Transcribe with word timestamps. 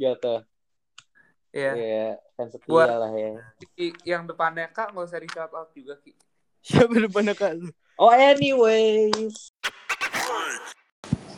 gitu. 0.00 0.34
Iya. 1.52 1.72
Iya, 1.76 2.08
fans 2.38 2.56
setia 2.56 2.70
Buat- 2.72 2.88
lah 2.88 3.12
ya. 3.12 3.36
Yang 4.06 4.22
depannya 4.32 4.70
Kak 4.72 4.96
nggak 4.96 5.04
usah 5.04 5.20
di 5.20 5.28
shout 5.28 5.52
out 5.52 5.68
juga 5.76 6.00
Ki. 6.00 6.16
Siapa 6.66 6.92
depannya 6.92 7.32
kak 7.36 7.56
lu? 7.56 7.68
Oh, 8.00 8.12
anyways. 8.12 9.52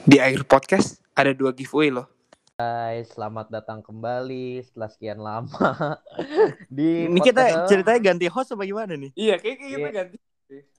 Di 0.06 0.19
akhir 0.19 0.46
podcast 0.46 0.98
ada 1.14 1.30
dua 1.34 1.51
giveaway 1.55 1.91
loh. 1.95 2.06
Guys, 2.59 3.11
selamat 3.14 3.51
datang 3.51 3.83
kembali 3.83 4.62
setelah 4.62 4.91
sekian 4.91 5.19
lama 5.19 5.98
di 6.77 7.10
Ini 7.10 7.19
kita 7.19 7.66
ceritanya 7.66 8.12
ganti 8.12 8.27
host 8.30 8.55
apa 8.55 8.62
gimana 8.62 8.95
nih? 8.95 9.10
Iya, 9.19 9.34
kayak 9.42 9.56
kita 9.59 9.79
Iya. 9.79 9.91
ganti. 9.91 10.16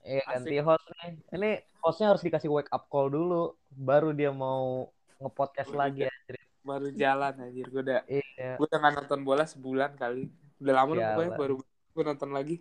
Iya, 0.04 0.22
ganti 0.28 0.56
host 0.60 0.84
nih. 0.88 1.12
Ini 1.34 1.50
hostnya 1.84 2.06
harus 2.14 2.22
dikasih 2.24 2.48
wake 2.48 2.72
up 2.72 2.88
call 2.88 3.12
dulu, 3.12 3.56
baru 3.72 4.12
dia 4.16 4.32
mau 4.32 4.88
nge-podcast 5.20 5.72
lagi 5.72 6.04
iya. 6.04 6.12
ya. 6.12 6.43
Baru 6.64 6.88
jalan 6.90 7.32
anjir. 7.38 7.66
Gue 7.68 7.82
udah 7.82 8.00
Iya. 8.08 8.56
gue 8.56 8.64
udah 8.64 8.78
nggak 8.80 8.94
nonton 8.98 9.20
bola 9.20 9.44
sebulan 9.44 9.94
kali. 9.94 10.32
Udah 10.58 10.74
lama 10.74 10.90
loh 10.90 11.02
pokoknya 11.04 11.20
Sialan. 11.28 11.38
baru 11.38 11.54
gue 11.94 12.04
nonton 12.04 12.30
lagi. 12.32 12.56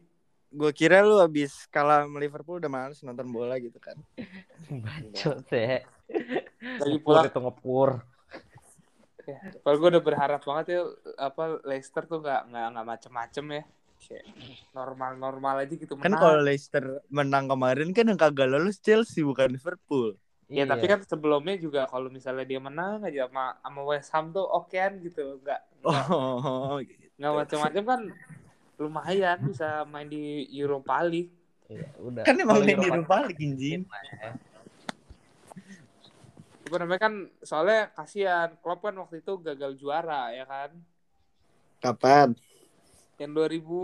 Gue 0.54 0.70
kira 0.70 1.02
lu 1.02 1.18
abis 1.18 1.66
kalah 1.68 2.06
sama 2.06 2.20
Liverpool 2.20 2.60
udah 2.60 2.70
males 2.70 3.00
nonton 3.02 3.26
bola 3.26 3.56
gitu 3.58 3.80
kan. 3.80 3.98
Bacot 4.84 5.48
ya. 5.50 5.82
Lagi 6.78 6.98
pula 7.00 7.26
itu 7.26 7.40
ngepur. 7.40 8.04
ya, 9.24 9.40
kalau 9.64 9.76
gue 9.80 9.90
udah 9.90 10.04
berharap 10.04 10.44
banget 10.44 10.66
ya 10.70 10.80
apa 11.16 11.64
Leicester 11.64 12.04
tuh 12.04 12.20
nggak 12.20 12.52
nggak 12.52 12.66
nggak 12.70 12.86
macem-macem 12.86 13.46
ya. 13.50 13.64
Normal-normal 14.72 15.64
aja 15.64 15.74
gitu 15.74 15.96
Kan 15.96 16.12
menang. 16.12 16.20
kalau 16.20 16.40
Leicester 16.44 16.84
menang 17.08 17.48
kemarin 17.48 17.90
kan 17.92 18.04
yang 18.06 18.20
kagak 18.20 18.52
lolos 18.52 18.78
Chelsea 18.78 19.24
bukan 19.24 19.56
Liverpool. 19.56 20.20
Ya 20.52 20.64
Iya. 20.64 20.76
tapi 20.76 20.86
kan 20.86 21.00
sebelumnya 21.02 21.56
juga 21.56 21.88
kalau 21.88 22.12
misalnya 22.12 22.44
dia 22.44 22.60
menang 22.60 23.00
aja 23.02 23.26
sama 23.32 23.56
sama 23.60 23.82
West 23.88 24.12
Ham 24.12 24.32
tuh 24.32 24.44
okean 24.44 25.00
gitu, 25.00 25.40
nggak 25.40 25.62
nggak 25.82 26.04
Oh, 26.12 26.78
gitu. 26.84 27.08
macam-macam 27.24 27.84
kan 27.88 28.02
lumayan 28.78 29.38
bisa 29.48 29.88
main 29.88 30.10
di 30.12 30.44
Europa 30.52 31.00
League. 31.02 31.32
Iya, 31.72 31.88
udah. 31.98 32.24
kan 32.28 32.36
emang 32.36 32.60
main 32.60 32.68
di 32.68 32.74
Eropa- 32.76 32.92
Europa 32.92 33.16
League 33.26 33.42
anjing. 33.42 33.82
Apa 36.64 36.76
namanya 36.80 37.02
kan 37.06 37.14
soalnya 37.44 37.92
kasihan 37.94 38.50
Klopp 38.60 38.84
kan 38.84 38.96
waktu 38.98 39.20
itu 39.22 39.34
gagal 39.40 39.76
juara 39.78 40.32
ya 40.34 40.44
kan. 40.44 40.70
Kapan? 41.80 42.36
Yang 43.20 43.32
2000 43.32 43.82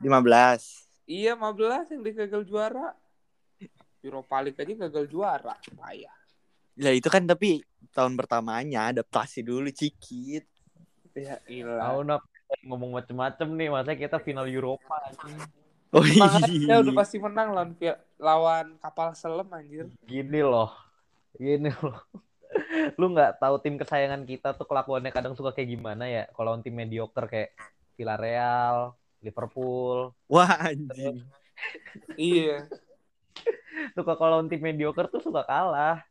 15. 0.00 0.88
iya 1.04 1.34
15 1.34 1.90
yang 1.90 2.00
dia 2.02 2.14
gagal 2.26 2.42
juara. 2.46 2.94
Europa 4.02 4.36
League 4.42 4.58
aja 4.60 4.74
gagal 4.88 5.04
juara. 5.10 5.54
Payah. 5.58 6.16
Ya 6.78 6.90
itu 6.94 7.10
kan 7.10 7.26
tapi 7.26 7.66
tahun 7.90 8.14
pertamanya 8.14 8.94
adaptasi 8.94 9.42
dulu 9.42 9.66
cikit. 9.74 10.46
Ya 11.18 11.42
Tahu 11.42 11.50
ilah. 11.50 12.02
nak 12.06 12.22
ngomong 12.62 12.94
macem-macem 12.94 13.48
nih, 13.58 13.68
masa 13.68 13.98
kita 13.98 14.22
final 14.22 14.46
Eropa 14.46 14.94
anjing. 15.10 15.38
Oh 15.88 16.04
Makanya 16.04 16.84
udah 16.84 16.92
iya. 16.92 17.00
pasti 17.00 17.16
menang 17.16 17.56
lawan 17.56 17.72
lawan 18.20 18.66
kapal 18.76 19.16
selam 19.16 19.48
anjir. 19.48 19.88
Gini 20.04 20.44
loh. 20.44 20.68
Gini 21.32 21.72
loh. 21.80 21.98
Lu 23.00 23.12
nggak 23.12 23.40
tahu 23.40 23.56
tim 23.64 23.80
kesayangan 23.80 24.22
kita 24.28 24.52
tuh 24.52 24.68
kelakuannya 24.68 25.12
kadang 25.12 25.32
suka 25.32 25.56
kayak 25.56 25.80
gimana 25.80 26.04
ya? 26.04 26.28
Kalau 26.36 26.52
lawan 26.52 26.60
tim 26.60 26.76
mediocre 26.76 27.24
kayak 27.24 27.56
Villarreal, 27.96 28.94
Liverpool. 29.24 30.12
Wah 30.28 30.68
anjing. 30.68 31.24
Iya. 32.14 32.68
Suka 33.94 34.14
kalau 34.14 34.38
lawan 34.38 34.48
tim 34.50 34.60
mediocre 34.60 35.08
tuh 35.08 35.22
suka 35.22 35.42
kalah. 35.44 36.02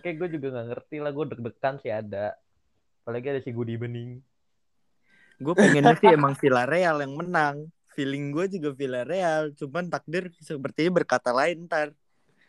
Kayak 0.00 0.16
gue 0.24 0.28
juga 0.40 0.46
nggak 0.56 0.66
ngerti 0.72 0.96
lah, 1.04 1.10
gue 1.12 1.24
deg-degan 1.36 1.76
sih 1.82 1.92
ada. 1.92 2.36
Apalagi 3.04 3.26
ada 3.36 3.40
si 3.44 3.50
Gudi 3.52 3.76
Bening. 3.76 4.22
Gue 5.42 5.54
pengennya 5.58 5.98
sih 5.98 6.08
emang 6.12 6.38
Villarreal 6.38 7.02
yang 7.02 7.14
menang. 7.18 7.56
Feeling 7.92 8.32
gue 8.32 8.56
juga 8.56 8.72
Villarreal, 8.72 9.52
cuman 9.52 9.92
takdir 9.92 10.32
sepertinya 10.40 11.02
berkata 11.02 11.28
lain 11.28 11.68
ntar. 11.68 11.92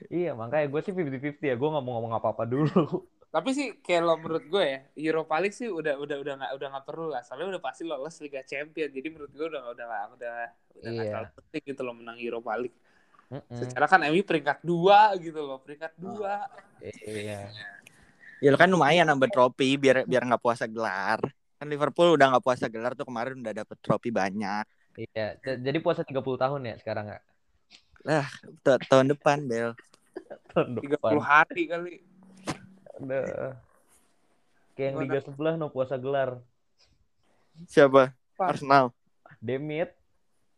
Iya, 0.08 0.32
makanya 0.36 0.72
gue 0.72 0.80
sih 0.84 0.92
50-50 0.96 1.52
ya. 1.52 1.56
Gue 1.60 1.68
nggak 1.68 1.84
mau 1.84 2.00
ngomong 2.00 2.14
apa-apa 2.16 2.44
dulu. 2.48 3.08
Tapi 3.34 3.50
sih 3.50 3.68
kalau 3.82 4.14
menurut 4.22 4.46
gue 4.46 4.62
ya 4.62 4.80
Europa 4.94 5.42
League 5.42 5.58
sih 5.58 5.66
udah 5.66 5.98
udah 5.98 6.18
udah 6.22 6.34
nggak 6.38 6.52
udah 6.54 6.68
nggak 6.70 6.86
perlu 6.86 7.08
lah. 7.10 7.26
Soalnya 7.26 7.58
udah 7.58 7.62
pasti 7.66 7.82
lolos 7.82 8.22
Liga 8.22 8.46
Champion. 8.46 8.94
Jadi 8.94 9.08
menurut 9.10 9.34
gue 9.34 9.48
udah 9.50 9.62
udah 9.74 9.74
udah 9.74 10.02
udah 10.14 10.36
udah 10.78 10.90
nggak 10.94 11.06
Iya. 11.10 11.12
terlalu 11.12 11.30
penting 11.42 11.62
gitu 11.66 11.82
loh 11.82 11.96
menang 11.98 12.18
Europa 12.22 12.52
League. 12.62 12.78
Mm-mm. 13.34 13.58
Secara 13.58 13.90
kan 13.90 14.06
MU 14.14 14.22
peringkat 14.22 14.62
dua 14.62 15.18
gitu 15.18 15.42
loh, 15.42 15.58
peringkat 15.66 15.98
dua. 15.98 16.46
Iya. 16.86 17.50
Ya 18.38 18.50
lo 18.54 18.58
kan 18.62 18.70
lumayan 18.70 19.10
nambah 19.10 19.34
trofi 19.34 19.74
biar 19.74 20.06
biar 20.06 20.22
nggak 20.30 20.44
puasa 20.44 20.70
gelar. 20.70 21.18
Kan 21.58 21.66
Liverpool 21.66 22.14
udah 22.14 22.30
nggak 22.30 22.46
puasa 22.46 22.70
gelar 22.70 22.94
tuh 22.94 23.10
kemarin 23.10 23.42
udah 23.42 23.66
dapet 23.66 23.78
trofi 23.82 24.14
banyak. 24.14 24.70
Iya. 24.94 25.42
Jadi 25.42 25.78
puasa 25.82 26.06
30 26.06 26.22
tahun 26.22 26.62
ya 26.70 26.76
sekarang 26.78 27.10
nggak? 27.10 27.24
Ta- 28.62 28.84
tahun 28.86 29.18
depan 29.18 29.50
Bel. 29.50 29.74
Tahun 30.54 30.78
30 30.78 30.94
depan. 30.94 31.12
hari 31.18 31.64
kali. 31.66 31.96
Udah. 33.02 33.58
Kayak 34.78 34.88
yang 34.94 34.98
liga 35.02 35.20
sebelah 35.26 35.58
no 35.58 35.74
puasa 35.74 35.98
gelar. 35.98 36.38
Siapa? 37.66 38.14
Apa? 38.14 38.44
Arsenal. 38.54 38.94
Demit. 39.42 39.90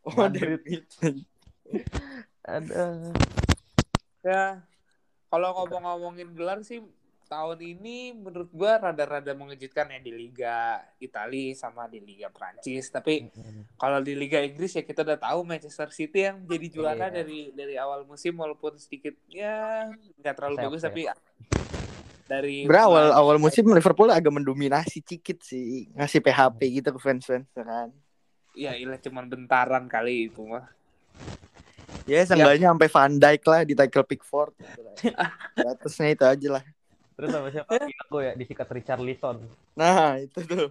Oh, 0.03 0.11
Madrid. 0.11 0.59
David. 0.59 1.23
Ada. 2.45 3.11
Ya. 4.21 4.45
Kalau 5.27 5.49
ngomong-ngomongin 5.51 6.31
gelar 6.31 6.61
sih 6.61 6.79
tahun 7.25 7.57
ini 7.57 8.13
menurut 8.13 8.53
gue 8.53 8.69
rada-rada 8.69 9.33
mengejutkan 9.33 9.89
ya 9.89 9.97
di 9.97 10.13
Liga 10.13 10.77
Italia 11.01 11.57
sama 11.57 11.89
di 11.89 11.97
Liga 11.97 12.29
Prancis. 12.29 12.93
Tapi 12.93 13.33
kalau 13.75 13.97
di 13.99 14.13
Liga 14.13 14.39
Inggris 14.45 14.77
ya 14.77 14.85
kita 14.85 15.01
udah 15.01 15.17
tahu 15.17 15.41
Manchester 15.41 15.89
City 15.89 16.29
yang 16.29 16.45
jadi 16.45 16.67
juara 16.69 17.09
Iya. 17.09 17.25
dari 17.25 17.49
dari 17.51 17.75
awal 17.81 18.05
musim 18.05 18.37
walaupun 18.37 18.77
sedikit 18.77 19.17
ya 19.25 19.89
nggak 20.21 20.35
terlalu 20.37 20.55
Sayap, 20.55 20.65
bagus 20.69 20.81
sayap. 20.85 20.93
tapi 20.93 21.01
dari 22.25 22.57
Berawal 22.65 23.13
awal 23.13 23.37
musim 23.37 23.65
Liverpool 23.69 24.09
agak 24.09 24.33
mendominasi 24.33 25.01
cikit 25.01 25.45
sih, 25.45 25.89
ngasih 25.93 26.21
PHP 26.25 26.59
gitu 26.81 26.89
ke 26.93 26.99
fans-fans 27.01 27.45
kan. 27.53 27.89
ya 28.57 28.73
ilah 28.73 28.97
cuman 28.97 29.29
bentaran 29.29 29.85
kali 29.85 30.29
itu 30.29 30.41
mah. 30.45 30.65
Ya 32.05 32.21
seenggaknya 32.21 32.69
sampai 32.69 32.89
Van 32.89 33.13
Dijk 33.17 33.43
lah 33.49 33.61
di 33.65 33.73
tackle 33.73 34.05
Pickford. 34.05 34.53
Gitu 34.61 34.81
lah. 34.85 34.93
Batasnya 35.57 36.09
itu 36.13 36.25
aja 36.25 36.47
lah. 36.61 36.63
Terus 37.15 37.29
sama 37.31 37.47
siapa? 37.49 37.71
Thiago 37.81 38.17
ya 38.21 38.33
disikat 38.37 38.67
Richarlison. 38.69 39.37
Nah 39.73 40.21
itu 40.21 40.39
tuh 40.45 40.69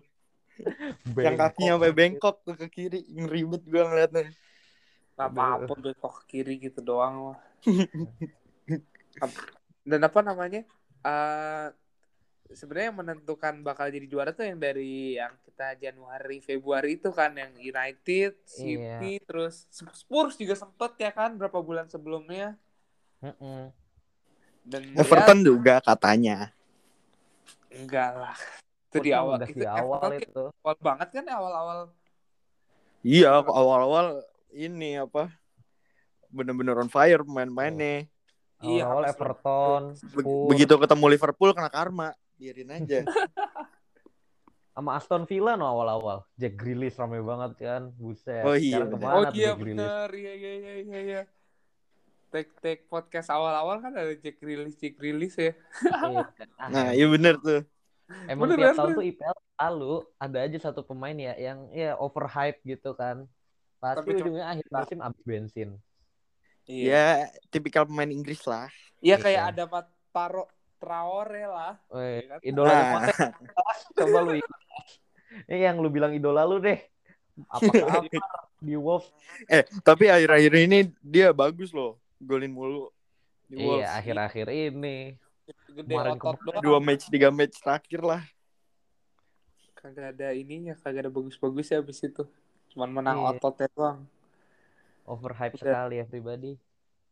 yang 1.19 1.35
Bengkok. 1.35 1.37
kakinya 1.51 1.73
sampai 1.75 1.91
bengkok 1.91 2.37
tuh 2.47 2.55
ke 2.55 2.67
kiri, 2.71 3.03
yang 3.11 3.27
ribet 3.27 3.67
gua 3.67 3.91
ngeliatnya. 3.91 4.31
Gak 5.19 5.31
apa-apa 5.31 5.75
bekok 5.75 6.23
kiri 6.31 6.63
gitu 6.63 6.79
doang 6.79 7.35
mah. 7.35 7.39
Dan 9.89 10.01
apa 10.07 10.21
namanya? 10.23 10.63
eh 11.05 11.69
sebenarnya 12.53 12.93
yang 12.93 13.01
menentukan 13.01 13.55
bakal 13.65 13.89
jadi 13.89 14.05
juara 14.05 14.31
tuh 14.37 14.45
yang 14.45 14.61
dari 14.61 15.17
yang 15.17 15.33
kita 15.49 15.81
Januari 15.81 16.45
Februari 16.45 17.01
itu 17.01 17.09
kan 17.09 17.33
yang 17.33 17.57
United, 17.57 18.37
City, 18.45 19.17
terus 19.25 19.65
Spurs 19.73 20.37
juga 20.37 20.53
sempet 20.53 20.93
ya 21.01 21.11
kan 21.15 21.33
berapa 21.41 21.57
bulan 21.65 21.89
sebelumnya 21.89 22.61
dan 24.65 24.83
Everton 24.97 25.41
juga 25.41 25.81
katanya. 25.81 26.53
ya, 27.73 27.81
enggak 27.81 28.11
lah 28.13 28.37
itu 28.93 28.99
di 29.01 29.11
awal 29.11 29.37
itu 29.45 29.65
di 29.65 29.69
awal 29.69 30.13
Everton 30.13 30.13
itu. 30.21 30.43
awal 30.61 30.77
banget 30.81 31.09
kan 31.11 31.25
awal-awal 31.33 31.79
Iya, 33.05 33.45
awal-awal 33.45 34.25
ini 34.49 34.97
apa? 34.97 35.29
Bener-bener 36.33 36.81
on 36.81 36.89
fire 36.89 37.21
pemain-pemainnya. 37.21 38.09
Iya, 38.65 38.89
Awal 38.89 39.13
Everton, 39.13 39.83
Be- 39.93 40.01
Spurs, 40.01 40.41
Begitu 40.49 40.73
ketemu 40.73 41.05
Liverpool 41.13 41.53
kena 41.53 41.69
karma, 41.69 42.17
biarin 42.35 42.71
aja. 42.71 43.03
sama 44.75 44.99
Aston 44.99 45.23
Villa 45.25 45.55
no 45.55 45.65
awal-awal. 45.65 46.27
Jack 46.35 46.59
Grealish 46.59 46.99
rame 46.99 47.23
banget 47.23 47.53
kan. 47.61 47.83
Buset. 47.95 48.43
Oh 48.43 48.55
iya, 48.55 48.83
Sekarang 48.83 48.91
bener. 48.91 48.99
ke 48.99 49.07
mana 49.07 49.15
oh 49.15 49.23
iya 49.23 49.31
Jack 49.31 49.55
Grealish? 49.57 49.79
bener 49.79 50.09
iya 50.13 50.33
iya 50.35 50.53
iya 50.53 50.75
iya 50.81 51.01
iya 51.01 51.23
take 52.29 52.51
take 52.59 52.83
podcast 52.85 53.31
awal-awal 53.31 53.79
kan 53.79 53.95
ada 53.95 54.11
Jack 54.19 54.43
Rilis 54.43 54.75
Jack 54.75 54.99
Rilis 54.99 55.39
ya 55.39 55.55
Iya. 56.03 56.27
Ah, 56.59 56.67
Nah, 56.67 56.91
iya 56.91 57.07
bener 57.07 57.39
tuh. 57.39 57.63
Emang 58.27 58.51
Bener, 58.51 58.59
tiap 58.59 58.67
bener. 58.67 58.77
tahun 58.77 58.91
tuh 58.93 59.05
IPL 59.07 59.37
lalu 59.55 59.95
ada 60.19 60.39
aja 60.43 60.59
satu 60.61 60.83
pemain 60.83 61.15
ya 61.15 61.33
yang 61.39 61.71
ya 61.71 61.95
overhype 61.95 62.59
gitu 62.67 62.93
kan. 62.93 63.23
Pasti 63.79 64.03
Tapi 64.03 64.11
ujungnya 64.19 64.45
akhir 64.51 64.67
musim 64.67 64.99
habis 64.99 65.23
bensin. 65.23 65.71
Ya, 66.65 67.29
tipikal 67.49 67.87
pemain 67.87 68.11
Inggris 68.11 68.43
lah. 68.45 68.67
Iya 68.99 69.15
Iya. 69.15 69.23
kayak 69.23 69.43
ada 69.55 69.63
Mat 69.71 69.87
Paro 70.11 70.51
Traore 70.77 71.45
lah. 71.45 71.75
Iya 71.91 72.23
kan? 72.29 72.39
idola 72.41 72.69
Nah, 72.69 72.85
Konten, 72.93 73.31
coba 73.99 74.19
lu 74.21 74.33
ingat. 74.37 74.61
Ini 75.47 75.57
yang 75.63 75.77
lu 75.79 75.89
bilang 75.89 76.13
idola 76.13 76.43
lu 76.43 76.59
deh. 76.59 76.79
Apakah 77.49 78.01
apa 78.01 78.07
di 78.65 78.75
Wolves? 78.75 79.11
eh, 79.47 79.67
tapi 79.83 80.07
akhir-akhir 80.07 80.53
ini 80.61 80.79
dia 81.01 81.31
bagus 81.31 81.71
loh. 81.71 81.99
Golin 82.17 82.51
mulu. 82.51 82.89
Di 83.45 83.59
Wolves. 83.59 83.83
Iya, 83.83 83.89
akhir-akhir 83.99 84.47
ini. 84.49 85.19
Gede 85.69 85.91
Kemarin 85.91 86.17
otot 86.17 86.39
doang. 86.41 86.63
Dua 86.63 86.79
match, 86.79 87.05
tiga 87.09 87.29
match 87.29 87.59
terakhir 87.59 88.01
lah. 88.01 88.23
kagak 89.75 90.17
ada 90.17 90.33
ininya 90.33 90.73
kagak 90.75 91.05
ada 91.05 91.13
bagus-bagus 91.13 91.69
ya 91.69 91.77
abis 91.77 92.01
itu 92.01 92.25
cuman 92.73 92.89
menang 92.89 93.21
Iya. 93.21 93.37
ototnya 93.37 93.69
doang 93.71 93.99
Overhype 95.05 95.55
Udah. 95.55 95.61
sekali 95.61 95.95
ya 96.01 96.05
pribadi. 96.09 96.53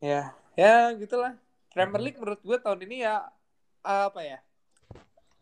ya 0.01 0.33
ya 0.57 0.89
gitulah 0.97 1.37
Premier 1.69 2.01
League 2.01 2.17
menurut 2.17 2.41
gue 2.41 2.57
tahun 2.57 2.81
ini 2.89 3.05
ya 3.05 3.29
apa 3.83 4.21
ya 4.23 4.39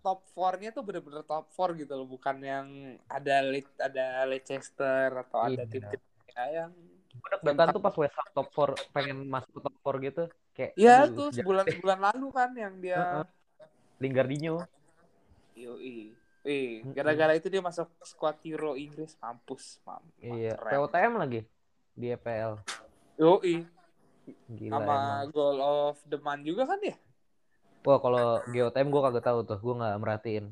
top 0.00 0.24
4-nya 0.32 0.72
tuh 0.72 0.80
bener-bener 0.80 1.20
top 1.22 1.44
4 1.52 1.76
gitu 1.76 1.92
loh 1.92 2.08
bukan 2.08 2.40
yang 2.40 2.66
ada 3.04 3.44
Le- 3.44 3.76
ada 3.76 4.24
Leicester 4.24 5.12
atau 5.12 5.44
ada 5.44 5.60
Iya. 5.60 5.68
tim-tim 5.68 6.00
ya, 6.32 6.44
yang 6.64 6.72
deg-degan 7.44 7.68
tuh 7.70 7.82
pas 7.84 7.92
West 7.92 8.16
Ham 8.16 8.28
top 8.32 8.48
4 8.48 8.96
pengen 8.96 9.28
masuk 9.28 9.50
ke 9.52 9.60
top 9.60 9.74
4 9.84 9.94
gitu. 10.00 10.24
Kayak 10.50 10.72
ya 10.74 10.96
tuh 11.04 11.28
sebulan 11.30 11.64
sebulan 11.68 11.98
lalu 12.00 12.26
kan 12.32 12.50
yang 12.56 12.74
dia 12.80 12.96
Heeh. 12.96 13.24
Lingardinho. 14.00 14.64
Yoi. 15.52 16.16
Gara-gara 16.96 17.36
itu 17.36 17.52
dia 17.52 17.60
masuk 17.60 17.92
squad 18.00 18.40
Euro 18.48 18.72
Inggris 18.72 19.12
mampus, 19.20 19.76
mam. 19.84 20.00
Iya, 20.16 20.56
keren. 20.56 20.88
POTM 20.88 21.12
lagi 21.20 21.40
di 21.92 22.06
EPL. 22.08 22.56
Yoi, 23.20 23.68
Gila 24.48 24.80
sama 24.80 24.94
emang. 24.96 25.28
goal 25.28 25.58
of 25.60 26.00
the 26.08 26.16
month 26.16 26.48
juga 26.48 26.64
kan 26.64 26.80
ya? 26.80 26.96
Wah, 27.80 27.98
kalau 27.98 28.44
GOTM 28.44 28.88
gue 28.92 29.00
kagak 29.00 29.24
tahu 29.24 29.38
tuh, 29.48 29.56
gue 29.56 29.74
nggak 29.80 29.96
merhatiin. 30.00 30.46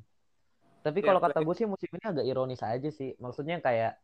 Tapi 0.81 1.05
Iya, 1.05 1.13
kalau 1.13 1.21
kata 1.21 1.39
gue 1.45 1.55
sih 1.59 1.67
musim 1.69 1.91
ini 1.93 2.07
agak 2.07 2.25
ironis 2.25 2.63
aja 2.65 2.89
sih. 2.89 3.13
Maksudnya 3.21 3.61
kayak 3.61 4.01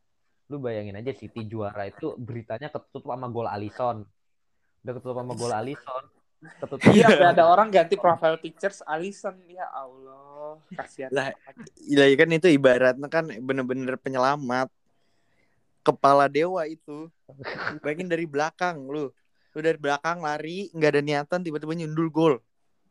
lu 0.53 0.61
bayangin 0.61 1.01
aja 1.01 1.17
City 1.17 1.49
juara 1.49 1.89
itu 1.89 2.13
beritanya 2.21 2.69
ketutup 2.69 3.09
sama 3.09 3.33
gol 3.33 3.49
Alisson. 3.49 4.05
Udah 4.85 4.93
ketutup 4.93 5.17
sama 5.17 5.33
gol 5.33 5.55
Alisson. 5.57 6.05
Ketutup 6.61 6.93
Iya, 6.93 7.33
ada 7.33 7.49
orang 7.49 7.73
ganti 7.73 7.97
profile 7.97 8.37
pictures 8.37 8.85
Alisson. 8.85 9.41
Ya 9.49 9.65
Allah, 9.73 10.61
kasihan. 10.77 11.09
Lah, 11.09 11.33
Iya 11.81 12.13
kan 12.21 12.29
itu 12.29 12.49
ibaratnya 12.53 13.09
kan 13.09 13.25
bener-bener 13.41 13.97
penyelamat. 13.97 14.69
Kepala 15.81 16.29
dewa 16.29 16.69
itu. 16.69 17.09
Bayangin 17.81 18.13
dari 18.13 18.29
belakang 18.29 18.85
lu. 18.85 19.09
Lu 19.57 19.61
dari 19.65 19.81
belakang 19.81 20.21
lari, 20.21 20.69
nggak 20.77 20.91
ada 20.93 21.01
niatan 21.01 21.41
tiba-tiba 21.41 21.73
nyundul 21.73 22.13
gol. 22.13 22.35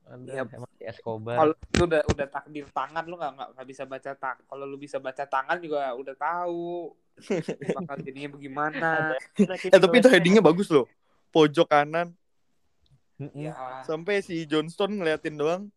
Aduh, 0.04 0.36
Iya. 0.36 0.44
emang 0.44 0.72
si 0.76 0.84
Escobar. 0.84 1.36
Kalau 1.40 1.54
itu 1.56 1.84
udah 1.88 2.02
udah 2.12 2.28
takdir 2.28 2.66
tangan 2.70 3.04
lu 3.08 3.16
nggak 3.16 3.32
nggak 3.56 3.68
bisa 3.68 3.84
baca 3.88 4.12
tang. 4.20 4.38
Kalau 4.44 4.66
lu 4.68 4.76
bisa 4.76 4.98
baca 5.00 5.24
tangan 5.24 5.58
juga 5.64 5.96
udah 5.96 6.16
tahu 6.20 6.92
bakal 7.78 7.98
jadinya 8.06 8.30
bagaimana. 8.36 8.90
Eh 9.74 9.80
tapi 9.80 9.96
itu 10.04 10.10
headingnya 10.12 10.44
bagus 10.44 10.68
loh. 10.68 10.90
Pojok 11.32 11.72
kanan. 11.72 12.12
Ya, 13.32 13.56
sampai 13.88 14.20
si 14.20 14.44
Johnston 14.44 15.00
ngeliatin 15.00 15.38
doang. 15.40 15.72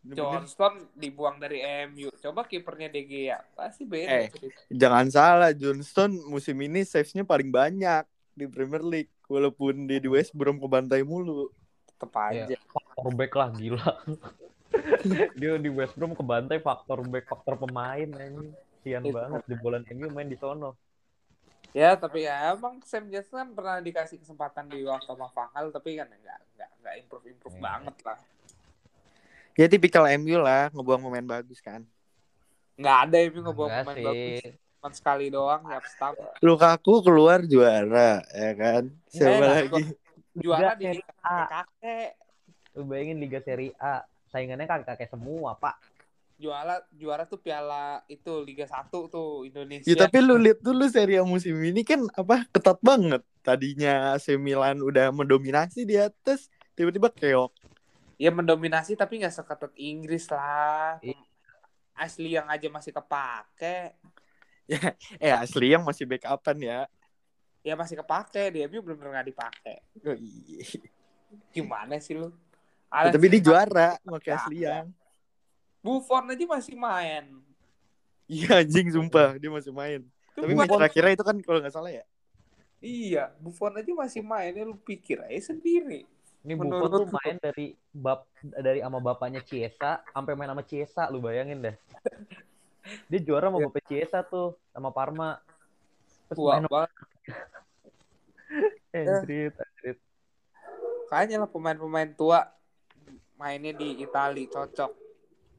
Johnston 0.00 0.88
dibuang 0.96 1.36
dari 1.36 1.60
MU. 1.92 2.08
Coba 2.16 2.48
kipernya 2.48 2.88
DG 2.88 3.12
ya, 3.28 3.44
pasti 3.52 3.84
beda. 3.84 4.24
Eh. 4.24 4.32
Jangan 4.72 5.12
salah, 5.12 5.52
Johnston 5.52 6.16
musim 6.24 6.56
ini 6.64 6.88
saves-nya 6.88 7.20
paling 7.20 7.52
banyak 7.52 8.08
di 8.32 8.48
Premier 8.48 8.80
League. 8.80 9.12
Walaupun 9.28 9.84
dia 9.84 10.00
di 10.00 10.08
West 10.08 10.32
Brom 10.32 10.56
kebantai 10.56 11.04
mulu. 11.04 11.52
Tetep 12.00 12.12
aja. 12.16 12.44
Iya, 12.48 12.58
faktor 12.72 13.06
back 13.12 13.32
lah 13.36 13.48
gila. 13.52 13.92
Dia 15.40 15.60
di 15.60 15.68
West 15.68 15.92
Brom 16.00 16.16
kebantai 16.16 16.56
faktor 16.64 17.04
back, 17.04 17.28
faktor 17.28 17.60
pemain 17.60 18.08
anjing. 18.08 18.56
Sian 18.80 19.04
Itu. 19.04 19.12
banget 19.12 19.44
jebolan 19.44 19.84
MU 19.92 20.08
main 20.08 20.24
di 20.24 20.40
sono. 20.40 20.72
Ya, 21.76 21.92
tapi 21.94 22.24
ya 22.24 22.56
emang 22.56 22.80
Sam 22.82 23.06
Johnson 23.12 23.36
kan 23.36 23.48
pernah 23.52 23.76
dikasih 23.78 24.18
kesempatan 24.18 24.66
di 24.72 24.82
waktu 24.82 25.06
sama 25.06 25.28
Gaal, 25.30 25.68
tapi 25.70 26.00
kan 26.00 26.08
nggak 26.08 26.38
nggak 26.56 26.70
nggak 26.80 26.94
improve 27.04 27.26
improve 27.28 27.56
Iya. 27.60 27.62
banget 27.62 27.96
lah. 28.02 28.18
Ya 29.54 29.66
tipikal 29.68 30.08
MU 30.16 30.40
lah, 30.40 30.72
ngebuang 30.72 31.04
pemain 31.04 31.28
bagus 31.38 31.60
kan. 31.60 31.84
Nggak 32.80 32.96
ada 33.06 33.16
yang 33.20 33.32
ngebawa 33.44 33.68
Enggak 33.68 33.84
pemain 33.84 33.96
sih. 34.00 34.06
bagus. 34.08 34.40
Cuma 34.80 34.88
sekali 34.96 35.26
doang, 35.28 35.62
ya 35.68 35.78
stamp. 35.84 36.16
Lukaku 36.40 37.04
keluar 37.04 37.44
juara, 37.44 38.24
ya 38.32 38.52
kan? 38.56 38.82
Siapa 39.12 39.44
Eh, 39.44 39.50
lagi? 39.68 39.82
Juara 40.36 40.78
Liga 40.78 40.94
di 40.94 41.02
kakek. 41.02 42.10
Lu 42.78 42.86
bayangin 42.86 43.18
Liga 43.18 43.40
Serie 43.42 43.74
A, 43.82 44.06
saingannya 44.30 44.66
kan 44.70 44.86
kakek 44.86 45.10
semua, 45.10 45.58
Pak. 45.58 45.76
Juara 46.40 46.80
juara 46.96 47.28
tuh 47.28 47.36
piala 47.36 48.00
itu 48.08 48.40
Liga 48.40 48.64
1 48.64 48.88
tuh 48.88 49.44
Indonesia. 49.44 49.84
Ya 49.84 50.08
tapi 50.08 50.24
lu 50.24 50.40
lihat 50.40 50.64
dulu 50.64 50.88
seri 50.88 51.20
musim 51.20 51.52
ini 51.60 51.84
kan 51.84 52.08
apa 52.16 52.48
ketat 52.48 52.80
banget. 52.80 53.20
Tadinya 53.44 54.16
AC 54.16 54.40
Milan 54.40 54.80
udah 54.80 55.12
mendominasi 55.12 55.84
di 55.84 56.00
atas, 56.00 56.48
tiba-tiba 56.72 57.12
keok. 57.12 57.52
Ya 58.16 58.32
mendominasi 58.32 58.96
tapi 58.96 59.20
nggak 59.20 59.36
seketat 59.36 59.72
Inggris 59.76 60.32
lah. 60.32 60.96
Iya. 61.04 61.20
Asli 61.92 62.32
yang 62.32 62.48
aja 62.48 62.68
masih 62.72 62.92
kepake. 62.96 63.96
Eh 65.18 65.34
asli 65.34 65.74
yang 65.74 65.82
masih 65.82 66.06
backupan 66.06 66.56
ya. 66.62 66.86
Ya 67.60 67.76
masih 67.76 67.94
kepake, 67.94 68.42
dia 68.50 68.64
MU 68.66 68.80
bener-bener 68.80 69.12
nggak 69.14 69.28
dipake. 69.28 69.76
Oh, 70.00 70.16
iya. 70.16 70.64
Gimana 71.52 72.00
sih 72.00 72.16
lu? 72.16 72.32
Ya, 72.90 73.06
Alex 73.06 73.12
tapi 73.14 73.26
dia 73.28 73.40
juara, 73.40 73.88
pakai 74.00 74.30
Ya, 74.30 74.36
asli 74.36 74.56
ya. 74.58 74.68
yang. 74.82 74.88
Buffon 75.80 76.24
aja 76.28 76.44
masih 76.44 76.74
main. 76.74 77.24
Iya 78.26 78.62
anjing 78.62 78.88
sumpah 78.90 79.36
dia 79.36 79.50
masih 79.50 79.70
main. 79.70 80.00
Itu 80.02 80.38
Tapi 80.38 80.52
Buffon- 80.52 80.66
match 80.66 80.76
terakhirnya 80.76 81.12
itu 81.14 81.24
kan 81.24 81.36
kalau 81.40 81.58
nggak 81.60 81.72
salah 81.72 81.90
ya. 81.90 82.04
Iya, 82.80 83.24
Buffon 83.38 83.76
aja 83.76 83.90
masih 83.92 84.22
main. 84.22 84.52
Ya 84.52 84.64
lu 84.64 84.76
pikir 84.76 85.20
aja 85.20 85.52
sendiri. 85.52 86.08
Ini 86.40 86.52
Menurut 86.56 86.88
Buffon 86.88 86.90
tuh 86.96 87.06
main 87.12 87.36
dari 87.36 87.66
bab 87.92 88.24
dari 88.40 88.80
sama 88.80 88.98
bapaknya 88.98 89.44
Ciesa 89.44 90.00
sampai 90.06 90.32
main 90.32 90.48
sama 90.48 90.64
Ciesa, 90.64 91.02
lu 91.08 91.20
bayangin 91.20 91.60
deh. 91.60 91.76
Dia 93.12 93.20
juara 93.20 93.48
sama 93.48 93.60
Iya. 93.60 93.66
bapak 93.68 93.82
Ciesa 93.84 94.18
tuh 94.24 94.56
sama 94.72 94.88
Parma. 94.90 95.36
Terus 96.26 96.38
Tua 96.38 96.56
main 96.56 96.64
banget. 96.66 96.90
Kayaknya 101.10 101.36
lah 101.42 101.50
pemain-pemain 101.50 102.14
tua 102.14 102.46
mainnya 103.38 103.72
di 103.74 104.02
Itali 104.02 104.46
cocok. 104.46 104.92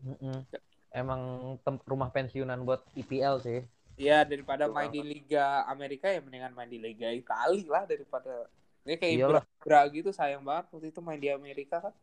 Mm-mm. 0.05 0.45
Emang 0.91 1.55
tem- 1.63 1.83
rumah 1.87 2.11
pensiunan 2.11 2.59
buat 2.67 2.83
IPL 2.95 3.39
sih. 3.43 3.63
Ya 3.99 4.25
daripada 4.25 4.71
main 4.71 4.89
di 4.89 5.03
Liga 5.03 5.67
Amerika 5.67 6.09
ya 6.09 6.23
mendingan 6.23 6.55
main 6.55 6.71
di 6.71 6.79
Liga 6.79 7.11
Itali 7.11 7.67
lah 7.67 7.85
daripada 7.85 8.47
ini 8.81 8.97
kayak 8.97 9.13
Iyalah. 9.13 9.43
Ibra, 9.45 9.61
Ibra 9.61 9.81
gitu 9.93 10.09
sayang 10.09 10.41
banget 10.41 10.73
waktu 10.73 10.89
itu 10.89 10.99
main 11.03 11.21
di 11.21 11.29
Amerika 11.29 11.79
kan. 11.79 11.93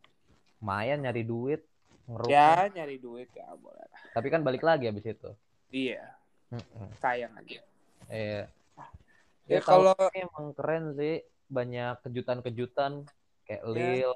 Lumayan 0.59 1.03
nyari 1.03 1.23
duit, 1.23 1.61
ngeruk. 2.07 2.29
Ya 2.31 2.67
nyari 2.71 2.97
duit 2.99 3.29
ya 3.35 3.51
boleh. 3.55 3.83
Tapi 4.15 4.27
kan 4.31 4.43
balik 4.43 4.63
lagi 4.63 4.87
abis 4.87 5.11
itu. 5.11 5.31
Iya, 5.69 6.15
Mm-mm. 6.51 6.87
sayang 6.99 7.35
aja. 7.35 7.61
Iya. 8.09 8.47
Ya, 9.49 9.57
Ya, 9.57 9.61
kalau 9.65 9.97
emang 10.13 10.53
keren 10.53 10.93
sih, 10.93 11.25
banyak 11.49 12.05
kejutan-kejutan 12.05 13.01
kayak 13.43 13.63
Ya. 13.65 13.73
Lille, 13.73 14.13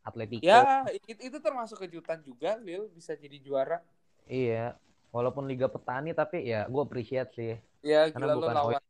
Atletico. 0.00 0.44
ya 0.44 0.84
itu, 0.92 1.32
itu 1.32 1.38
termasuk 1.40 1.80
kejutan 1.80 2.20
juga 2.20 2.56
Lil 2.56 2.92
bisa 2.92 3.12
jadi 3.12 3.40
juara. 3.40 3.80
Iya. 4.24 4.76
Walaupun 5.10 5.48
Liga 5.48 5.66
Petani 5.66 6.12
tapi 6.12 6.44
ya 6.44 6.64
gue 6.64 6.78
appreciate 6.78 7.32
sih. 7.32 7.56
Ya 7.80 8.12
Karena 8.12 8.32
gila 8.32 8.36
bukan 8.36 8.54
lawan 8.54 8.82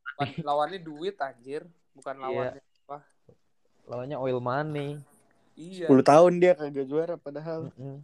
lawannya 0.43 0.81
duit 0.83 1.15
anjir, 1.17 1.63
bukan 1.95 2.15
Iya. 2.15 2.23
lawannya. 2.27 2.63
Lawannya 3.87 4.17
oil 4.19 4.39
money. 4.39 4.99
Iya. 5.55 5.87
10 5.87 6.03
tahun 6.03 6.33
dia 6.39 6.53
kagak 6.55 6.87
juara 6.87 7.15
padahal. 7.15 7.71
Mm-mm. 7.75 8.03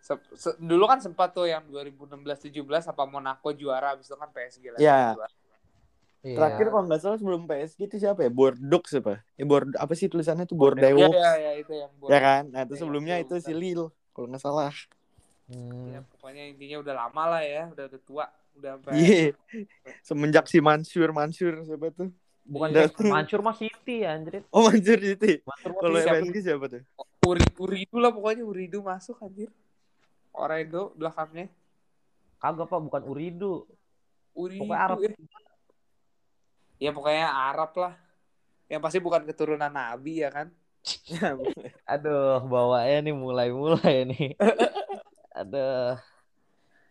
Se- 0.00 0.22
se- 0.38 0.54
dulu 0.62 0.86
kan 0.86 1.02
sempat 1.02 1.34
tuh 1.34 1.50
yang 1.50 1.66
2016-17 1.66 2.62
apa 2.86 3.02
Monaco 3.04 3.50
juara 3.50 3.90
habis 3.90 4.06
itu 4.06 4.14
kan 4.14 4.30
PSG 4.30 4.70
lagi 4.70 4.80
Ya. 4.80 5.18
juara. 5.18 5.34
Iya. 6.26 6.34
Terakhir 6.34 6.66
kalau 6.74 6.84
nggak 6.90 7.00
salah 7.00 7.18
sebelum 7.22 7.46
PSG 7.46 7.86
itu 7.86 7.96
siapa 8.02 8.26
ya? 8.26 8.30
Bordeaux 8.34 8.82
siapa? 8.82 9.22
Eh 9.38 9.46
Bord 9.46 9.70
apa 9.78 9.94
sih 9.94 10.10
tulisannya 10.10 10.42
tuh 10.42 10.58
Bordeaux. 10.58 10.82
Bordeaux. 10.82 11.14
Iya, 11.14 11.30
iya, 11.38 11.38
ya, 11.38 11.52
itu 11.62 11.72
yang 11.78 11.90
Ya 12.10 12.18
kan? 12.18 12.42
Nah, 12.50 12.60
itu 12.66 12.74
Iya, 12.74 12.80
sebelumnya 12.82 13.14
betul, 13.22 13.38
itu 13.38 13.46
si. 13.46 13.52
Lille 13.54 13.86
kalau 14.10 14.26
nggak 14.26 14.42
salah. 14.42 14.74
Hmm. 15.46 15.94
Ya, 15.94 16.00
pokoknya 16.02 16.42
intinya 16.50 16.76
udah 16.82 16.94
lama 17.06 17.22
lah 17.30 17.42
ya, 17.46 17.70
udah 17.70 17.84
udah 17.86 18.00
tua, 18.02 18.26
udah 18.58 18.70
sampai 18.74 18.92
Iya. 18.98 19.26
Semenjak 20.02 20.50
si 20.50 20.58
Mansur, 20.58 21.14
Mansur 21.14 21.62
siapa 21.62 21.94
tuh? 21.94 22.10
Bukan 22.42 22.74
Iya. 22.74 22.90
kayak 22.90 23.06
Mancur 23.06 23.40
mah 23.46 23.54
City 23.54 24.02
anjir. 24.02 24.42
Oh, 24.50 24.66
Mansur 24.66 24.98
itu. 24.98 25.46
Mah 25.46 25.56
Kalau 25.62 25.94
City. 25.94 26.02
siapa? 26.02 26.18
PSG 26.26 26.38
siapa 26.42 26.64
tuh? 26.66 26.82
Uri, 27.26 27.42
Uridu 27.58 27.96
lah 28.02 28.10
pokoknya 28.10 28.42
Uridu 28.42 28.78
masuk 28.82 29.18
anjir. 29.22 29.50
Oredo 30.34 30.90
belakangnya. 30.98 31.46
Kagak 32.42 32.66
Pak, 32.66 32.80
bukan 32.82 33.02
Uridu. 33.06 33.62
Uridu 34.34 34.66
Pokoknya 34.66 34.82
Arab. 34.82 34.98
ya. 35.02 35.10
Ya 36.76 36.90
pokoknya 36.92 37.26
Arab 37.32 37.72
lah. 37.80 37.94
Yang 38.68 38.80
pasti 38.82 38.98
bukan 39.00 39.22
keturunan 39.24 39.72
Nabi 39.72 40.20
ya 40.20 40.30
kan? 40.32 40.52
Aduh, 41.92 42.42
bawaannya 42.46 43.10
nih 43.10 43.14
mulai-mulai 43.14 43.96
nih. 44.10 44.34
Aduh. 45.38 45.96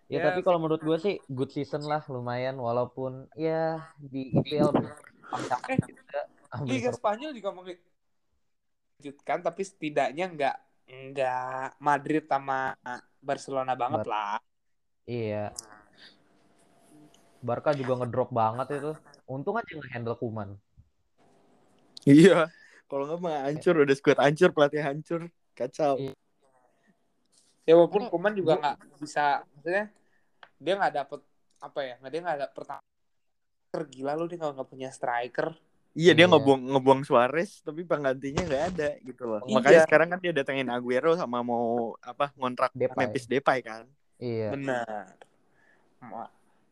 Ya, 0.06 0.22
Ya, 0.22 0.30
tapi 0.30 0.46
kalau 0.46 0.62
menurut 0.62 0.86
gue 0.86 0.98
sih 1.02 1.18
good 1.26 1.50
season 1.50 1.82
lah 1.90 2.06
lumayan 2.06 2.62
walaupun 2.62 3.26
ya 3.34 3.82
di 3.98 4.30
IPL 4.38 4.70
Eh, 5.66 5.82
Liga 6.70 6.94
Spanyol 6.94 7.34
juga 7.34 7.50
mengejutkan 7.50 9.42
tapi 9.42 9.66
setidaknya 9.66 10.30
nggak 10.30 10.56
nggak 10.86 11.82
Madrid 11.82 12.30
sama 12.30 12.78
Barcelona 13.18 13.74
banget 13.74 14.06
Bar- 14.06 14.14
lah. 14.14 14.38
Iya. 15.10 15.50
Barca 17.42 17.74
juga 17.74 17.94
ngedrop 18.02 18.30
banget 18.30 18.78
itu. 18.78 18.94
Untung 19.26 19.58
aja 19.58 19.72
nge-handle 19.74 20.18
Kuman. 20.18 20.50
Iya. 22.06 22.50
Kalau 22.86 23.10
nggak 23.10 23.20
mah 23.20 23.50
hancur, 23.50 23.82
udah 23.82 23.96
squad 23.98 24.22
hancur, 24.22 24.50
pelatih 24.54 24.82
hancur, 24.86 25.22
kacau. 25.58 25.98
Iya. 25.98 26.14
Ya 27.66 27.74
walaupun 27.74 28.14
Kuman 28.14 28.38
juga 28.38 28.62
nggak 28.62 29.02
bisa, 29.02 29.42
maksudnya 29.58 29.90
dia 30.62 30.74
nggak 30.78 30.94
dapet 30.94 31.20
apa 31.58 31.80
ya, 31.82 31.94
nggak 31.98 32.12
dia 32.14 32.22
nggak 32.22 32.38
ada 32.38 32.48
pertama 32.54 32.82
gila 33.76 34.16
lu 34.16 34.32
dia 34.32 34.40
kalau 34.40 34.56
nggak 34.56 34.70
punya 34.72 34.88
striker. 34.94 35.52
Iya 35.96 36.12
dia 36.12 36.28
Iya. 36.28 36.32
ngebuang 36.32 36.62
ngebuang 36.76 37.02
Suarez 37.08 37.60
tapi 37.64 37.88
penggantinya 37.88 38.44
nggak 38.44 38.64
ada 38.72 38.90
gitu 39.04 39.24
loh. 39.28 39.42
Iya. 39.44 39.56
Makanya 39.60 39.82
sekarang 39.88 40.08
kan 40.12 40.20
dia 40.24 40.32
datengin 40.32 40.68
Aguero 40.72 41.16
sama 41.20 41.44
mau 41.44 41.96
apa 42.00 42.32
ngontrak 42.36 42.72
Depay. 42.72 42.96
Memphis 42.96 43.28
Depay 43.28 43.60
kan. 43.64 43.84
Iya. 44.20 44.56
Benar. 44.56 45.16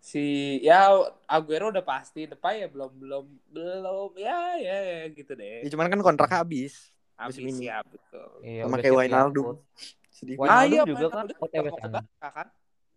Si 0.04 0.60
ya 0.60 0.92
Aguero 1.32 1.72
udah 1.72 1.80
pasti, 1.80 2.28
Depay 2.28 2.60
ya 2.60 2.68
belum 2.68 2.92
belum 3.00 3.26
belum 3.56 4.12
ya 4.20 4.60
ya, 4.60 4.78
ya 4.84 5.02
gitu 5.16 5.32
Ya, 5.32 5.64
deh. 5.64 5.72
cuman 5.72 5.88
kan 5.88 6.04
kontrak 6.04 6.28
habis. 6.36 6.92
Habis 7.16 7.40
ini. 7.40 7.72
ya 7.72 7.80
betul. 7.88 8.28
Iya, 8.44 8.68
Sama 8.68 8.84
kayak 8.84 9.00
Wijnaldum. 9.00 9.64
Sedih. 10.12 10.36
Wijnaldum 10.36 10.60
Ah 10.60 10.68
iya 10.68 10.82
juga 10.84 11.08
kan 11.08 11.26
OTW. 11.32 11.66
Barca 11.72 12.30
kan? 12.36 12.48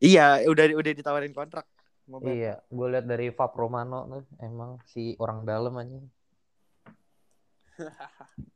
Iya, 0.02 0.26
udah 0.50 0.64
udah 0.75 0.92
ditawarin 0.98 1.30
kontrak. 1.30 1.62
Mau 2.10 2.18
Barca. 2.18 2.34
Iya, 2.34 2.54
gue 2.66 2.86
lihat 2.90 3.06
dari 3.06 3.30
Fab 3.30 3.54
Romano 3.54 4.02
tuh 4.10 4.22
emang 4.42 4.82
si 4.82 5.14
orang 5.22 5.46
dalam 5.46 5.78
aja. 5.78 5.98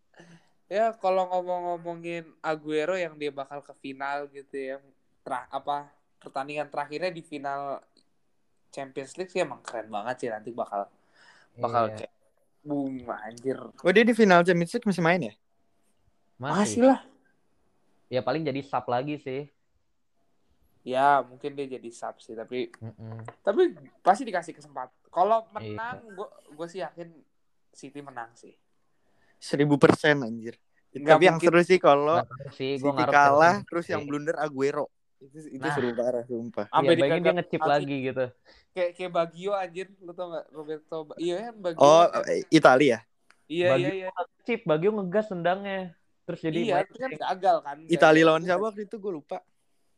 Ya 0.71 0.95
kalau 0.95 1.27
ngomong-ngomongin 1.27 2.31
Aguero 2.39 2.95
yang 2.95 3.19
dia 3.19 3.35
bakal 3.35 3.59
ke 3.59 3.75
final 3.83 4.31
gitu 4.31 4.55
ya. 4.55 4.77
Tra 5.27 5.51
apa 5.51 5.91
pertandingan 6.23 6.71
terakhirnya 6.71 7.11
di 7.11 7.27
final 7.27 7.83
Champions 8.71 9.13
League 9.15 9.29
sih 9.29 9.43
emang 9.43 9.61
keren 9.61 9.87
banget 9.87 10.17
sih 10.19 10.29
nanti 10.31 10.51
bakal 10.51 10.87
bakal 11.55 11.85
Iya. 11.87 11.97
kayak 12.07 12.13
boom 12.61 13.05
anjir. 13.07 13.59
Oh 13.59 13.91
dia 13.91 14.03
di 14.03 14.13
final 14.13 14.43
Champions 14.43 14.73
League 14.73 14.87
masih 14.87 15.03
main 15.03 15.21
ya? 15.21 15.35
Masih 16.37 16.57
Masih. 16.57 16.81
lah. 16.87 17.01
Ya 18.09 18.21
paling 18.21 18.43
jadi 18.43 18.61
sub 18.61 18.87
lagi 18.87 19.19
sih. 19.19 19.47
Ya 20.81 21.21
mungkin 21.21 21.53
dia 21.53 21.67
jadi 21.69 21.91
sub 21.93 22.17
sih 22.19 22.33
tapi 22.33 22.73
Mm-mm. 22.81 23.21
tapi 23.45 23.77
pasti 24.01 24.25
dikasih 24.25 24.57
kesempatan. 24.57 24.95
Kalau 25.11 25.45
Iya. 25.45 25.53
menang 25.75 25.97
gue 26.11 26.29
gue 26.51 26.67
sih 26.67 26.81
yakin 26.81 27.09
City 27.71 28.01
menang 28.01 28.33
sih. 28.35 28.55
Seribu 29.37 29.77
persen 29.77 30.21
anjir. 30.21 30.57
Nggak 30.91 31.17
Tapi 31.17 31.25
yang 31.25 31.39
seru 31.39 31.61
sih 31.63 31.79
kalau 31.79 32.19
City 32.51 32.83
ngarep 32.83 33.13
kalah 33.13 33.57
terus 33.63 33.87
yang 33.87 34.03
blunder 34.03 34.35
Aguero. 34.37 34.91
Itu 35.21 35.37
itu 35.53 35.61
Nah. 35.61 35.75
seru 35.77 35.93
parah 35.93 36.25
sumpah. 36.25 36.67
Sampai 36.69 36.95
bayangin 36.97 37.21
dia 37.23 37.33
anjir, 37.37 37.61
lagi 37.61 37.97
gitu. 38.09 38.25
Kayak 38.73 38.91
kayak 38.97 39.13
Bagio 39.13 39.53
anjir 39.53 39.87
lu 40.01 40.13
tau 40.13 40.33
gak 40.33 40.47
Roberto 40.49 40.97
Ba- 41.05 41.19
Iya 41.21 41.37
kan 41.45 41.55
Bagio. 41.61 41.81
Oh, 41.81 42.05
kan? 42.09 42.25
eh, 42.27 42.41
Italia. 42.49 42.99
Iya 43.45 43.67
Bagio 43.77 43.93
iya 43.93 44.09
iya. 44.09 44.23
Chip, 44.43 44.61
Bagio 44.65 44.91
ngegas 44.97 45.29
tendangnya. 45.29 45.93
Terus 46.25 46.41
jadi 46.41 46.59
iya, 46.63 46.77
itu 46.81 46.97
kan 46.97 47.11
gagal 47.13 47.57
kan. 47.61 47.77
Italia 47.85 48.25
lawan 48.25 48.43
siapa 48.43 48.65
waktu 48.65 48.89
itu 48.89 48.97
gue 48.97 49.13
lupa. 49.13 49.45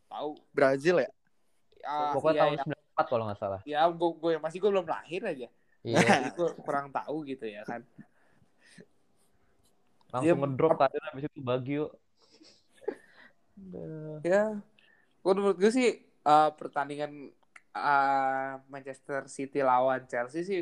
Tahu. 0.09 0.31
Brazil 0.51 0.97
ya? 0.99 1.11
Ah, 1.83 2.11
pokoknya 2.13 2.33
iya, 2.33 2.43
tahun 2.43 2.55
iya. 2.55 2.65
94 2.95 3.07
kalau 3.07 3.25
nggak 3.27 3.39
salah. 3.39 3.61
ya 3.63 3.81
gue 3.87 4.11
gue 4.15 4.33
masih 4.39 4.59
gue 4.59 4.71
belum 4.71 4.87
lahir 4.87 5.23
aja 5.25 5.49
Iya, 5.83 5.97
jadi 5.99 6.31
gue 6.31 6.49
kurang 6.63 6.95
tahu 6.95 7.27
gitu 7.27 7.43
ya 7.43 7.67
kan 7.67 7.83
langsung 10.09 10.31
Dia- 10.31 10.39
ngedrop 10.39 10.77
kan 10.77 10.91
habis 10.93 11.25
itu 11.27 11.41
Bagio. 11.41 11.85
Udah. 13.59 14.19
ya 14.23 14.45
gue 15.23 15.33
menurut 15.33 15.57
gue 15.57 15.71
sih 15.71 15.89
eh, 16.03 16.51
pertandingan 16.59 17.13
eh, 17.73 18.53
Manchester 18.69 19.27
City 19.27 19.63
lawan 19.63 20.05
Chelsea 20.07 20.43
sih 20.43 20.61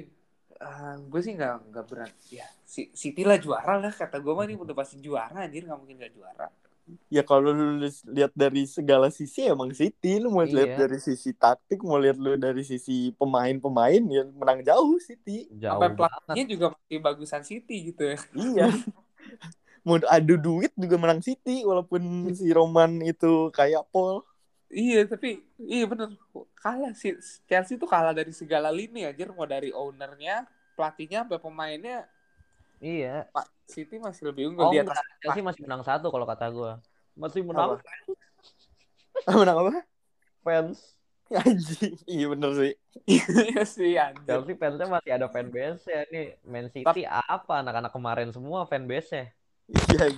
eh, 0.56 0.94
gue 1.00 1.20
sih 1.20 1.32
nggak 1.34 1.72
nggak 1.72 1.84
berat 1.88 2.12
ya 2.28 2.46
Si- 2.64 2.92
City 2.92 3.24
lah 3.24 3.40
juara 3.40 3.80
lah 3.80 3.90
kata 3.90 4.20
gue 4.20 4.32
mah 4.32 4.44
ini 4.44 4.54
udah 4.54 4.76
pasti 4.76 5.00
juara 5.00 5.48
anjir 5.48 5.64
nggak 5.66 5.78
mungkin 5.80 5.96
nggak 6.00 6.14
juara 6.14 6.48
Ya 7.06 7.22
kalau 7.22 7.54
lu 7.54 7.78
lihat 8.10 8.34
dari 8.34 8.66
segala 8.66 9.14
sisi 9.14 9.46
emang 9.46 9.70
City 9.70 10.18
lu 10.18 10.26
mau 10.34 10.42
lihat 10.42 10.74
Iya. 10.74 10.78
dari 10.82 10.98
sisi 10.98 11.30
taktik, 11.30 11.86
mau 11.86 11.94
lihat 12.02 12.18
lu 12.18 12.34
dari 12.34 12.66
sisi 12.66 13.14
pemain-pemain 13.14 14.02
ya 14.10 14.26
menang 14.26 14.58
jauh 14.66 14.98
City. 14.98 15.46
Jauh 15.54 15.78
sampai 15.78 15.94
pelatihnya 15.94 16.44
juga 16.50 16.66
masih 16.74 16.98
bagusan 16.98 17.42
City 17.46 17.94
gitu 17.94 18.02
ya 18.10 18.18
Iya. 18.34 18.66
mau 19.86 20.02
adu 20.10 20.34
duit 20.34 20.72
juga 20.74 20.96
menang 20.98 21.22
City 21.22 21.62
walaupun 21.62 22.02
si 22.34 22.50
Roman 22.50 22.98
itu 23.06 23.54
kayak 23.54 23.86
Paul. 23.94 24.26
Iya 24.70 25.02
tapi 25.04 25.42
iya 25.58 25.84
bener 25.84 26.14
kalah 26.54 26.94
sih 26.94 27.18
Chelsea 27.44 27.74
tuh 27.74 27.90
kalah 27.90 28.14
dari 28.14 28.30
segala 28.30 28.70
lini 28.70 29.02
anjir 29.02 29.28
mau 29.34 29.44
dari 29.44 29.74
ownernya 29.74 30.46
pelatihnya 30.74 31.26
sampai 31.26 31.38
pemainnya 31.38 31.98
Iya. 32.80 33.28
Pak 33.28 33.44
City 33.68 34.00
masih 34.00 34.32
lebih 34.32 34.48
unggul 34.48 34.64
Oh, 34.64 34.72
di 34.72 34.80
atas 34.80 34.96
enggak. 34.96 35.20
Chelsea 35.20 35.44
masih 35.44 35.60
menang 35.68 35.84
satu 35.84 36.08
kalau 36.08 36.24
kata 36.24 36.48
gue. 36.48 36.72
Masih 37.12 37.44
menang 37.44 37.76
menang 39.36 39.56
apa? 39.60 39.84
fans. 40.40 40.96
Anjing. 41.44 42.00
Iya 42.08 42.26
bener 42.32 42.50
sih. 42.56 42.72
Iya 43.04 43.62
sih 43.68 44.00
anjir. 44.00 44.24
Chelsea 44.24 44.56
fansnya 44.56 44.88
masih 44.88 45.12
ada 45.12 45.28
fanbase 45.28 45.92
ya 45.92 46.08
nih. 46.08 46.40
Man 46.40 46.72
City 46.72 47.04
apa 47.04 47.60
anak-anak 47.60 47.92
kemarin 47.92 48.32
semua 48.32 48.64
fanbase-nya. 48.64 49.28
Iya. 49.68 50.16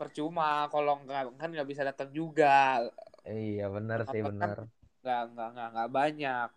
Percuma 0.00 0.64
kalau 0.72 1.04
nggak 1.04 1.36
kan 1.36 1.48
nggak 1.52 1.68
bisa 1.68 1.84
datang 1.84 2.08
juga. 2.10 2.80
Iya 3.24 3.66
benar 3.72 3.98
sih 4.12 4.20
benar. 4.20 4.68
Nggak 5.00 5.20
nggak 5.32 5.48
nggak 5.54 5.68
nggak 5.72 5.90
banyak. 5.90 6.48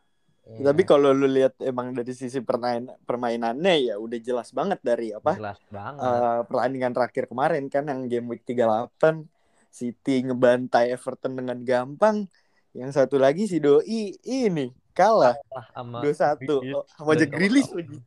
Iya, 0.47 0.63
Tapi 0.71 0.81
kalau 0.87 1.11
lu 1.11 1.27
lihat 1.27 1.59
emang 1.59 1.91
dari 1.91 2.15
sisi 2.15 2.39
permain 2.39 2.87
permainannya 3.03 3.91
ya 3.91 3.95
udah 3.99 4.19
jelas 4.23 4.55
banget 4.55 4.79
dari 4.79 5.11
apa? 5.11 5.35
jelas 5.35 5.59
banget. 5.67 6.07
eh, 6.07 6.39
pertandingan 6.47 6.93
terakhir 6.95 7.23
kemarin 7.27 7.67
kan 7.67 7.83
yang 7.83 8.07
game 8.07 8.27
week 8.31 8.47
38 8.47 9.27
City 9.67 10.23
ngebantai 10.23 10.95
Everton 10.95 11.35
dengan 11.35 11.59
gampang. 11.63 12.31
Yang 12.71 12.91
satu 12.95 13.19
lagi 13.19 13.43
si 13.51 13.59
Doi 13.59 14.15
ini 14.23 14.71
kalah 14.95 15.35
Lah 15.51 15.65
sama 15.75 15.99
2-1 15.99 16.63
Grealish. 16.63 16.73
oh, 16.79 16.85
sama 16.95 17.11
Grealish 17.27 17.69
lagi. 17.75 17.97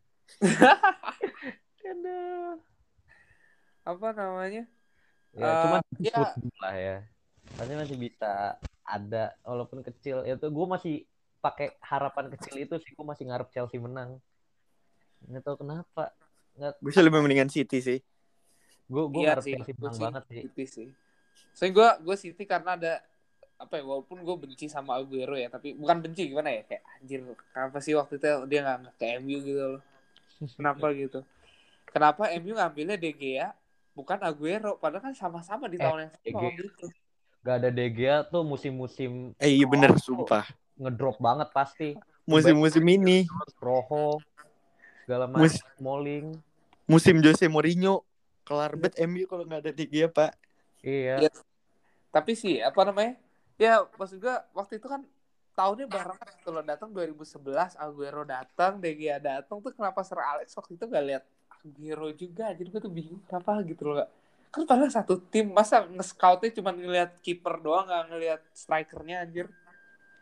Aduh. 1.91 2.57
Apa 3.85 4.09
namanya? 4.15 4.65
Ya, 5.33 5.45
Eh, 5.45 5.55
cuma 5.63 5.79
ya. 6.01 6.17
football 6.25 6.57
lah 6.63 6.75
ya. 6.77 6.97
Pasti 7.61 7.77
masih 7.77 7.97
bisa 8.01 8.57
ada 8.81 9.37
walaupun 9.45 9.85
kecil. 9.85 10.25
Ya 10.25 10.41
tuh 10.41 10.49
gue 10.49 10.67
masih 10.67 11.05
pakai 11.45 11.77
harapan 11.85 12.33
kecil 12.33 12.57
itu 12.57 12.75
sih 12.81 12.97
gue 12.97 13.05
masih 13.05 13.29
ngarep 13.29 13.53
Chelsea 13.53 13.77
menang. 13.77 14.17
Nggak 15.29 15.45
tahu 15.45 15.57
kenapa. 15.61 16.17
Gue 16.81 16.89
sih 16.89 17.05
lebih 17.05 17.21
mendingan 17.21 17.53
City 17.53 17.85
sih. 17.85 17.99
Gue 18.89 19.13
gue 19.13 19.21
Iya 19.21 19.37
ngarep 19.37 19.45
sih, 19.45 19.53
Chelsea 19.61 19.75
menang 19.77 19.93
sih 19.93 20.05
banget 20.09 20.23
sih. 20.25 20.37
City 20.41 20.65
sih. 20.65 20.89
Soalnya 21.53 21.73
gue 21.77 21.89
gue 22.09 22.17
City 22.17 22.43
karena 22.49 22.81
ada 22.81 22.93
apa 23.61 23.77
ya 23.77 23.85
walaupun 23.85 24.25
gue 24.25 24.37
benci 24.41 24.73
sama 24.73 24.97
Aguero 24.97 25.37
ya 25.37 25.53
tapi 25.53 25.77
bukan 25.77 26.01
benci 26.01 26.33
gimana 26.33 26.49
ya 26.49 26.65
kayak 26.65 26.81
anjir 26.97 27.21
kenapa 27.53 27.77
sih 27.85 27.93
waktu 27.93 28.17
itu 28.17 28.25
dia 28.49 28.65
nggak 28.65 28.77
nggak 28.81 28.95
ke 28.97 29.05
MU 29.21 29.37
gitu 29.45 29.63
loh 29.77 29.83
kenapa 30.57 30.87
gitu 30.97 31.21
kenapa 31.85 32.33
MU 32.41 32.57
ngambilnya 32.57 32.97
De 32.97 33.13
Gea 33.13 33.53
bukan 33.93 34.17
Aguero 34.25 34.81
padahal 34.81 35.05
kan 35.05 35.13
sama-sama 35.13 35.69
di 35.69 35.77
Eh, 35.77 35.85
tahun 35.85 36.09
yang 36.09 36.13
De 36.17 36.31
sama 36.33 36.41
Gea. 36.41 36.89
Gak 37.41 37.57
ada 37.57 37.69
De 37.69 37.87
Gea 37.89 38.21
tuh 38.23 38.43
musim-musim 38.43 39.33
Eh 39.37 39.51
iya 39.55 39.65
bener 39.65 39.91
Oh. 39.91 39.99
sumpah. 39.99 40.45
ngedrop 40.75 41.17
banget 41.17 41.49
pasti. 41.51 41.93
Musim-musim 42.25 42.81
ini 42.83 43.29
Rojo 43.57 44.17
segala 45.03 45.25
macam 45.27 45.43
Mus- 45.43 45.61
Smalling. 45.75 46.27
musim 46.85 47.17
Jose 47.19 47.47
Mourinho 47.47 48.01
kelar 48.43 48.75
bet 48.75 48.97
MU 48.99 49.25
kalau 49.25 49.43
nggak 49.43 49.61
ada 49.63 49.73
dia 49.73 50.07
Pak. 50.07 50.33
Iya. 50.81 51.21
Iya. 51.21 51.31
tapi 52.09 52.33
sih 52.33 52.59
apa 52.59 52.83
namanya 52.83 53.15
ya 53.55 53.87
maksud 53.93 54.19
gue 54.19 54.37
waktu 54.51 54.77
itu 54.77 54.87
kan 54.87 55.05
tahunnya 55.53 55.87
bareng 55.87 56.19
loh 56.49 56.59
datang 56.61 56.91
2011 56.91 57.39
Aguero 57.77 58.25
datang 58.25 58.77
De 58.77 58.91
Gea 58.91 59.17
datang 59.17 59.61
tuh 59.61 59.71
kenapa 59.71 60.01
Sir 60.01 60.19
Alex 60.19 60.51
waktu 60.53 60.75
itu 60.75 60.85
gak 60.85 61.05
lihat 61.05 61.23
Aguero 61.55 62.11
juga 62.11 62.51
jadi 62.51 62.67
gue 62.67 62.81
tuh 62.81 62.91
bingung 62.91 63.23
kenapa 63.25 63.63
gitu 63.63 63.87
loh 63.87 64.09
kan 64.51 64.67
padahal 64.67 64.91
satu 64.91 65.23
tim 65.31 65.55
masa 65.55 65.87
nge-scoutnya 65.87 66.51
cuma 66.59 66.75
ngelihat 66.75 67.23
kiper 67.23 67.63
doang 67.63 67.87
gak 67.87 68.11
ngelihat 68.11 68.41
strikernya 68.51 69.23
anjir 69.23 69.47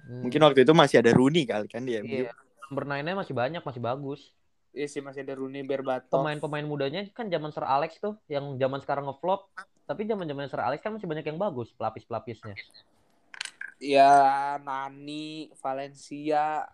Hmm. 0.09 0.25
Mungkin 0.25 0.41
waktu 0.41 0.65
itu 0.65 0.73
masih 0.73 1.05
ada 1.05 1.13
Rooney 1.13 1.45
kali 1.45 1.69
kan 1.69 1.85
dia. 1.85 2.01
Iya. 2.01 2.33
Number 2.69 2.85
nine-nya 2.89 3.13
masih 3.13 3.37
banyak, 3.37 3.61
masih 3.61 3.83
bagus. 3.85 4.33
Iya 4.73 4.89
sih 4.89 5.01
masih 5.05 5.25
ada 5.25 5.37
Rooney 5.37 5.65
Berbatov 5.65 6.25
Pemain-pemain 6.25 6.65
mudanya 6.65 7.05
kan 7.13 7.29
zaman 7.29 7.53
Sir 7.53 7.65
Alex 7.65 8.01
tuh, 8.01 8.17
yang 8.29 8.57
zaman 8.57 8.81
sekarang 8.81 9.05
ngeflop. 9.05 9.53
Tapi 9.85 10.09
zaman 10.09 10.25
zaman 10.25 10.49
Sir 10.49 10.65
Alex 10.65 10.81
kan 10.81 10.97
masih 10.97 11.09
banyak 11.09 11.29
yang 11.29 11.37
bagus 11.41 11.73
pelapis-pelapisnya. 11.77 12.57
ya 13.79 14.59
Nani 14.59 15.55
Valencia 15.63 16.67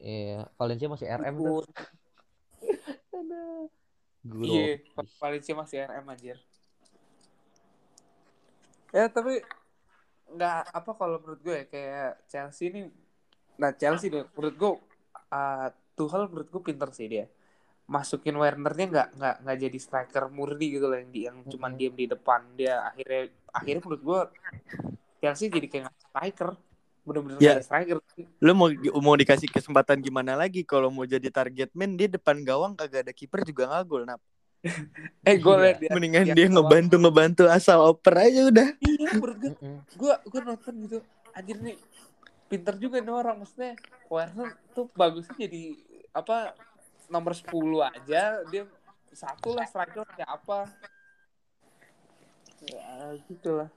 Iya, 0.00 0.48
Valencia 0.56 0.88
masih 0.88 1.06
RM 1.12 1.34
tuh. 1.36 1.64
Iya, 4.24 4.80
Valencia 5.20 5.52
masih 5.52 5.76
RM 5.84 6.04
anjir. 6.08 6.38
Ya 8.90 9.06
tapi 9.10 9.42
nggak 10.30 10.70
apa 10.70 10.90
kalau 10.94 11.18
menurut 11.22 11.40
gue 11.42 11.54
ya, 11.54 11.64
kayak 11.66 12.10
Chelsea 12.30 12.70
ini 12.70 12.80
nah 13.60 13.74
Chelsea 13.74 14.08
deh 14.08 14.24
menurut 14.32 14.56
gue 14.56 14.72
uh, 15.34 15.68
Tuchel 15.98 16.30
menurut 16.30 16.48
gue 16.48 16.62
pinter 16.64 16.88
sih 16.96 17.06
dia. 17.10 17.26
Masukin 17.90 18.38
Wernernya 18.38 18.86
nggak 18.86 19.08
nggak 19.18 19.36
nggak 19.42 19.58
jadi 19.66 19.78
striker 19.82 20.24
murni 20.30 20.78
gitu 20.78 20.86
loh 20.86 20.96
yang 20.96 21.10
di, 21.10 21.20
yang 21.26 21.36
cuman 21.44 21.74
diem 21.74 21.94
di 21.98 22.06
depan. 22.06 22.40
Dia 22.54 22.86
akhirnya 22.86 23.34
akhirnya 23.50 23.82
menurut 23.82 24.02
gue 24.02 24.20
Chelsea 25.20 25.50
jadi 25.50 25.66
kayak 25.66 25.92
striker. 25.98 26.54
Bener-bener 27.00 27.40
Ya. 27.42 27.58
striker 27.58 27.98
Lu 28.38 28.52
mau 28.54 28.70
mau 29.02 29.16
dikasih 29.18 29.50
kesempatan 29.50 29.98
gimana 30.00 30.38
lagi? 30.38 30.62
Kalau 30.62 30.88
mau 30.88 31.02
jadi 31.02 31.26
target 31.28 31.74
man 31.74 31.98
dia 31.98 32.06
depan 32.06 32.40
gawang 32.46 32.78
kagak 32.78 33.10
ada 33.10 33.12
kiper 33.12 33.42
juga 33.42 33.66
nggak 33.66 33.84
gol 33.90 34.06
nap. 34.06 34.22
eh 35.28 35.36
gue 35.36 35.50
Iya. 35.50 35.62
liat 35.62 35.76
dia 35.78 35.90
Mendingan 35.90 36.24
dia 36.28 36.34
doang. 36.42 36.52
ngebantu 36.58 36.96
ngebantu 36.98 37.42
asal 37.48 37.78
oper 37.86 38.14
aja 38.18 38.40
udah. 38.46 38.68
iya 38.78 39.08
menurut 39.14 39.36
gue 39.38 39.52
gue 39.90 40.12
gue 40.26 40.40
nonton 40.42 40.74
gitu 40.80 40.98
anjir 41.30 41.56
nih 41.56 41.76
pinter 42.46 42.74
juga 42.76 42.98
nih 42.98 43.14
orang 43.14 43.36
maksudnya 43.38 43.72
Werner 44.06 44.48
tuh 44.70 44.90
bagusnya 44.92 45.36
jadi 45.38 45.62
apa 46.10 46.52
nomor 47.06 47.32
10 47.32 47.46
aja 47.80 48.22
dia 48.44 48.62
satu 49.10 49.54
lah 49.54 49.64
striker 49.64 50.04
kayak 50.08 50.30
apa 50.30 50.66
ya 52.60 52.90
gitu 53.24 53.50
lah 53.56 53.68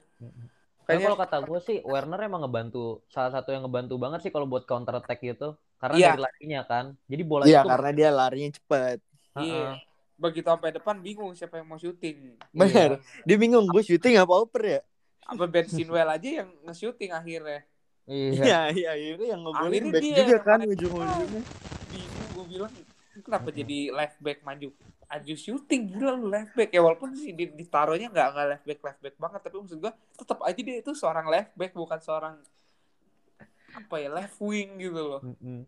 kayaknya 0.83 1.05
kalau 1.07 1.17
kata 1.17 1.37
gue 1.41 1.59
sih 1.61 1.77
Werner 1.81 2.19
emang 2.19 2.43
ngebantu 2.43 2.83
salah 3.07 3.31
satu 3.31 3.49
yang 3.49 3.63
ngebantu 3.63 3.95
banget 3.95 4.19
sih 4.19 4.31
kalau 4.31 4.43
buat 4.43 4.63
counter 4.63 4.99
attack 4.99 5.23
gitu. 5.23 5.55
Karena 5.79 5.95
Iya. 5.95 6.07
dari 6.09 6.21
larinya 6.21 6.61
kan. 6.63 6.85
Jadi 7.05 7.23
bola 7.23 7.43
Iya 7.43 7.59
itu 7.59 7.69
karena 7.69 7.89
dia 7.91 8.09
larinya 8.09 8.51
cepet. 8.51 8.97
iya 9.37 9.71
Heeh. 9.71 9.71
Begitu 10.13 10.45
sampai 10.45 10.71
depan 10.71 10.95
bingung 10.97 11.33
siapa 11.33 11.57
yang 11.57 11.67
mau 11.67 11.77
syuting 11.77 12.37
Bener. 12.53 13.01
Dia 13.23 13.35
bingung 13.35 13.65
gue 13.65 13.81
syuting 13.81 14.17
apa 14.17 14.33
oper 14.33 14.63
ya? 14.63 14.81
apa 15.23 15.43
Ben 15.47 15.63
Chilwell 15.63 16.05
aja 16.05 16.43
yang 16.43 16.49
nge-shooting 16.63 17.11
akhirnya 17.11 17.63
Iya. 18.03 18.35
Iya 18.35 18.59
iya 18.75 18.89
akhirnya 18.91 19.27
yang 19.31 19.41
Akhirnya 19.47 19.91
back 19.95 20.03
dia 20.03 20.15
juga 20.19 20.37
kan 20.43 20.59
ujung-ujungnya. 20.61 21.41
bingung 21.87 22.27
gue 22.35 22.45
bilang 22.51 22.71
kenapa 23.23 23.47
jadi 23.47 23.77
left 23.89 24.19
back 24.19 24.43
maju 24.43 24.67
aju 25.07 25.33
shooting 25.37 25.81
gila 25.87 26.11
lu 26.13 26.27
left 26.27 26.51
back 26.51 26.67
ya 26.67 26.81
walaupun 26.83 27.15
sih 27.15 27.31
di, 27.31 27.47
ditaruhnya 27.47 28.11
nggak 28.11 28.27
nggak 28.33 28.47
left 28.49 28.65
back 28.65 28.79
left 28.83 28.99
back 28.99 29.15
banget 29.15 29.39
tapi 29.39 29.55
maksud 29.55 29.79
gue 29.79 29.93
tetap 30.19 30.39
aja 30.41 30.59
dia 30.59 30.75
itu 30.75 30.91
seorang 30.91 31.25
left 31.31 31.53
back 31.55 31.71
bukan 31.71 31.99
seorang 32.03 32.35
apa 33.71 33.95
ya 33.97 34.09
left 34.11 34.37
wing 34.37 34.69
gitu 34.77 34.99
loh 34.99 35.21
Mm-mm. 35.23 35.63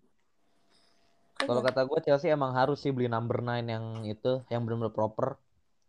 Kalau 1.36 1.60
kata 1.60 1.84
gue 1.84 2.00
Chelsea 2.00 2.32
emang 2.32 2.56
harus 2.56 2.80
sih 2.80 2.96
beli 2.96 3.12
number 3.12 3.44
9 3.44 3.68
yang 3.68 3.86
itu 4.08 4.40
yang 4.48 4.64
benar-benar 4.64 4.96
proper. 4.96 5.36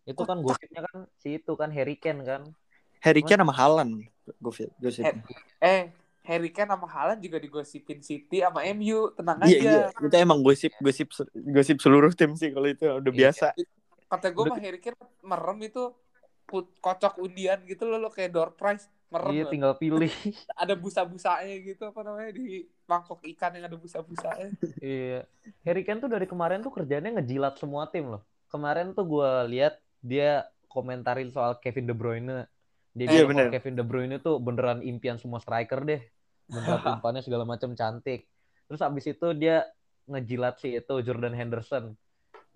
Itu 0.03 0.27
kan 0.27 0.43
gosipnya 0.43 0.83
kan 0.91 1.07
si 1.23 1.39
itu 1.39 1.53
kan 1.55 1.71
Harry 1.71 1.95
Kane 1.95 2.27
kan. 2.27 2.43
Harry 2.99 3.23
Kane 3.23 3.47
sama 3.47 3.55
Haaland. 3.55 4.03
Gosip. 4.43 4.75
gosip. 4.83 5.07
eh 5.63 5.95
Harry 6.27 6.51
Kane 6.51 6.75
sama 6.75 6.91
Haaland 6.91 7.23
juga 7.23 7.39
digosipin 7.39 8.03
City 8.03 8.43
sama 8.43 8.67
MU 8.67 9.15
tenang 9.15 9.39
Iya 9.47 9.59
aja 9.63 9.71
iya. 9.71 10.03
Itu 10.03 10.17
emang 10.19 10.43
gosip 10.43 10.75
gosip 10.83 11.15
gosip 11.33 11.79
seluruh 11.79 12.11
tim 12.11 12.35
sih 12.35 12.51
kalau 12.51 12.67
itu 12.67 12.83
udah 12.83 13.13
Iya. 13.15 13.31
biasa. 13.31 13.47
kata 14.07 14.27
gue 14.35 14.45
mah 14.51 14.59
Harry 14.59 14.79
Kane 14.83 14.99
merem 15.23 15.59
itu 15.63 15.95
put, 16.47 16.71
kocok 16.79 17.19
undian 17.23 17.59
gitu 17.67 17.87
loh 17.87 17.99
lo 17.99 18.11
kayak 18.11 18.31
door 18.35 18.51
prize 18.55 18.87
merem 19.07 19.31
Iya 19.33 19.45
tinggal 19.47 19.73
pilih. 19.75 20.11
ada 20.63 20.75
busa-busanya 20.75 21.55
gitu 21.63 21.83
apa 21.85 22.01
namanya 22.03 22.35
di 22.35 22.67
mangkok 22.85 23.23
ikan 23.23 23.55
yang 23.55 23.67
ada 23.67 23.79
busa-busanya 23.79 24.51
Iya. 24.79 25.25
Harry 25.63 25.83
Kane 25.83 26.01
tuh 26.01 26.11
dari 26.11 26.27
kemarin 26.27 26.61
tuh 26.61 26.71
kerjanya 26.71 27.15
ngejilat 27.15 27.57
semua 27.57 27.87
tim 27.87 28.11
loh. 28.11 28.23
Kemarin 28.47 28.93
tuh 28.93 29.07
gue 29.07 29.31
lihat 29.51 29.79
dia 30.01 30.47
komentarin 30.67 31.31
soal 31.31 31.59
Kevin 31.59 31.87
De 31.87 31.95
Bruyne. 31.95 32.47
Dia 32.93 33.07
Iya, 33.07 33.25
bilang 33.25 33.29
bener. 33.31 33.45
kalau 33.47 33.55
Kevin 33.55 33.75
De 33.77 33.85
Bruyne 33.85 34.17
tuh 34.19 34.37
beneran 34.39 34.81
impian 34.81 35.17
semua 35.17 35.39
striker 35.39 35.83
deh. 35.83 36.01
Beneran 36.47 36.81
umpannya 36.99 37.23
segala 37.23 37.43
macam 37.43 37.75
cantik. 37.75 38.27
Terus 38.67 38.81
abis 38.81 39.07
itu 39.07 39.29
dia 39.33 39.67
ngejilat 40.07 40.59
sih 40.59 40.75
itu 40.75 40.95
Jordan 41.03 41.35
Henderson. 41.35 41.95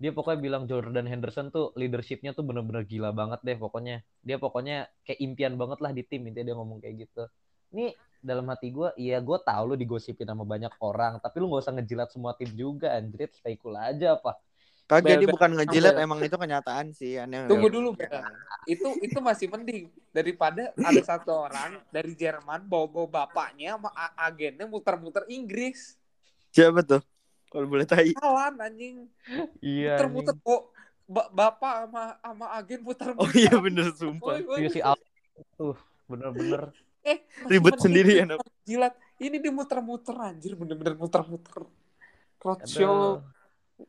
Dia 0.01 0.09
pokoknya 0.09 0.39
bilang 0.41 0.63
Jordan 0.65 1.05
Henderson 1.05 1.53
tuh 1.53 1.69
leadershipnya 1.77 2.33
tuh 2.33 2.41
bener-bener 2.41 2.81
gila 2.89 3.13
banget 3.13 3.37
deh 3.45 3.53
pokoknya. 3.53 4.01
Dia 4.25 4.41
pokoknya 4.41 4.89
kayak 5.05 5.19
impian 5.21 5.53
banget 5.61 5.77
lah 5.77 5.93
di 5.93 6.01
tim 6.01 6.25
intinya 6.25 6.49
dia 6.49 6.55
ngomong 6.57 6.81
kayak 6.81 7.05
gitu. 7.05 7.29
Ini 7.69 7.93
dalam 8.17 8.49
hati 8.49 8.73
gue, 8.73 8.89
iya 8.97 9.21
gue 9.21 9.37
tahu 9.37 9.73
lu 9.73 9.75
digosipin 9.77 10.25
sama 10.25 10.41
banyak 10.41 10.73
orang, 10.81 11.21
tapi 11.21 11.37
lu 11.37 11.53
nggak 11.53 11.61
usah 11.61 11.73
ngejilat 11.77 12.09
semua 12.09 12.33
tim 12.33 12.49
juga, 12.53 12.97
anjir, 12.97 13.29
stay 13.29 13.53
cool 13.61 13.77
aja 13.77 14.17
apa. 14.17 14.41
Kagak 14.89 15.21
Bel- 15.21 15.31
bukan 15.37 15.51
ngejilat 15.55 15.93
Bel- 15.93 16.03
emang 16.03 16.19
itu 16.25 16.35
kenyataan 16.35 16.85
sih 16.97 17.21
aneh. 17.21 17.45
Tunggu 17.45 17.69
dulu, 17.69 17.93
Bel. 17.93 18.25
itu 18.65 18.89
itu 19.05 19.17
masih 19.21 19.47
mending 19.53 19.85
daripada 20.13 20.73
ada 20.77 21.01
satu 21.01 21.45
orang 21.45 21.77
dari 21.93 22.13
Jerman 22.17 22.65
bawa-bawa 22.65 23.25
bapaknya 23.25 23.77
sama 23.77 23.89
agennya 24.17 24.65
muter-muter 24.69 25.25
Inggris 25.29 25.97
Siapa 26.51 26.83
tuh? 26.83 27.01
Kalau 27.51 27.67
boleh 27.67 27.83
tahu. 27.83 28.15
kawan 28.15 28.55
anjing 28.57 29.11
Iya. 29.59 29.99
muter-muter 29.99 30.35
kok 30.37 30.61
ba- 31.03 31.27
bapak 31.29 31.73
sama 31.83 32.03
sama 32.17 32.45
agen 32.55 32.79
muter-muter 32.79 33.19
Oh 33.19 33.31
iya 33.33 33.53
bener 33.53 33.91
sumpah. 33.91 34.39
Woi. 34.39 34.57
Iya 34.57 34.69
si 34.69 34.79
Al 34.79 34.95
tuh 35.53 35.75
bener-bener. 36.07 36.71
eh 37.01 37.25
Ribet 37.45 37.75
sendiri 37.77 38.13
ya, 38.15 38.25
jilat 38.61 38.93
ini 39.17 39.37
dia 39.37 39.49
muter-muter 39.49 40.13
anjir 40.15 40.53
bener-bener 40.53 40.93
muter-muter 40.93 41.65
roadshow 42.37 43.25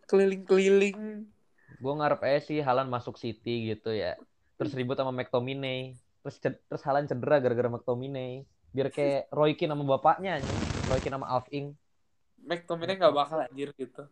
keliling-keliling 0.07 1.29
Gue 1.77 1.92
ngarep 1.92 2.22
aja 2.22 2.40
sih 2.40 2.59
Halan 2.59 2.87
masuk 2.87 3.18
City 3.18 3.68
gitu 3.68 3.90
ya. 3.90 4.14
Terus 4.55 4.70
ribut 4.72 4.94
sama 4.94 5.11
McTominay. 5.11 5.98
Terus 6.22 6.38
ced- 6.38 6.62
terus 6.64 6.79
Halan 6.83 7.05
cedera 7.05 7.42
gara-gara 7.42 7.66
McTominay. 7.66 8.46
Biar 8.70 8.87
kayak 8.87 9.27
Roy 9.29 9.59
Keane 9.59 9.75
sama 9.75 9.83
bapaknya. 9.88 10.38
Roy 10.87 11.03
Keane 11.03 11.18
sama 11.18 11.27
Alf 11.27 11.51
Ing. 11.51 11.75
McTominay 12.42 12.98
nggak 12.98 13.14
bakal 13.14 13.38
anjir 13.42 13.70
gitu 13.74 14.05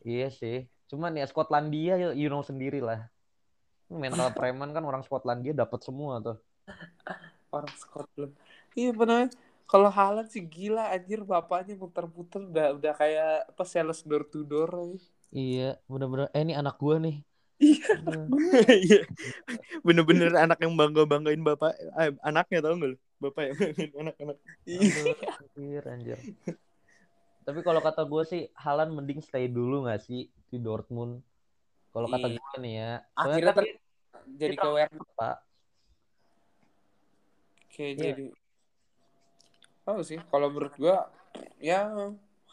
Iya 0.00 0.32
sih. 0.32 0.64
Cuman 0.88 1.12
ya 1.12 1.28
Skotlandia 1.28 2.00
you- 2.00 2.16
you 2.16 2.28
know 2.32 2.40
sendiri 2.40 2.80
lah. 2.80 3.04
Mental 3.92 4.32
preman 4.38 4.72
kan 4.72 4.80
orang 4.80 5.04
Skotlandia 5.04 5.52
dapat 5.52 5.80
semua 5.84 6.16
tuh. 6.24 6.38
orang 7.50 7.74
Scotland 7.74 8.32
iya 8.78 8.94
benar 8.94 9.26
kalau 9.66 9.90
Haaland 9.90 10.30
sih 10.30 10.38
gila 10.38 10.94
anjir 10.94 11.26
bapaknya 11.26 11.74
muter-muter 11.74 12.46
udah 12.46 12.66
udah 12.78 12.92
kayak 12.94 13.50
apa 13.50 13.62
sales 13.66 14.06
door 14.06 14.22
to 14.22 14.46
door 14.46 14.70
aja. 14.70 15.02
Iya, 15.30 15.78
bener-bener. 15.90 16.30
Eh 16.30 16.42
ini 16.46 16.54
anak 16.54 16.78
gua 16.78 16.98
nih. 17.02 17.22
iya. 17.58 17.82
Iya. 18.86 19.00
Bener-bener 19.82 20.30
anak 20.34 20.58
yang 20.62 20.74
bangga-banggain 20.78 21.42
bapak 21.42 21.74
eh, 21.76 22.14
anaknya 22.22 22.58
tau 22.62 22.74
gak 22.78 22.90
lu? 22.94 22.98
Bapak 23.18 23.42
yang 23.50 23.56
banggain 23.60 23.92
anak-anak. 23.98 24.36
iya 24.64 25.02
Anjir, 25.42 25.82
anjir. 25.90 26.18
Tapi 27.50 27.66
kalau 27.66 27.82
kata 27.82 28.06
gue 28.06 28.22
sih, 28.22 28.42
Halan 28.54 28.94
mending 28.94 29.18
stay 29.18 29.50
dulu 29.50 29.90
gak 29.90 30.06
sih 30.06 30.30
di 30.30 30.58
Dortmund? 30.62 31.18
Kalau 31.90 32.06
kata 32.06 32.30
Iya. 32.30 32.38
gue 32.38 32.56
nih 32.62 32.74
ya. 32.78 32.92
Akhirnya 33.18 33.50
kan 33.50 33.64
ter- 33.66 33.78
jadi 34.38 34.54
ke 34.54 34.68
Werner 34.70 35.08
Pak. 35.18 35.36
kayak 37.70 37.96
Iya. 37.96 38.02
jadi 38.12 38.26
oh 39.88 40.04
sih 40.04 40.20
kalau 40.28 40.52
menurut 40.52 40.74
gua 40.76 41.08
ya 41.56 41.88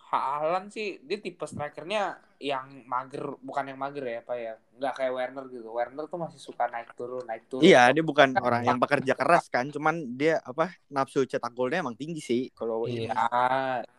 Haaland 0.07 0.71
sih 0.71 1.03
dia 1.03 1.19
tipe 1.19 1.43
strikernya 1.43 2.15
yang 2.39 2.87
mager 2.87 3.35
bukan 3.43 3.67
yang 3.67 3.75
mager 3.75 4.07
ya 4.07 4.23
apa 4.23 4.33
ya 4.39 4.53
nggak 4.77 4.93
kayak 4.95 5.13
Werner 5.19 5.45
gitu 5.51 5.67
Werner 5.67 6.07
tuh 6.07 6.15
masih 6.15 6.39
suka 6.39 6.71
naik 6.71 6.95
turun 6.95 7.27
naik 7.27 7.43
turun 7.51 7.65
Iya, 7.65 7.91
dia 7.91 8.05
bukan 8.07 8.39
orang 8.39 8.63
yang 8.63 8.79
bekerja 8.79 9.19
keras 9.19 9.51
kan, 9.51 9.67
cuman 9.67 10.15
dia 10.15 10.39
apa 10.47 10.71
nafsu 10.87 11.27
cetak 11.27 11.51
golnya 11.51 11.83
emang 11.83 11.99
tinggi 11.99 12.23
sih 12.23 12.41
kalau 12.55 12.87
Iya. 12.87 13.11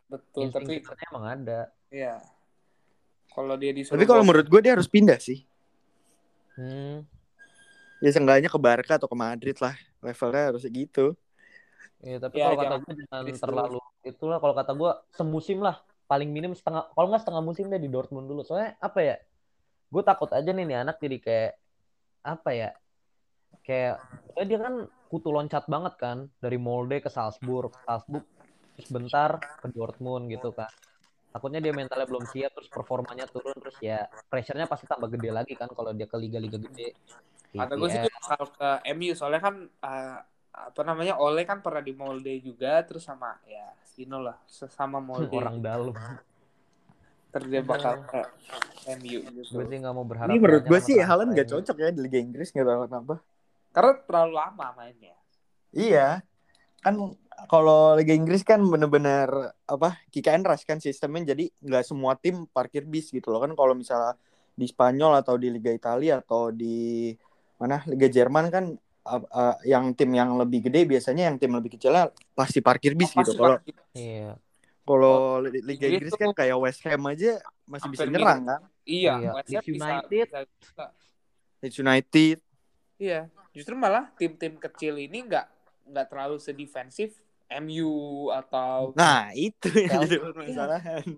Betul 0.09 0.49
Insting 0.49 0.81
tapi 0.81 1.03
emang 1.13 1.25
ada. 1.29 1.61
ya 1.93 2.21
kalau 3.33 3.55
dia 3.55 3.71
disuruh 3.71 3.95
Tapi 3.95 4.05
kalau 4.09 4.25
menurut 4.25 4.49
gue 4.49 4.61
dia 4.65 4.73
harus 4.75 4.89
pindah 4.91 5.21
sih. 5.21 5.47
Hmm. 6.59 7.07
Ya 8.03 8.11
seenggaknya 8.11 8.51
ke 8.51 8.59
Barca 8.59 8.99
atau 8.99 9.07
ke 9.07 9.15
Madrid 9.15 9.55
lah. 9.63 9.79
Levelnya 10.03 10.51
harus 10.51 10.67
gitu. 10.67 11.15
Iya, 12.03 12.19
tapi 12.23 12.39
Ya, 12.39 12.51
kalau 12.51 12.59
kata 12.59 12.77
gue 12.83 12.95
jangan 12.99 13.23
terlalu 13.27 13.79
itulah 14.07 14.39
kalau 14.41 14.55
kata 14.55 14.73
gue 14.73 14.91
semusim 15.15 15.59
lah 15.61 15.83
paling 16.09 16.31
minim 16.33 16.57
setengah 16.57 16.89
kalau 16.97 17.13
nggak 17.13 17.23
setengah 17.27 17.43
musim 17.45 17.69
deh 17.69 17.77
di 17.77 17.91
Dortmund 17.93 18.31
dulu 18.31 18.41
soalnya 18.41 18.79
apa 18.81 18.99
ya 19.05 19.17
gue 19.93 20.03
takut 20.07 20.31
aja 20.33 20.49
nih 20.49 20.65
nih 20.65 20.79
anak 20.87 20.97
jadi 20.97 21.17
kayak 21.21 21.53
apa 22.25 22.51
ya 22.57 22.71
kayak 23.67 24.01
dia 24.49 24.59
kan 24.63 24.75
kutu 25.13 25.29
loncat 25.29 25.69
banget 25.69 25.95
kan 26.01 26.19
dari 26.41 26.57
Molde 26.57 27.05
ke 27.05 27.13
Salzburg 27.13 27.77
Salzburg 27.85 28.25
terus 28.79 28.95
bentar 28.95 29.43
ke 29.43 29.67
Dortmund 29.75 30.31
gitu 30.31 30.55
kan. 30.55 30.71
Takutnya 31.35 31.59
dia 31.59 31.75
mentalnya 31.75 32.07
belum 32.07 32.25
siap 32.31 32.55
terus 32.55 32.71
performanya 32.71 33.27
turun 33.27 33.59
terus 33.59 33.75
ya 33.83 34.07
pressure-nya 34.31 34.71
pasti 34.71 34.87
tambah 34.87 35.11
gede 35.11 35.35
lagi 35.35 35.59
kan 35.59 35.67
kalau 35.75 35.91
dia 35.91 36.07
ke 36.07 36.15
liga-liga 36.15 36.63
gede. 36.63 36.95
Kata 37.51 37.75
gue 37.75 37.89
sih 37.91 38.01
dia 38.07 38.13
bakal 38.23 38.43
ke 38.55 38.71
MU 38.95 39.13
soalnya 39.19 39.43
kan 39.43 39.55
eh, 39.67 40.19
apa 40.55 40.81
namanya 40.87 41.19
Ole 41.19 41.43
kan 41.43 41.59
pernah 41.59 41.83
di 41.83 41.91
Molde 41.91 42.39
juga 42.39 42.83
terus 42.87 43.07
sama 43.07 43.39
ya 43.47 43.67
Sino 43.83 44.23
lah 44.23 44.39
sesama 44.47 45.03
Molde. 45.03 45.35
Orang 45.35 45.59
dalam. 45.59 45.95
Terus 47.35 47.47
dia 47.51 47.63
bakal 47.67 48.07
ke 48.07 48.23
MU 49.03 49.19
gitu. 49.27 49.59
Gue 49.59 49.67
sih 49.67 49.77
nggak 49.83 49.95
mau 49.95 50.07
berharap 50.07 50.31
Ini 50.31 50.39
menurut 50.39 50.65
gue 50.71 50.81
sih 50.87 50.97
Haaland 51.03 51.35
gak 51.35 51.51
cocok 51.51 51.77
ya 51.83 51.91
di 51.91 52.01
Liga 52.07 52.23
Inggris 52.23 52.55
nggak 52.55 52.63
tahu 52.67 52.81
kenapa. 52.87 53.17
karena 53.69 53.93
terlalu 54.07 54.33
lama 54.33 54.67
mainnya. 54.81 55.19
Iya. 55.77 56.25
Kan 56.81 56.95
kalau 57.47 57.95
Liga 57.95 58.11
Inggris 58.11 58.43
kan 58.43 58.59
bener-bener 58.61 59.31
apa 59.63 60.03
kick 60.09 60.27
and 60.27 60.43
rush 60.43 60.65
kan 60.65 60.79
sistemnya 60.79 61.33
jadi 61.33 61.47
nggak 61.55 61.85
semua 61.85 62.15
tim 62.15 62.45
parkir 62.47 62.83
bis 62.83 63.09
gitu 63.09 63.29
loh 63.29 63.39
kan 63.39 63.53
kalau 63.53 63.73
misalnya 63.73 64.19
di 64.53 64.67
Spanyol 64.67 65.15
atau 65.17 65.39
di 65.39 65.49
Liga 65.49 65.71
Italia 65.71 66.19
atau 66.19 66.51
di 66.51 67.15
mana 67.55 67.79
Liga 67.87 68.09
Jerman 68.09 68.49
kan 68.49 68.65
uh, 69.05 69.23
uh, 69.25 69.57
yang 69.63 69.95
tim 69.95 70.11
yang 70.11 70.35
lebih 70.35 70.67
gede 70.67 70.83
biasanya 70.85 71.31
yang 71.31 71.37
tim 71.37 71.53
lebih 71.53 71.79
kecilnya 71.79 72.11
pasti 72.33 72.59
parkir 72.59 72.99
bis 72.99 73.13
Oh, 73.13 73.23
gitu 73.23 73.33
kalau. 73.35 73.59
Iya. 73.95 74.35
kalau 74.83 75.39
Li- 75.39 75.63
Liga 75.63 75.87
Inggris 75.87 76.11
Inggris 76.11 76.15
kan 76.17 76.31
kayak 76.33 76.57
West 76.57 76.81
Ham 76.83 77.03
aja 77.07 77.39
masih 77.65 77.89
bisa 77.89 78.05
nyerang 78.05 78.43
kan 78.43 78.61
Iya, 78.83 79.13
Iya. 79.15 79.31
West 79.37 79.51
Ham 79.53 79.63
bisa- 79.63 79.75
United. 79.77 80.27
bisa- 80.27 80.49
bisa. 80.59 80.85
Leeds 81.59 81.79
United 81.79 82.37
Iya, 82.99 83.21
justru 83.53 83.75
malah 83.75 84.11
tim-tim 84.15 84.59
kecil 84.59 84.97
ini 84.97 85.23
nggak 85.23 85.47
nggak 85.87 86.07
terlalu 86.09 86.37
sedefensif 86.37 87.15
MU 87.51 87.93
atau 88.31 88.93
nah 88.93 89.33
itu 89.33 89.69
yang 89.75 90.05
jadi 90.05 90.17
permasalahan 90.21 91.05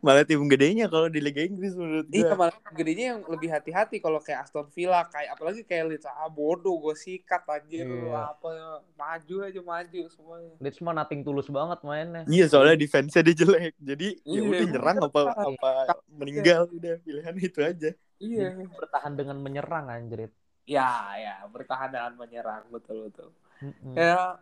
malah 0.00 0.22
tim 0.22 0.38
gedenya 0.46 0.86
kalau 0.86 1.10
di 1.10 1.18
Liga 1.18 1.42
Inggris 1.42 1.74
menurut 1.74 2.06
gue 2.06 2.14
Iya 2.14 2.32
malah 2.32 2.54
gedenya 2.70 3.04
yang 3.10 3.20
lebih 3.26 3.50
hati-hati 3.50 3.98
kalau 3.98 4.22
kayak 4.22 4.46
Aston 4.46 4.70
Villa 4.70 5.02
kayak 5.10 5.34
apalagi 5.34 5.66
kayak 5.66 5.84
Leeds 5.90 6.06
ah 6.06 6.30
bodoh 6.30 6.78
gue 6.80 6.94
sikat 6.94 7.42
anjir 7.44 7.82
Iya. 7.82 8.30
apa 8.30 8.48
ya 8.48 8.68
maju 8.94 9.34
aja 9.42 9.60
maju 9.60 10.00
semuanya. 10.06 10.54
Leeds 10.56 10.78
mah 10.78 10.94
nothing 10.94 11.20
tulus 11.20 11.50
banget 11.50 11.82
mainnya. 11.82 12.22
Iya 12.24 12.46
soalnya 12.46 12.78
defense-nya 12.78 13.22
dia 13.24 13.36
jelek. 13.36 13.74
Jadi 13.76 14.08
ya 14.22 14.30
Iya, 14.30 14.40
udah 14.40 14.58
bener. 14.62 14.72
nyerang 14.72 14.96
apa 15.02 15.20
apa 15.34 15.70
meninggal 16.08 16.60
udah 16.70 16.94
pilihan 17.02 17.34
itu 17.36 17.58
aja. 17.60 17.90
Iya. 18.22 18.54
Jadi 18.54 18.64
bertahan 18.70 19.12
dengan 19.12 19.36
menyerang 19.38 19.86
anjrit. 19.90 20.30
Ya 20.64 20.86
ya 21.18 21.34
bertahan 21.44 21.90
dengan 21.90 22.14
menyerang 22.14 22.62
betul 22.70 23.10
betul. 23.10 23.34
Mm-mm. 23.58 23.98
Ya 23.98 24.38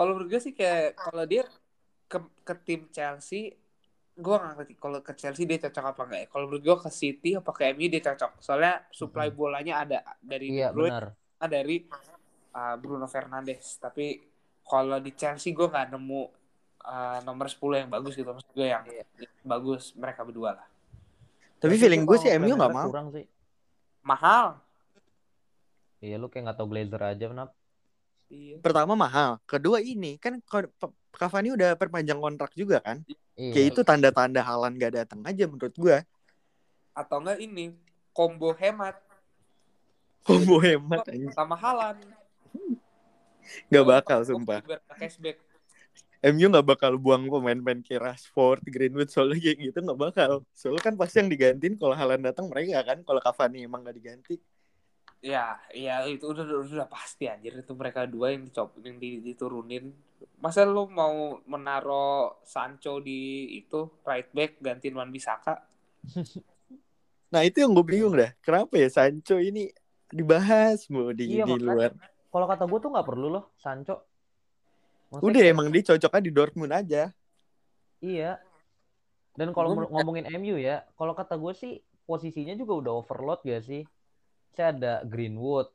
kalau 0.00 0.16
menurut 0.16 0.32
gue 0.32 0.40
sih 0.40 0.56
kayak 0.56 0.96
kalau 0.96 1.28
dia 1.28 1.44
ke, 2.08 2.16
ke 2.40 2.54
tim 2.64 2.88
Chelsea 2.88 3.52
gue 4.16 4.34
nggak 4.36 4.52
ngerti 4.56 4.74
kalau 4.80 4.98
ke 5.04 5.12
Chelsea 5.12 5.44
dia 5.44 5.60
cocok 5.60 5.84
apa 5.92 6.00
enggak 6.08 6.20
ya 6.24 6.28
kalau 6.32 6.44
menurut 6.48 6.64
gue 6.64 6.76
ke 6.80 6.90
City 6.90 7.30
apa 7.36 7.52
ke 7.52 7.68
MU 7.76 7.84
dia 7.84 8.00
cocok 8.00 8.40
soalnya 8.40 8.80
supply 8.96 9.28
bolanya 9.28 9.84
ada 9.84 10.00
dari 10.24 10.56
Iya 10.56 10.72
benar. 10.72 11.12
Ah, 11.36 11.48
dari 11.48 11.84
uh, 12.52 12.76
Bruno 12.80 13.04
Fernandes 13.04 13.76
tapi 13.76 14.16
kalau 14.64 14.96
di 15.04 15.12
Chelsea 15.12 15.52
gue 15.52 15.68
nggak 15.68 15.92
nemu 15.92 16.22
uh, 16.80 17.18
nomor 17.20 17.52
10 17.52 17.60
yang 17.84 17.90
bagus 17.92 18.16
gitu 18.16 18.32
maksud 18.32 18.52
gue 18.56 18.68
yang 18.72 18.84
Iya. 18.88 19.04
bagus 19.44 19.92
mereka 19.96 20.24
berdua 20.24 20.56
lah 20.56 20.68
Tapi 21.60 21.76
Chelsea 21.76 21.84
feeling 21.84 22.08
gue 22.08 22.16
sih 22.16 22.32
MU 22.40 22.56
nggak 22.56 22.72
mau. 22.72 22.88
Kurang 22.88 23.12
sih. 23.12 23.28
mahal 24.00 24.56
Iya 26.00 26.16
lu 26.16 26.32
kayak 26.32 26.48
nggak 26.48 26.56
tau 26.56 26.68
Glazer 26.72 27.02
aja 27.04 27.24
kenapa? 27.28 27.52
Iya 28.30 28.56
Pertama 28.62 28.94
mahal, 28.94 29.42
kedua 29.44 29.82
ini 29.82 30.16
kan 30.16 30.38
Cavani 31.10 31.52
udah 31.52 31.74
perpanjang 31.74 32.22
kontrak 32.22 32.54
juga 32.54 32.78
kan. 32.80 33.02
Iya. 33.34 33.52
Kayak 33.52 33.66
itu 33.74 33.80
tanda-tanda 33.82 34.40
Halan 34.40 34.78
gak 34.78 34.94
datang 34.94 35.20
aja 35.26 35.44
menurut 35.50 35.74
gue. 35.74 35.98
atau 36.90 37.22
enggak 37.22 37.38
ini 37.38 37.72
combo 38.10 38.50
hemat 38.54 38.98
Combo 40.26 40.58
hemat 40.60 41.06
aja. 41.06 41.32
sama 41.32 41.56
Halan 41.56 41.96
Gak 43.72 43.86
bakal 43.86 44.22
sumpah. 44.22 44.62
Cashback 44.98 45.42
MU 46.20 46.52
gak 46.52 46.66
bakal 46.68 47.00
buang 47.00 47.24
pemain-pemain 47.32 47.80
kayak 47.80 48.12
Rashford, 48.12 48.60
Greenwood 48.68 49.08
soalnya 49.08 49.40
kayak 49.40 49.56
gitu 49.72 49.78
gak 49.80 49.96
bakal. 49.96 50.44
Soalnya 50.52 50.82
kan 50.84 50.94
pasti 51.00 51.24
yang 51.24 51.32
digantiin 51.32 51.80
kalau 51.80 51.96
Halan 51.96 52.20
datang 52.20 52.52
mereka 52.52 52.84
kan. 52.84 53.00
Kalau 53.00 53.20
Cavani 53.24 53.64
emang 53.64 53.80
gak 53.80 53.96
diganti. 53.96 54.36
Ya, 55.20 55.60
iya 55.70 56.00
itu 56.08 56.24
udah, 56.24 56.42
udah 56.42 56.58
udah 56.64 56.88
pasti 56.88 57.28
anjir 57.28 57.52
itu 57.54 57.72
mereka 57.76 58.08
dua 58.08 58.32
yang 58.32 58.48
dicop 58.48 58.72
yang 58.80 58.96
di- 58.96 59.20
diturunin. 59.20 59.92
Masa 60.40 60.64
lu 60.64 60.88
mau 60.88 61.36
menaro 61.44 62.40
Sancho 62.42 62.98
di 62.98 63.20
itu 63.54 63.84
right 64.02 64.32
back 64.32 64.56
gantiin 64.58 64.96
Wan 64.96 65.12
Bisaka? 65.12 65.60
Nah 67.30 67.46
itu 67.46 67.62
yang 67.62 67.70
gue 67.70 67.86
bingung 67.86 68.18
dah. 68.18 68.34
Kenapa 68.42 68.74
ya 68.74 68.90
Sancho 68.90 69.38
ini 69.38 69.70
dibahas 70.10 70.90
mau 70.90 71.14
di, 71.14 71.38
Iya, 71.38 71.46
di 71.46 71.54
makanya. 71.54 71.70
luar. 71.70 71.90
Kalau 72.26 72.46
kata 72.48 72.64
gue 72.66 72.78
tuh 72.82 72.90
nggak 72.90 73.06
perlu 73.06 73.26
loh 73.30 73.44
Sancho. 73.54 74.02
Maksudnya 75.14 75.30
Udah 75.30 75.38
kayak- 75.38 75.54
emang 75.54 75.66
dia 75.70 75.82
cocoknya 75.86 76.22
di 76.26 76.32
Dortmund 76.34 76.72
aja. 76.74 77.02
Iya. 78.02 78.42
Dan 79.38 79.54
kalau 79.54 79.78
ngomongin 79.78 80.26
MU 80.32 80.58
ya, 80.58 80.82
kalau 80.98 81.14
kata 81.14 81.38
gue 81.38 81.54
sih 81.54 81.72
posisinya 82.02 82.58
juga 82.58 82.74
udah 82.82 82.92
overload 82.98 83.46
gak 83.46 83.62
sih? 83.62 83.86
Saya 84.50 84.74
ada 84.74 84.94
Greenwood, 85.02 85.70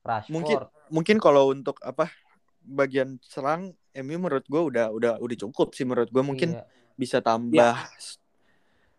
Rashford. 0.00 0.34
Mungkin 0.34 0.58
mungkin 0.88 1.16
kalau 1.16 1.50
untuk 1.50 1.80
apa 1.80 2.12
bagian 2.60 3.16
serang 3.20 3.72
MU 3.92 4.16
menurut 4.16 4.44
gue 4.44 4.62
udah 4.62 4.92
udah 4.92 5.12
udah 5.18 5.36
cukup 5.38 5.72
sih 5.72 5.82
menurut 5.82 6.08
gue 6.08 6.22
mungkin 6.22 6.54
Iya. 6.54 6.64
bisa 6.94 7.18
tambah 7.18 7.74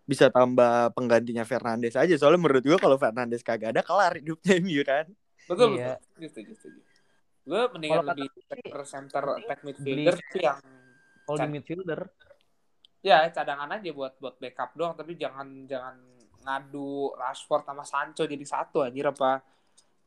bisa 0.04 0.28
tambah 0.28 0.92
penggantinya 0.92 1.48
Fernandes 1.48 1.96
aja 1.96 2.12
soalnya 2.20 2.44
menurut 2.44 2.60
gue 2.60 2.76
kalau 2.76 3.00
Fernandes 3.00 3.40
kagak 3.40 3.72
ada 3.72 3.80
kelar 3.80 4.20
hidupnya 4.20 4.60
MU 4.60 4.84
kan 4.84 5.08
Betul, 5.44 5.76
Iya. 5.76 5.96
betul. 5.96 6.04
Setuju, 6.04 6.28
setuju, 6.28 6.52
setuju. 6.56 6.80
Gue 7.44 7.62
mendingan 7.76 8.00
kata 8.04 8.12
lebih 8.16 8.28
sih, 8.32 8.44
center 8.48 8.82
center 8.88 9.24
attack 9.36 9.60
beli- 9.60 9.76
midfielder 9.76 10.16
sih 10.32 10.42
yang 10.44 10.60
Kalau 11.24 11.38
di 11.40 11.48
midfielder, 11.52 12.02
ya 13.00 13.18
cadangan 13.32 13.70
aja 13.76 13.90
buat 13.92 14.14
buat 14.20 14.36
backup 14.40 14.72
doang 14.76 14.96
tapi 14.96 15.16
jangan 15.16 15.68
jangan 15.68 15.96
ngadu 16.44 17.16
Rashford 17.16 17.64
sama 17.64 17.84
Sancho 17.88 18.28
jadi 18.28 18.44
satu 18.44 18.84
anjir 18.84 19.08
apa? 19.08 19.40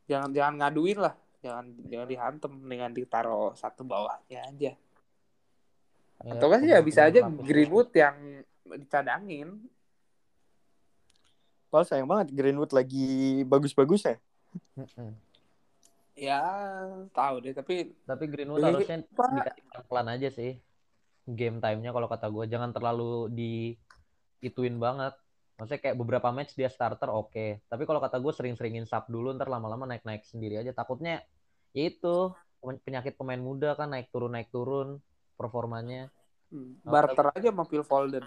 Jangan 0.07 0.29
jangan 0.31 0.53
ngaduin 0.61 0.97
lah. 1.01 1.13
Jangan 1.41 1.65
jangan 1.89 2.07
dihantem 2.07 2.53
dengan 2.65 2.89
ditaruh 2.93 3.53
satu 3.53 3.81
bawahnya 3.85 4.45
aja. 4.47 4.71
Ya, 6.25 6.33
atau 6.33 6.47
kan 6.49 6.59
sih 6.65 6.71
ya 6.73 6.81
bisa 6.81 7.05
aja. 7.05 7.21
Greenwood 7.29 7.93
yang 7.93 8.41
dicadangin. 8.65 9.61
Kalau 11.67 11.83
sayang 11.83 12.07
banget 12.09 12.33
Greenwood 12.33 12.71
lagi 12.73 13.43
bagus-bagus 13.43 14.07
ya. 14.07 14.15
Ya 16.17 16.41
tahu 17.13 17.45
deh 17.45 17.53
tapi 17.53 17.93
Tapi 18.07 18.25
Greenwood 18.25 18.63
Beli- 18.63 18.81
harusnya 18.81 18.97
dikasih 19.05 19.63
pelan 19.85 20.07
aja 20.09 20.29
sih. 20.33 20.57
Game 21.27 21.59
time-nya 21.59 21.91
kalau 21.91 22.07
kata 22.07 22.31
gue 22.31 22.47
jangan 22.47 22.71
terlalu 22.71 23.27
di 23.29 23.53
ituin 24.41 24.79
banget. 24.79 25.13
Maksudnya 25.57 25.81
kayak 25.81 25.97
beberapa 25.97 26.29
match 26.29 26.53
dia 26.53 26.69
starter 26.69 27.09
oke, 27.09 27.65
tapi 27.65 27.83
kalau 27.89 27.97
kata 27.97 28.21
gue 28.21 28.29
sering-seringin 28.29 28.85
sub 28.85 29.09
dulu 29.09 29.33
ntar 29.33 29.49
lama-lama 29.49 29.89
naik-naik 29.89 30.21
sendiri 30.21 30.61
aja. 30.61 30.69
Takutnya 30.69 31.25
ya 31.73 31.89
itu 31.89 32.29
penyakit 32.85 33.17
pemain 33.17 33.41
muda 33.41 33.73
kan 33.73 33.89
naik 33.89 34.13
turun 34.13 34.37
naik 34.37 34.53
turun 34.53 35.01
performanya. 35.33 36.13
hmm, 36.53 36.85
barter 36.85 37.33
aja 37.33 37.49
sama 37.49 37.65
Phil 37.65 37.81
Foden. 37.81 38.25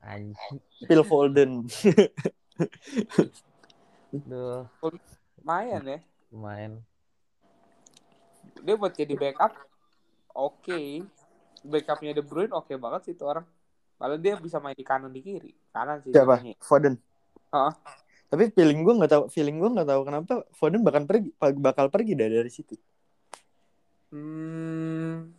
Anjing. 0.00 0.56
Phil 0.88 1.04
Foden. 1.04 1.68
Duh, 4.08 4.64
lumayan 5.44 5.84
ya. 5.84 6.00
Lumayan. 6.32 6.80
dia 8.64 8.74
buat 8.74 8.96
jadi 8.96 9.14
backup 9.14 9.52
oke. 10.32 11.04
Backupnya 11.62 12.16
De 12.16 12.24
Bruyne 12.24 12.56
oke 12.56 12.72
banget 12.80 13.10
sih 13.10 13.12
itu 13.12 13.26
orang 13.26 13.44
Padahal 13.98 14.22
dia 14.22 14.38
bisa 14.38 14.62
main 14.62 14.78
di 14.78 14.86
kanan 14.86 15.10
di 15.10 15.20
kiri 15.20 15.52
kanan 15.74 15.98
sih 16.06 16.14
siapa. 16.14 16.38
Foden 16.62 16.94
Heeh. 17.50 17.72
tapi 18.28 18.44
feeling 18.54 18.86
gue 18.86 18.94
nggak 19.02 19.10
tahu 19.10 19.24
feeling 19.26 19.58
gue 19.58 19.70
nggak 19.74 19.88
tahu 19.90 20.00
kenapa 20.06 20.34
Foden 20.54 20.86
bakal 20.86 21.02
pergi 21.04 21.34
bakal 21.38 21.90
pergi 21.90 22.12
dah 22.14 22.28
dari 22.30 22.50
situ 22.52 22.78
hmm, 24.14 25.34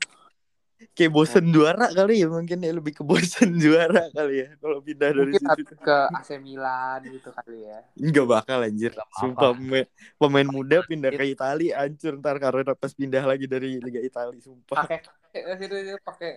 kayak 1.00 1.12
bosen 1.16 1.48
juara 1.56 1.88
kali 1.96 2.20
ya 2.20 2.28
mungkin 2.28 2.60
ya 2.60 2.72
lebih 2.76 3.00
ke 3.00 3.04
bosen 3.08 3.56
juara 3.64 4.12
kali 4.12 4.44
ya 4.44 4.48
kalau 4.60 4.84
pindah 4.84 5.16
dari 5.16 5.32
mungkin 5.32 5.48
situ 5.56 5.76
ke 5.80 5.98
AC 6.12 6.30
Milan 6.44 7.00
gitu 7.08 7.30
kali 7.32 7.72
ya 7.72 7.80
Nggak 7.96 8.28
bakal 8.28 8.60
anjir. 8.68 8.92
Apa-apa. 8.96 9.16
Sumpah 9.20 9.50
pemain, 9.56 9.88
pemain 10.20 10.48
muda 10.48 10.78
pindah 10.84 11.12
ke 11.16 11.24
Italia 11.24 11.84
hancur 11.84 12.20
ntar 12.20 12.36
karena 12.40 12.76
pas 12.76 12.92
pindah 12.92 13.24
lagi 13.24 13.48
dari 13.48 13.80
Liga 13.80 14.04
Italia 14.04 14.40
sumpah. 14.44 14.76
pakai 14.84 15.00
eh, 15.36 16.00
pakai 16.04 16.32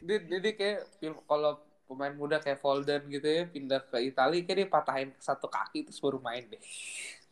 dia, 0.00 0.18
dia, 0.22 0.38
dia 0.40 0.52
kayak 0.54 0.78
kalau 1.28 1.58
pemain 1.84 2.14
muda 2.16 2.40
kayak 2.40 2.58
Folden 2.64 3.02
gitu 3.12 3.26
ya 3.28 3.44
pindah 3.44 3.80
ke 3.84 3.98
Italia 4.00 4.40
kayak 4.40 4.58
dia 4.64 4.68
patahin 4.68 5.10
satu 5.20 5.46
kaki 5.46 5.84
terus 5.88 6.00
baru 6.00 6.18
main 6.18 6.48
deh 6.48 6.60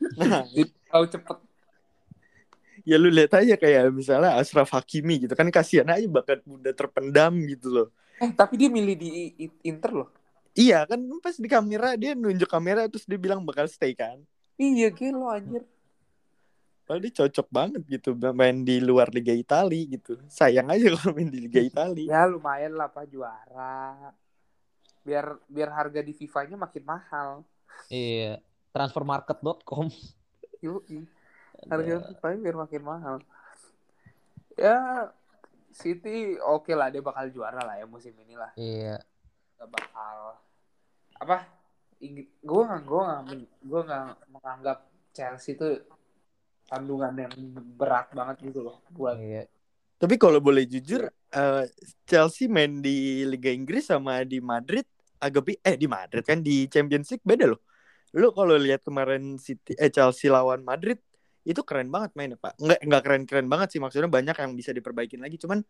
Nah, 0.19 0.43
tahu 0.91 1.05
cepet 1.09 1.39
ya 2.83 2.97
lu 2.99 3.09
lihat 3.13 3.33
aja 3.39 3.55
kayak 3.55 3.95
misalnya 3.95 4.35
Ashraf 4.41 4.71
Hakimi 4.75 5.27
gitu 5.29 5.35
kan 5.39 5.47
kasihan 5.55 5.87
aja 5.93 6.07
bakat 6.11 6.43
muda 6.43 6.75
terpendam 6.75 7.33
gitu 7.47 7.69
loh. 7.71 7.89
eh 8.23 8.31
tapi 8.33 8.55
dia 8.61 8.69
milih 8.71 8.95
di 8.99 9.09
Inter 9.67 9.93
loh 9.95 10.09
Iya 10.53 10.85
kan 10.85 11.01
pas 11.25 11.33
di 11.41 11.49
kamera 11.49 11.97
dia 11.97 12.13
nunjuk 12.13 12.45
kamera 12.45 12.85
terus 12.85 13.09
dia 13.09 13.17
bilang 13.17 13.41
bakal 13.41 13.65
stay 13.65 13.97
kan. 13.97 14.21
iya 14.61 14.93
gelo 14.93 15.33
anjir 15.33 15.65
Padahal 16.83 17.03
dia 17.03 17.15
cocok 17.15 17.47
banget 17.49 17.83
gitu 17.87 18.11
main 18.35 18.61
di 18.61 18.79
luar 18.79 19.09
Liga 19.09 19.31
Italia 19.31 19.83
gitu. 19.87 20.19
Sayang 20.27 20.67
aja 20.69 20.87
kalau 20.93 21.15
main 21.15 21.31
di 21.31 21.39
Liga 21.41 21.63
Italia. 21.63 22.07
ya 22.09 22.23
lumayan 22.27 22.75
lah 22.75 22.87
pak 22.87 23.07
juara 23.07 24.11
biar 25.03 25.35
biar 25.47 25.71
harga 25.73 25.99
di 25.99 26.13
FIFA-nya 26.13 26.55
makin 26.55 26.83
mahal 26.83 27.29
Iya. 27.89 28.39
Transfermarket.com. 28.71 29.91
Yuk, 30.61 30.83
harga 31.67 31.95
FIFA 32.07 32.27
biar 32.39 32.57
makin 32.59 32.83
mahal 32.83 33.17
ya 34.55 35.09
City 35.73 36.37
oke 36.37 36.69
lah 36.71 36.93
dia 36.93 37.01
bakal 37.01 37.33
juara 37.33 37.65
lah 37.65 37.81
ya 37.81 37.87
musim 37.89 38.13
ini 38.19 38.37
lah. 38.37 38.53
Iya. 38.55 39.01
Gak 39.57 39.71
bakal 39.71 40.37
apa? 41.17 41.39
Gue 42.43 42.63
nggak 42.63 42.83
gue 42.83 43.01
nggak 43.01 43.23
men- 43.25 43.51
gue 43.59 43.81
nggak 43.81 44.05
menganggap 44.29 44.79
Chelsea 45.13 45.55
itu 45.55 45.81
tandungan 46.73 47.13
yang 47.13 47.33
berat 47.77 48.09
banget 48.11 48.49
gitu 48.49 48.65
loh 48.65 48.81
buat 48.89 49.21
Iya. 49.21 49.45
Tapi 50.01 50.19
kalau 50.19 50.41
boleh 50.41 50.65
jujur, 50.65 51.07
eh, 51.31 51.65
Chelsea 52.03 52.51
main 52.51 52.81
di 52.81 53.23
Liga 53.23 53.53
Inggris 53.53 53.87
sama 53.87 54.25
di 54.25 54.41
Madrid 54.41 54.83
agak 55.17 55.43
bi- 55.45 55.61
eh 55.63 55.77
di 55.77 55.87
Madrid 55.87 56.25
kan 56.25 56.41
di 56.41 56.67
Champions 56.67 57.07
League 57.07 57.23
beda 57.23 57.47
loh. 57.47 57.61
Lu 58.13 58.35
kalau 58.35 58.59
lihat 58.59 58.83
kemarin 58.83 59.39
City 59.39 59.77
eh 59.77 59.87
Chelsea 59.89 60.27
lawan 60.27 60.61
Madrid 60.61 60.99
itu 61.43 61.63
keren 61.63 61.87
banget 61.87 62.11
mainnya 62.15 62.35
Pak. 62.35 62.59
Enggak 62.59 62.81
enggak 62.83 63.03
keren-keren 63.03 63.47
banget 63.47 63.69
sih 63.71 63.79
maksudnya 63.79 64.11
banyak 64.11 64.35
yang 64.35 64.53
bisa 64.53 64.71
diperbaikin 64.71 65.23
lagi 65.23 65.39
cuman 65.39 65.63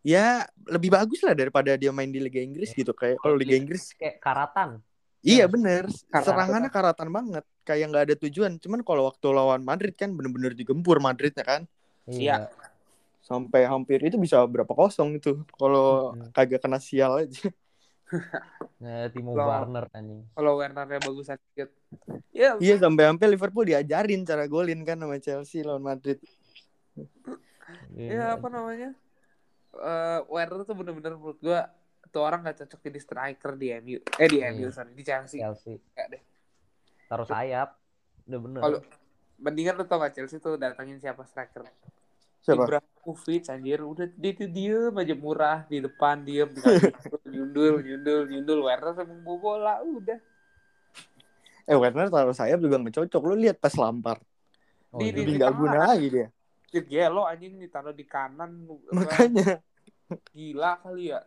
ya 0.00 0.40
lebih 0.66 0.88
bagus 0.88 1.20
lah 1.20 1.34
daripada 1.34 1.76
dia 1.76 1.92
main 1.92 2.08
di 2.08 2.16
Liga 2.16 2.40
Inggris 2.40 2.72
gitu 2.72 2.92
kayak 2.92 3.20
kalau 3.20 3.36
Liga 3.36 3.52
Inggris 3.52 3.92
Kayak 3.92 4.22
karatan. 4.22 4.80
iya 5.20 5.44
Ya, 5.44 5.46
bener 5.46 5.84
serangannya 6.14 6.70
karatan 6.70 7.08
banget 7.10 7.44
kayak 7.66 7.90
nggak 7.90 8.04
ada 8.06 8.16
tujuan 8.22 8.56
cuman 8.56 8.80
kalau 8.80 9.04
waktu 9.04 9.26
lawan 9.28 9.60
Madrid 9.60 9.92
kan 9.92 10.14
bener-bener 10.14 10.54
digempur 10.54 11.02
Madridnya 11.02 11.42
kan 11.42 11.62
Iya. 12.06 12.46
sampai 13.20 13.66
hampir 13.66 13.98
itu 14.00 14.14
bisa 14.14 14.38
berapa 14.46 14.70
kosong 14.70 15.18
itu 15.18 15.42
kalau 15.52 16.14
Mm-mm. 16.14 16.30
kagak 16.30 16.62
kena 16.62 16.78
sial 16.78 17.18
aja 17.20 17.50
Nah, 18.78 19.10
Timo 19.10 19.34
Loh. 19.34 19.50
Werner 19.50 19.90
anjing. 19.90 20.22
kalau 20.30 20.62
Werner-nya 20.62 21.02
bagus 21.02 21.26
sedikit. 21.26 21.74
Ya, 22.30 22.54
iya 22.56 22.78
sampai 22.78 23.10
sampai 23.10 23.26
Liverpool 23.26 23.66
diajarin 23.66 24.22
cara 24.22 24.46
golin 24.46 24.86
kan 24.86 24.94
sama 24.94 25.18
Chelsea 25.18 25.66
lawan 25.66 25.82
Madrid 25.82 26.22
ya 27.92 28.38
apa 28.38 28.46
namanya? 28.46 28.94
Eh 29.74 30.18
Werner 30.28 30.62
tuh 30.62 30.76
bener-bener 30.76 31.18
menurut 31.18 31.40
gua 31.40 31.66
tuh 32.06 32.22
orang 32.22 32.40
gak 32.40 32.62
cocok 32.62 32.80
jadi 32.80 33.00
striker 33.00 33.52
di 33.56 33.66
MU. 33.74 33.98
Eh 34.16 34.28
di 34.30 34.38
MU 34.40 34.68
Iya. 34.68 34.72
sorry, 34.72 34.92
di 34.94 35.02
Chelsea. 35.02 35.42
Chelsea. 35.42 35.76
Nggak 35.92 36.06
deh. 36.14 36.22
Taruh 37.06 37.26
sayap. 37.26 37.78
Udah 38.26 38.40
bener. 38.42 38.60
Kalau 38.62 38.78
mendingan 39.38 39.78
lu 39.78 39.84
tau 39.86 40.02
gak 40.02 40.14
Chelsea 40.18 40.42
tuh 40.42 40.58
datangin 40.58 40.98
siapa 40.98 41.22
striker? 41.22 41.62
siapa? 42.42 42.62
Ibrahimovic 42.66 43.46
anjir. 43.50 43.80
Udah 43.82 44.06
dia 44.10 44.32
tuh 44.34 44.50
diem 44.50 44.94
aja 44.94 45.14
murah 45.14 45.58
di 45.66 45.82
depan 45.82 46.22
diem 46.26 46.50
nyundul 47.32 47.82
nyundul 47.82 48.20
nyundul. 48.30 48.58
Werner 48.66 48.94
bawa 48.94 49.38
bola 49.38 49.74
udah. 49.82 50.18
Eh 51.66 51.74
Werner 51.78 52.10
taruh 52.10 52.34
sayap 52.34 52.58
juga 52.58 52.78
nggak 52.78 52.94
cocok. 53.02 53.22
Lu 53.22 53.34
lihat 53.38 53.58
pas 53.58 53.74
Lampard. 53.74 54.22
Oh, 54.94 54.98
di- 55.02 55.10
di- 55.10 55.38
nggak 55.38 55.50
tengah. 55.50 55.58
guna 55.58 55.78
lagi 55.94 56.06
dia. 56.10 56.28
Gelo 56.76 57.24
anjing 57.24 57.58
ditaruh 57.58 57.94
di 57.94 58.04
kanan. 58.06 58.66
Makanya. 58.94 59.62
Gila 60.34 60.78
kali 60.82 61.10
ya. 61.14 61.22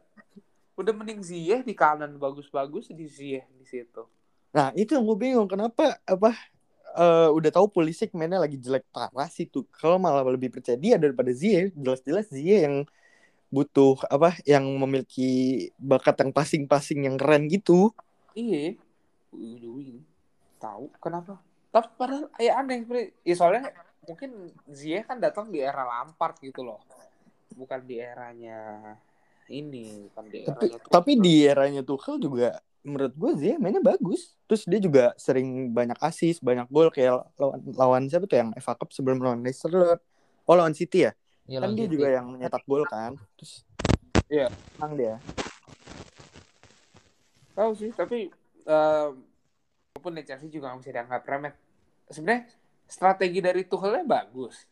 Udah 0.79 0.95
mending 0.95 1.19
Ziyech 1.19 1.67
di 1.67 1.75
kanan. 1.75 2.15
Bagus-bagus 2.15 2.91
di 2.95 3.07
Ziyech 3.07 3.47
di 3.55 3.67
situ 3.67 4.07
nah 4.49 4.73
itu 4.73 4.97
yang 4.97 5.05
gue 5.05 5.17
bingung 5.17 5.45
kenapa 5.45 6.01
apa 6.09 6.33
eh, 6.97 7.29
udah 7.29 7.49
tahu 7.53 7.69
Pulisic 7.69 8.11
mainnya 8.17 8.41
lagi 8.41 8.57
jelek 8.57 8.85
parah 8.89 9.29
sih 9.29 9.45
tuh. 9.45 9.65
Kalau 9.77 10.01
malah 10.01 10.25
lebih 10.25 10.49
percaya 10.49 10.75
dia 10.75 10.97
daripada 10.97 11.29
Ziyech 11.29 11.73
jelas-jelas 11.77 12.27
Ziyech 12.33 12.65
yang 12.65 12.75
butuh 13.49 13.97
apa 14.05 14.37
yang 14.45 14.65
memiliki 14.77 15.69
bakat 15.81 16.21
yang 16.21 16.31
passing-passing 16.33 17.09
yang 17.09 17.17
keren 17.17 17.49
gitu. 17.49 17.93
Iya. 18.37 18.77
Tahu 20.61 20.85
kenapa. 21.01 21.41
Tapi 21.69 21.89
padahal 21.97 22.25
ya 22.41 22.61
aneh 22.61 22.85
ya 23.25 23.35
soalnya 23.37 23.73
mungkin 24.05 24.53
Ziyech 24.69 25.05
kan 25.05 25.17
datang 25.21 25.49
di 25.53 25.61
era 25.61 25.85
Lampard 25.85 26.37
gitu 26.41 26.65
loh. 26.65 26.81
Bukan 27.53 27.81
di 27.85 27.97
eranya 27.97 28.93
ini 29.49 30.05
bukan 30.09 30.25
di 30.29 30.45
tapi 30.45 30.65
eranya 30.69 30.89
tapi 30.93 31.11
Tuchel. 31.17 31.25
di 31.25 31.35
eranya 31.41 31.81
Tuchel 31.81 32.15
juga 32.21 32.49
menurut 32.81 33.13
gue 33.13 33.31
Ziyech 33.37 33.59
mainnya 33.59 33.83
bagus. 33.83 34.33
Terus 34.47 34.63
dia 34.65 34.79
juga 34.79 35.03
sering 35.15 35.69
banyak 35.69 35.99
assist 35.99 36.39
banyak 36.39 36.65
gol. 36.67 36.89
Kayak 36.89 37.27
lawan 37.35 37.59
lawan 37.75 38.03
siapa 38.07 38.25
tuh 38.25 38.39
yang 38.39 38.49
FA 38.57 38.73
Cup 38.73 38.89
sebelum 38.91 39.19
lawan 39.19 39.43
Leicester? 39.43 39.99
Oh 40.45 40.55
lawan 40.55 40.73
City 40.73 41.05
ya? 41.05 41.11
Iya, 41.45 41.65
kan 41.65 41.73
dia 41.73 41.85
City. 41.85 41.93
juga 41.97 42.07
yang 42.09 42.27
nyetak 42.35 42.63
gol 42.65 42.83
kan. 42.87 43.13
Terus 43.37 43.65
Iya. 44.29 44.47
menang 44.77 44.93
dia. 44.95 45.15
Tahu 47.53 47.71
sih 47.75 47.91
tapi 47.91 48.29
em, 48.63 49.11
walaupun 49.91 50.21
Chelsea 50.23 50.47
juga 50.47 50.71
nggak 50.71 50.79
bisa 50.79 50.91
dianggap 50.95 51.21
remeh. 51.27 51.53
Sebenarnya 52.09 52.41
strategi 52.87 53.39
dari 53.43 53.61
Tuchelnya 53.67 54.05
bagus. 54.07 54.65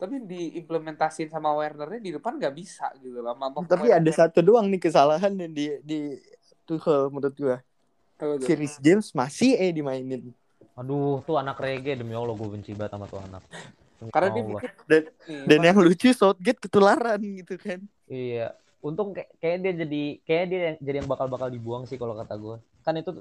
Tapi 0.00 0.16
diimplementasiin 0.24 1.28
sama 1.28 1.52
Wernernya 1.52 2.00
di 2.00 2.10
depan 2.16 2.40
nggak 2.40 2.54
bisa 2.56 2.88
gitu 3.04 3.20
loh 3.20 3.36
Sama 3.36 3.52
tapi 3.68 3.92
ada 3.92 4.08
satu 4.08 4.40
doang 4.40 4.72
nih 4.72 4.80
kesalahan 4.80 5.36
yang 5.36 5.52
di 5.52 5.76
di 5.84 6.16
Tuchel 6.70 7.10
menurut 7.10 7.34
gue 7.34 7.56
Rhys 8.46 8.78
James 8.78 9.10
masih 9.10 9.56
eh 9.56 9.70
dimainin 9.70 10.30
Aduh, 10.78 11.20
tuh 11.26 11.36
anak 11.36 11.58
reggae 11.58 11.92
demi 11.92 12.14
Allah 12.14 12.32
gue 12.32 12.48
benci 12.48 12.72
banget 12.72 12.94
sama 12.94 13.04
tuh 13.04 13.20
anak. 13.20 13.42
Karena 14.08 14.28
dia 14.32 14.42
mikir 14.42 14.70
Dan- 14.88 15.10
dan 15.44 15.60
yang 15.60 15.76
lucu 15.76 16.08
Southgate 16.14 16.56
ketularan 16.56 17.20
gitu 17.20 17.58
kan 17.58 17.80
Iya. 18.06 18.54
Untung 18.80 19.12
kayak 19.12 19.28
kayak 19.36 19.56
dia 19.60 19.72
jadi 19.84 20.02
kayak 20.24 20.44
dia 20.46 20.58
yang 20.62 20.76
jadi 20.80 20.96
yang 21.04 21.08
bakal-bakal 21.08 21.46
dibuang 21.46 21.84
sih 21.84 22.00
kalau 22.00 22.16
kata 22.16 22.32
gue. 22.34 22.56
Kan 22.80 22.96
itu 22.96 23.12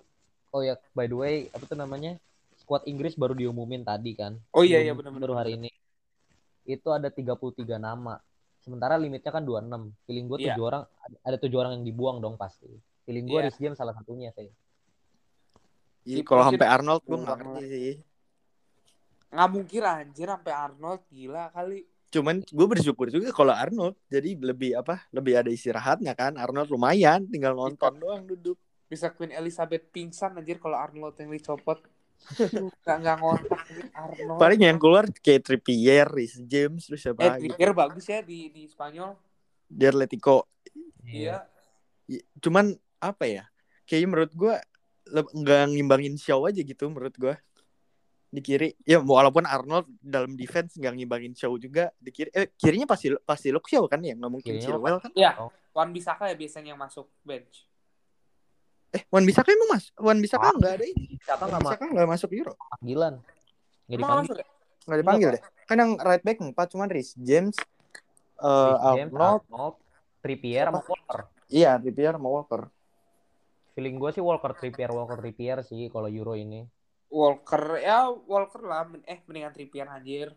oh 0.49 0.61
ya 0.61 0.79
by 0.93 1.05
the 1.05 1.17
way 1.17 1.35
apa 1.49 1.63
tuh 1.63 1.75
namanya? 1.75 2.15
Squad 2.55 2.85
Inggris 2.85 3.13
baru 3.13 3.33
diumumin 3.33 3.83
tadi 3.83 4.15
kan. 4.15 4.39
oh 4.51 4.63
iya 4.63 4.79
iya 4.79 4.93
benar-benar 4.93 5.25
baru 5.25 5.35
hari 5.35 5.59
ini. 5.59 5.67
Itu 6.63 6.91
ada 6.91 7.09
33 7.09 7.35
nama. 7.75 8.23
Sementara 8.59 8.95
limitnya 8.95 9.31
kan 9.31 9.43
26. 9.43 9.91
Feeling 10.05 10.25
gue 10.27 10.37
Iya. 10.39 10.55
tujuh 10.55 10.63
orang 10.63 10.83
ada 11.19 11.35
tujuh 11.35 11.57
orang 11.57 11.71
yang 11.75 11.85
dibuang 11.85 12.17
dong 12.19 12.39
pasti. 12.39 12.71
Feeling 13.09 13.25
gue 13.25 13.41
Iya. 13.41 13.45
Rhys 13.49 13.57
James 13.57 13.73
salah 13.73 13.97
satunya 13.97 14.29
sih. 14.29 14.53
Iya, 16.05 16.21
Si 16.21 16.21
kalau 16.21 16.45
sampai 16.45 16.67
Arnold 16.69 17.01
gue 17.01 17.17
nggak 17.17 17.37
ngerti 17.41 17.65
sih. 17.65 17.95
nggak 19.29 19.49
mungkin 19.49 19.81
anjir 19.83 20.27
sampai 20.29 20.53
Arnold 20.53 21.01
gila 21.09 21.49
kali. 21.49 21.89
Cuman 22.09 22.41
gue 22.41 22.67
bersyukur 22.67 23.09
juga 23.09 23.29
kalau 23.29 23.53
Arnold 23.53 23.97
jadi 24.05 24.33
lebih 24.35 24.77
apa 24.77 25.09
lebih 25.09 25.41
ada 25.41 25.49
istirahatnya 25.49 26.13
kan. 26.13 26.37
Arnold 26.37 26.69
lumayan 26.69 27.25
tinggal 27.25 27.53
nonton 27.53 27.97
doang 27.97 28.25
duduk. 28.25 28.61
Bisa 28.85 29.09
Queen 29.09 29.29
Elizabeth 29.29 29.89
pingsan 29.89 30.33
anjir 30.33 30.57
kalau 30.57 30.77
Arnold 30.77 31.17
yang 31.17 31.29
dicopot. 31.29 31.81
Nggak 32.81 32.97
nggak 32.99 33.17
ngontak 33.17 33.61
Arnold. 33.93 34.37
Paling 34.37 34.61
yang 34.61 34.77
keluar 34.77 35.09
kayak 35.09 35.45
Trippier, 35.45 36.05
Rhys 36.05 36.37
James 36.41 36.85
terus 36.85 37.01
siapa 37.01 37.21
eh 37.21 37.29
lagi? 37.31 37.41
Trippier 37.47 37.73
bagus 37.73 38.05
ya 38.05 38.21
di 38.21 38.49
di 38.49 38.65
Spanyol. 38.65 39.13
Di 39.65 39.85
Atletico. 39.85 40.45
Iya. 41.05 41.45
I- 42.09 42.25
cuman 42.41 42.73
apa 42.99 43.25
ya 43.25 43.43
kayaknya 43.83 44.07
menurut 44.07 44.33
gue 44.33 44.53
nggak 45.09 45.63
ngimbangin 45.71 46.15
show 46.15 46.43
aja 46.43 46.59
gitu 46.59 46.85
menurut 46.85 47.15
gue 47.15 47.33
di 48.29 48.39
kiri 48.39 48.77
ya 48.83 49.01
walaupun 49.01 49.41
Arnold 49.41 49.89
dalam 49.97 50.37
defense 50.37 50.77
nggak 50.77 50.93
ngimbangin 50.93 51.33
show 51.33 51.49
juga 51.55 51.89
di 51.97 52.11
kiri 52.11 52.29
eh 52.29 52.53
kirinya 52.53 52.85
pasti 52.85 53.09
pasti 53.19 53.49
Luke 53.49 53.65
Shaw 53.65 53.89
kan 53.89 53.97
ya 53.99 54.13
nggak 54.13 54.29
mungkin 54.29 54.53
Kirinya 54.53 54.69
Chilwell 54.69 54.97
kan 54.99 55.11
Iya, 55.11 55.31
Wan 55.71 55.89
Bisaka 55.89 56.29
ya 56.29 56.35
biasanya 56.35 56.69
yang 56.69 56.79
masuk 56.79 57.09
bench. 57.19 57.65
eh 58.89 59.01
Wan 59.07 59.25
Bisaka 59.25 59.49
emang 59.49 59.69
mas 59.71 59.89
Wan 59.95 60.17
Bisaka 60.17 60.45
Ah. 60.45 60.53
nggak 60.53 60.73
ada 60.75 60.85
ini 60.85 61.17
Siapa 61.19 61.41
Wan 61.41 61.49
nggak 61.49 61.61
Bisaka 61.63 61.83
nggak 61.87 62.09
masuk 62.09 62.29
Euro 62.31 62.53
panggilan? 62.69 63.13
Nggak 63.87 63.97
dipanggil. 63.97 64.35
ya? 64.35 64.45
nggak 64.79 64.99
dipanggil 64.99 65.29
deh 65.31 65.41
kan 65.63 65.75
yang 65.75 65.91
right 65.99 66.23
back 66.23 66.37
empat 66.39 66.67
cuman 66.69 66.87
Rhys 66.87 67.13
James 67.15 67.57
eh 68.37 68.45
Rhys 68.67 68.81
James, 68.95 69.09
Arnold 69.11 69.41
Arnold, 69.47 69.75
Trippier 70.19 70.65
sama 70.65 70.81
Walker. 70.83 71.19
iya 71.47 71.71
Trippier 71.75 72.13
sama 72.13 72.29
Walker 72.31 72.61
Feeling 73.79 73.95
gue 73.95 74.11
sih 74.11 74.19
Walker 74.19 74.51
Trippier 74.51 74.91
Walker 74.91 75.23
Trippier 75.23 75.63
sih 75.63 75.87
kalau 75.87 76.11
Euro 76.11 76.35
ini. 76.35 76.67
Walker 77.07 77.79
ya 77.79 78.11
Walker 78.11 78.59
lah 78.59 78.83
eh 79.07 79.23
mendingan 79.23 79.55
Trippier 79.55 79.87
anjir 79.87 80.35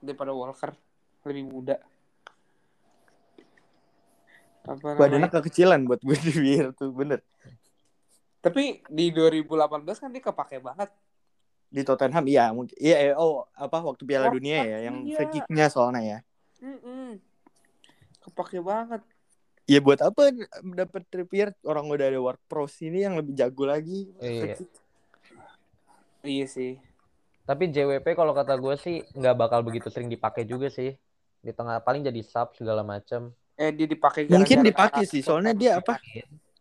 daripada 0.00 0.32
Walker 0.32 0.72
lebih 1.28 1.44
muda. 1.44 1.76
Apa 4.64 4.96
badannya 4.96 5.28
kekecilan 5.28 5.84
buat 5.84 6.00
gue 6.00 6.16
Trippier 6.16 6.72
tuh 6.72 6.96
bener 6.96 7.20
Tapi 8.40 8.80
di 8.88 9.12
2018 9.12 9.44
kan 10.00 10.08
dia 10.08 10.24
kepake 10.24 10.64
banget. 10.64 10.88
di 11.68 11.84
Tottenham 11.84 12.24
iya 12.24 12.50
mungkin 12.50 12.72
iya 12.80 12.96
eh, 12.98 13.14
oh 13.14 13.44
apa 13.52 13.84
waktu 13.84 14.02
Piala 14.02 14.26
Oh, 14.26 14.34
Dunia 14.34 14.64
ya 14.64 14.78
yang 14.88 15.06
iya. 15.06 15.12
free 15.14 15.28
kicknya 15.28 15.68
soalnya 15.68 16.00
ya 16.02 16.18
Mm-mm. 16.64 17.20
Kepake 18.18 18.64
banget. 18.64 19.04
Ya 19.70 19.78
buat 19.78 20.02
apa 20.02 20.34
dapat 20.74 21.06
Trippier 21.06 21.54
orang 21.62 21.86
udah 21.86 22.06
ada 22.10 22.18
work 22.18 22.42
pros 22.50 22.74
ini 22.82 23.06
yang 23.06 23.14
lebih 23.14 23.38
jago 23.38 23.70
lagi 23.70 24.10
Iya. 24.18 24.58
Iya 26.20 26.46
sih. 26.50 26.76
Tapi 27.46 27.72
JWP 27.72 28.12
kalau 28.12 28.36
kata 28.36 28.54
gue 28.60 28.74
sih 28.76 29.00
nggak 29.16 29.36
bakal 29.38 29.64
begitu 29.64 29.88
sering 29.88 30.10
dipakai 30.10 30.44
juga 30.44 30.68
sih. 30.68 30.92
Di 31.40 31.52
tengah 31.56 31.80
paling 31.80 32.04
jadi 32.04 32.20
sub 32.20 32.52
segala 32.52 32.84
macam. 32.84 33.32
Eh 33.56 33.72
dia 33.72 33.88
dipakai 33.88 34.28
mungkin 34.28 34.60
dipakai 34.60 35.08
sih 35.08 35.24
soalnya 35.24 35.56
dia 35.56 35.80
apa 35.80 35.96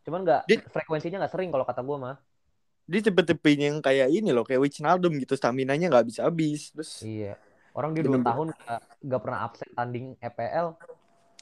Cuman 0.07 0.23
nggak 0.23 0.41
frekuensinya 0.71 1.19
nggak 1.25 1.33
sering 1.33 1.49
kalau 1.51 1.65
kata 1.67 1.81
gue 1.83 1.97
mah. 1.97 2.17
dia 2.89 3.05
tipe-tipe 3.05 3.53
yang 3.53 3.85
kayak 3.85 4.09
ini 4.09 4.33
loh 4.33 4.41
kayak 4.41 4.65
Wijnaldum 4.65 5.13
gitu 5.21 5.37
stamina 5.37 5.77
nya 5.77 5.93
nggak 5.93 6.09
bisa 6.09 6.25
habis 6.25 6.73
terus 6.73 7.05
Iya. 7.05 7.37
Orang 7.77 7.93
dia 7.93 8.01
dua 8.01 8.17
tahun 8.17 8.49
nggak 9.05 9.21
pernah 9.21 9.39
absen 9.45 9.69
tanding 9.77 10.17
EPL. 10.17 10.73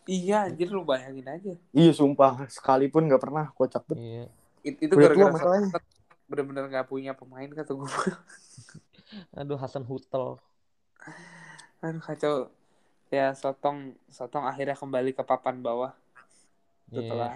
Iya 0.08 0.48
anjir 0.48 0.72
lu 0.72 0.88
bayangin 0.88 1.28
aja. 1.28 1.54
Iya 1.76 1.92
sumpah, 1.92 2.48
sekalipun 2.48 3.12
nggak 3.12 3.22
pernah 3.22 3.46
kocak 3.52 3.84
bet. 3.92 4.00
Iya. 4.00 4.26
It- 4.64 4.80
itu 4.80 4.94
gara-gara 4.96 5.32
masalahnya. 5.36 5.68
Southampton 5.72 5.96
bener-bener 6.28 6.64
gak 6.68 6.88
punya 6.92 7.16
pemain 7.16 7.48
kata 7.48 7.72
gue. 7.72 7.88
Aduh 9.40 9.56
Hasan 9.56 9.88
Hutel. 9.88 10.40
Aduh 11.80 12.04
kacau. 12.04 12.52
Ya 13.08 13.32
Sotong 13.32 13.96
Sotong 14.12 14.44
akhirnya 14.44 14.76
kembali 14.76 15.16
ke 15.16 15.24
papan 15.24 15.64
bawah 15.64 15.96
Iya. 16.92 17.00
setelah 17.00 17.32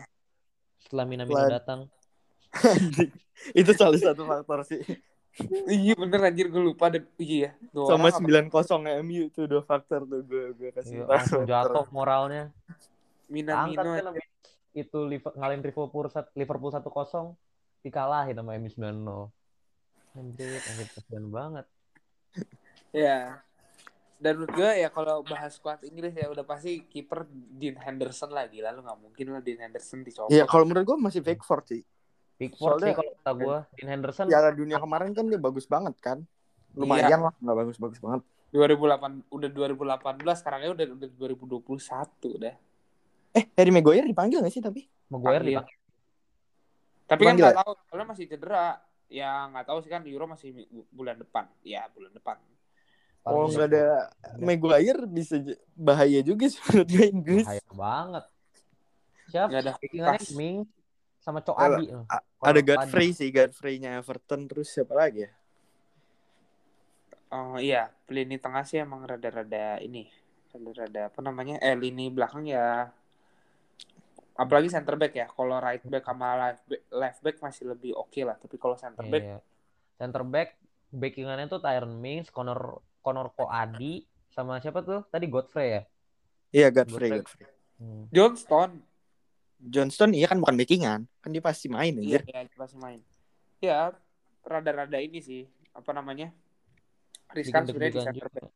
Setelah 0.84 1.06
Minamino 1.08 1.48
datang. 1.48 1.80
Itu 3.60 3.72
salah 3.76 3.96
satu 3.96 4.28
faktor 4.28 4.68
sih. 4.68 4.84
Iya 5.66 5.96
bener 5.96 6.20
anjir 6.22 6.48
gue 6.48 6.60
lupa 6.60 6.92
dan 6.92 7.08
iya 7.16 7.56
dua 7.72 7.88
Sama 7.90 8.08
apa- 8.08 8.20
9-0 8.20 8.52
MU 9.00 9.22
itu 9.26 9.42
dua 9.46 9.64
faktor 9.64 10.04
tuh 10.04 10.22
gue 10.22 10.52
gue 10.54 10.70
kasih 10.72 11.02
Iya, 11.02 11.08
langsung 11.08 11.42
jatuh 11.46 11.88
moralnya. 11.90 12.52
Kan 13.32 13.72
aja. 13.72 14.04
lebih 14.06 14.26
itu 14.74 15.00
Liver- 15.02 15.32
ngalahin 15.34 15.62
Liverpool 15.62 16.08
sat- 16.08 16.32
Liverpool 16.34 16.68
1-0 16.70 17.36
dikalahin 17.80 18.36
sama 18.36 18.60
MU 18.60 18.68
9-0. 18.68 19.32
Anjir, 20.12 20.60
anjir 20.62 20.88
kasihan 20.90 21.26
banget. 21.26 21.66
Ya. 22.92 23.40
Dan 24.16 24.38
menurut 24.38 24.54
gue 24.54 24.70
ya 24.78 24.88
kalau 24.88 25.24
bahas 25.24 25.56
squad 25.56 25.82
Inggris 25.82 26.14
ya 26.14 26.30
udah 26.30 26.44
pasti 26.44 26.86
kiper 26.86 27.26
Dean 27.32 27.74
Henderson 27.74 28.30
lagi 28.30 28.62
lalu 28.62 28.86
nggak 28.86 29.00
mungkin 29.00 29.26
lah 29.32 29.42
Dean 29.42 29.58
Henderson 29.60 30.04
dicopot. 30.04 30.30
Iya, 30.30 30.46
kalau 30.46 30.62
menurut 30.62 30.86
gue 30.86 30.98
masih 31.00 31.22
Pickford 31.22 31.66
sih. 31.66 31.82
Pickford 32.42 32.82
sih 32.82 32.90
Soalnya- 32.90 32.98
kalau 32.98 33.14
kata 33.14 33.32
gue, 33.38 33.58
Dean 33.78 33.90
Henderson 33.94 34.26
Piala 34.26 34.50
dunia 34.50 34.78
kemarin 34.82 35.14
kan 35.14 35.30
dia 35.30 35.38
bagus 35.38 35.70
banget 35.70 35.94
kan. 36.02 36.18
Lumayan 36.74 37.22
lah, 37.22 37.34
nggak 37.38 37.58
bagus-bagus 37.62 38.02
banget. 38.02 38.22
2008 38.50 39.24
udah 39.30 39.50
2018 39.54 40.36
sekarang 40.42 40.60
ya 40.66 40.70
udah 40.74 40.86
udah 40.98 41.10
2021 41.16 42.36
udah. 42.36 42.54
Eh, 43.32 43.46
Harry 43.56 43.72
Maguire 43.72 44.04
dipanggil 44.04 44.44
gak 44.44 44.52
sih 44.52 44.60
tapi? 44.60 44.90
Maguire 45.08 45.40
Panggil. 45.40 45.56
dipanggil. 45.56 45.78
Tapi 47.08 47.22
kan 47.24 47.36
nggak 47.36 47.58
tahu 47.60 47.72
soalnya 47.88 48.08
masih 48.10 48.26
cedera. 48.28 48.68
Ya 49.12 49.48
nggak 49.52 49.66
tahu 49.68 49.78
sih 49.84 49.92
kan 49.92 50.02
Euro 50.08 50.26
masih 50.28 50.50
bulan 50.92 51.20
depan. 51.20 51.48
Ya 51.64 51.88
bulan 51.92 52.12
depan. 52.12 52.40
Kalau 53.22 53.46
Paling 53.48 53.54
nggak 53.54 53.68
ada 53.70 53.86
Maguire 54.40 55.02
bisa 55.06 55.36
bahaya 55.78 56.20
juga 56.24 56.48
sih 56.50 56.60
menurut 56.68 56.90
gue 56.90 57.06
Inggris. 57.08 57.46
bahaya 57.48 57.68
banget. 57.72 58.26
Siapa? 59.30 59.48
Nggak 59.48 59.62
ada. 59.64 59.74
Ming 60.36 60.58
sama 61.22 61.40
Cok 61.40 61.54
Ada- 61.56 61.78
Adi. 61.78 61.86
A- 61.88 62.26
Kalau 62.26 62.50
Ada 62.50 62.58
Adi. 62.58 62.68
Godfrey 62.68 63.10
sih, 63.14 63.30
Godfrey-nya 63.30 64.02
Everton 64.02 64.50
terus 64.50 64.74
siapa 64.74 64.92
lagi 64.92 65.24
ya? 65.24 65.32
Oh 67.32 67.56
iya, 67.56 67.88
lini 68.12 68.36
tengah 68.36 68.68
sih 68.68 68.76
emang 68.78 69.08
rada-rada 69.08 69.80
ini. 69.80 70.10
Rada-rada 70.52 71.08
apa 71.08 71.20
namanya? 71.22 71.56
Eh 71.64 71.78
lini 71.78 72.12
belakang 72.12 72.44
ya 72.44 72.92
apalagi 74.36 74.68
center 74.68 74.98
back 74.98 75.14
ya. 75.14 75.28
Kalau 75.30 75.56
right 75.58 75.80
back 75.80 76.04
sama 76.04 76.28
left 76.36 76.64
back, 76.66 76.82
left 76.92 77.20
back 77.22 77.36
masih 77.40 77.64
lebih 77.72 77.96
oke 77.96 78.20
lah. 78.20 78.36
Tapi 78.36 78.56
kalau 78.58 78.76
center 78.76 79.06
back 79.08 79.24
Iya. 79.24 79.38
Center 79.96 80.24
back 80.26 80.58
backingannya 80.92 81.48
tuh 81.48 81.62
Tyron 81.62 81.96
Mings, 81.96 82.28
Connor 82.28 82.82
Connor 83.00 83.32
Koadi 83.32 84.04
sama 84.28 84.60
siapa 84.60 84.82
tuh? 84.82 85.08
Tadi 85.08 85.26
Godfrey 85.30 85.68
ya? 85.72 85.82
Iya, 86.52 86.68
Godfrey, 86.68 87.16
Godfrey. 87.16 87.48
Godfrey. 87.48 87.48
Hmm. 87.80 88.04
Johnston 88.12 88.70
Johnston 89.62 90.18
iya 90.18 90.26
kan 90.26 90.42
bukan 90.42 90.58
backingan, 90.58 91.06
kan 91.22 91.30
dia 91.30 91.44
pasti 91.44 91.70
main 91.70 91.94
iya 92.02 92.18
anjir. 92.18 92.22
ya, 92.26 92.42
pasti 92.58 92.78
main. 92.82 93.00
Ya, 93.62 93.94
rada-rada 94.42 94.98
ini 94.98 95.22
sih 95.22 95.46
apa 95.78 95.94
namanya? 95.94 96.34
Riskan 97.32 97.70
sebenarnya 97.70 97.94
di 97.94 98.02
center 98.02 98.28
back. 98.34 98.50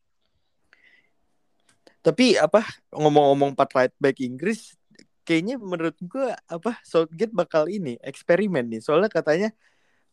Tapi 2.01 2.37
apa 2.37 2.61
ngomong-ngomong 2.93 3.57
empat 3.57 3.69
right 3.73 3.95
back 3.97 4.17
Inggris 4.21 4.77
kayaknya 5.25 5.57
menurut 5.57 5.97
gua 6.05 6.37
apa 6.45 6.77
Southgate 6.85 7.33
bakal 7.33 7.65
ini 7.69 7.97
eksperimen 8.01 8.65
nih. 8.65 8.81
Soalnya 8.81 9.09
katanya 9.09 9.49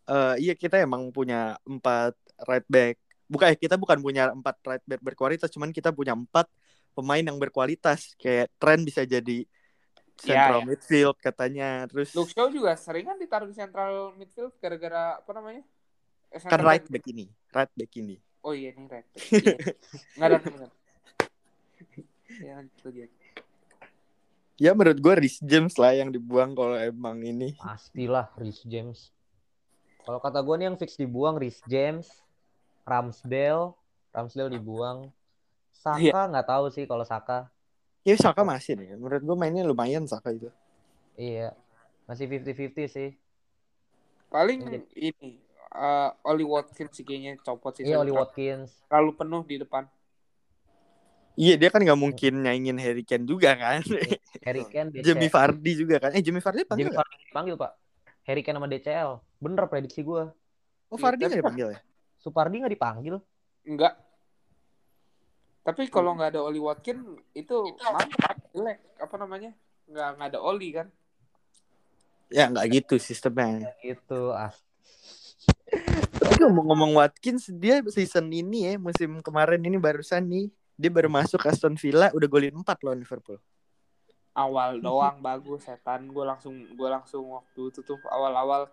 eh 0.09 0.35
iya 0.41 0.55
kita 0.57 0.81
emang 0.81 1.09
punya 1.13 1.57
empat 1.65 2.17
right 2.49 2.69
back. 2.69 2.97
Bukan 3.29 3.49
eh, 3.53 3.57
kita 3.57 3.81
bukan 3.81 4.01
punya 4.01 4.33
empat 4.33 4.57
right 4.65 4.85
back 4.85 5.01
berkualitas, 5.01 5.49
cuman 5.49 5.73
kita 5.73 5.89
punya 5.93 6.13
empat 6.13 6.49
pemain 6.93 7.25
yang 7.25 7.41
berkualitas. 7.41 8.13
Kayak 8.21 8.53
Trent 8.61 8.85
bisa 8.85 9.05
jadi 9.09 9.45
central 10.23 10.61
ya. 10.63 10.67
midfield 10.67 11.17
katanya. 11.19 11.69
Terus 11.91 12.15
Luke 12.15 12.31
Shaw 12.31 12.47
juga 12.49 12.73
sering 12.79 13.05
kan 13.05 13.19
ditaruh 13.19 13.51
di 13.51 13.57
central 13.59 14.15
midfield 14.15 14.55
gara-gara 14.63 15.19
apa 15.19 15.31
namanya? 15.35 15.63
Eh, 16.31 16.41
kan 16.41 16.63
right 16.63 16.87
back. 16.89 17.05
ini, 17.11 17.27
right 17.51 17.73
back 17.75 17.93
ini. 17.99 18.17
Oh 18.41 18.55
iya 18.55 18.73
ini 18.73 18.87
right 18.87 19.07
back. 19.11 19.23
Iya. 19.35 19.57
Nggak 20.17 20.29
ada 20.31 20.39
benar. 20.39 20.71
Ya. 22.33 22.65
Ya 24.57 24.73
menurut 24.73 24.97
gua 25.05 25.21
Rhys 25.21 25.37
James 25.45 25.77
lah 25.77 25.93
yang 25.93 26.09
dibuang 26.09 26.57
kalau 26.57 26.81
emang 26.81 27.21
ini. 27.21 27.53
Pastilah 27.61 28.33
Rhys 28.41 28.65
James. 28.65 29.13
Kalau 30.03 30.19
kata 30.19 30.43
gue 30.43 30.55
nih 30.59 30.67
yang 30.73 30.79
fix 30.81 30.99
dibuang 30.99 31.39
Rhys 31.39 31.63
James, 31.71 32.11
Ramsdale, 32.83 33.77
Ramsdale 34.11 34.51
dibuang. 34.51 35.13
Saka 35.71 36.01
Iya. 36.01 36.27
nggak 36.27 36.47
tahu 36.49 36.65
sih 36.75 36.85
kalau 36.91 37.07
Saka. 37.07 37.47
Ya 38.03 38.15
Saka 38.19 38.43
masih 38.43 38.75
nih. 38.75 38.99
Menurut 38.99 39.23
gua 39.23 39.37
mainnya 39.39 39.63
lumayan 39.63 40.05
Saka 40.07 40.35
itu. 40.35 40.51
Iya. 41.15 41.55
Masih 42.11 42.27
50-50 42.27 42.89
sih. 42.91 43.11
Paling 44.27 44.65
Iya. 44.65 44.81
ini 45.13 45.31
eh 45.73 46.11
Oli 46.29 46.45
Watkins 46.45 46.93
sih 46.93 47.05
kayaknya 47.07 47.39
copot 47.41 47.79
sih. 47.79 47.87
Iya 47.87 48.03
Oli 48.03 48.11
Watkins. 48.13 48.75
Terlalu 48.91 49.13
penuh 49.17 49.43
di 49.47 49.57
depan. 49.63 49.87
Iya 51.33 51.57
dia 51.57 51.73
kan 51.73 51.81
nggak 51.81 51.97
mungkin 51.97 52.45
nyaingin 52.45 52.77
Harry 52.77 53.05
Kane 53.09 53.25
juga 53.25 53.57
kan. 53.57 53.81
Harry 54.45 54.65
Kane, 54.73 54.93
DCL. 54.93 55.05
Jamie 55.07 55.33
Vardy 55.33 55.73
juga 55.79 55.97
kan. 56.03 56.11
Eh 56.13 56.21
Jamie 56.21 56.45
Vardy 56.45 56.67
panggil 56.69 56.93
nggak? 56.93 57.01
Vardy 57.01 57.17
dipanggil 57.25 57.55
pak. 57.57 57.73
Harry 58.29 58.43
Kane 58.45 58.57
sama 58.61 58.69
DCL. 58.69 59.11
Bener 59.41 59.65
prediksi 59.71 60.01
gue. 60.05 60.23
Oh 60.93 60.99
Vardy 61.01 61.25
Iya, 61.25 61.29
nggak 61.33 61.41
dipanggil 61.41 61.69
ya? 61.73 61.79
Supardi 62.21 62.57
nggak 62.61 62.75
dipanggil. 62.77 63.15
Enggak. 63.65 63.93
Tapi 65.63 65.87
kalau 65.87 66.19
nggak 66.19 66.35
ada 66.35 66.43
Oli 66.43 66.59
Watkins 66.59 67.07
itu 67.39 67.57
mantap 67.79 68.35
jelek 68.51 68.83
apa 68.99 69.15
namanya? 69.15 69.55
Nggak 69.87 70.09
nggak 70.19 70.29
ada 70.35 70.41
Oli 70.43 70.69
kan? 70.75 70.87
Ya 72.27 72.51
nggak 72.51 72.67
gitu 72.83 72.95
sistemnya. 72.99 73.71
Gitu. 73.79 74.35
As 74.35 74.59
Tapi 76.19 76.35
ngomong-ngomong 76.43 76.99
Watkins 76.99 77.47
dia 77.55 77.79
season 77.95 78.27
ini 78.35 78.67
ya 78.67 78.75
musim 78.77 79.23
kemarin 79.23 79.63
ini 79.63 79.79
barusan 79.79 80.27
nih 80.27 80.47
dia 80.75 80.91
baru 80.91 81.07
masuk 81.07 81.47
Aston 81.47 81.79
Villa 81.79 82.11
udah 82.11 82.27
golin 82.27 82.59
4 82.59 82.67
loh 82.83 82.95
Liverpool. 82.99 83.39
Awal 84.35 84.83
doang 84.83 85.23
bagus 85.23 85.63
setan. 85.63 86.11
Gue 86.11 86.27
langsung 86.27 86.59
gue 86.75 86.89
langsung 86.91 87.39
waktu 87.39 87.71
itu 87.71 87.87
tuh 87.87 88.03
awal-awal 88.11 88.67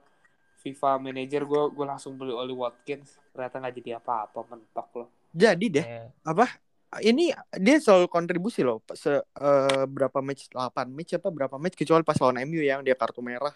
FIFA 0.60 0.98
manager 0.98 1.46
gue 1.46 1.62
gue 1.70 1.86
langsung 1.86 2.18
beli 2.18 2.34
Oli 2.34 2.58
Watkins. 2.58 3.22
Ternyata 3.30 3.62
nggak 3.62 3.76
jadi 3.78 3.92
apa-apa 4.02 4.40
mentok 4.50 4.90
loh. 5.06 5.10
Jadi 5.30 5.66
deh 5.70 5.86
eh, 5.86 6.10
apa 6.26 6.69
ini 7.00 7.30
dia 7.54 7.78
selalu 7.78 8.08
kontribusi 8.08 8.60
loh 8.60 8.82
se 8.92 9.14
eh, 9.14 9.84
berapa 9.86 10.20
match 10.20 10.50
8 10.50 10.58
match 10.88 11.12
apa 11.14 11.30
berapa 11.30 11.56
match 11.56 11.76
kecuali 11.76 12.02
pas 12.02 12.18
lawan 12.18 12.42
MU 12.44 12.60
yang 12.60 12.82
dia 12.82 12.94
kartu 12.94 13.20
merah 13.20 13.54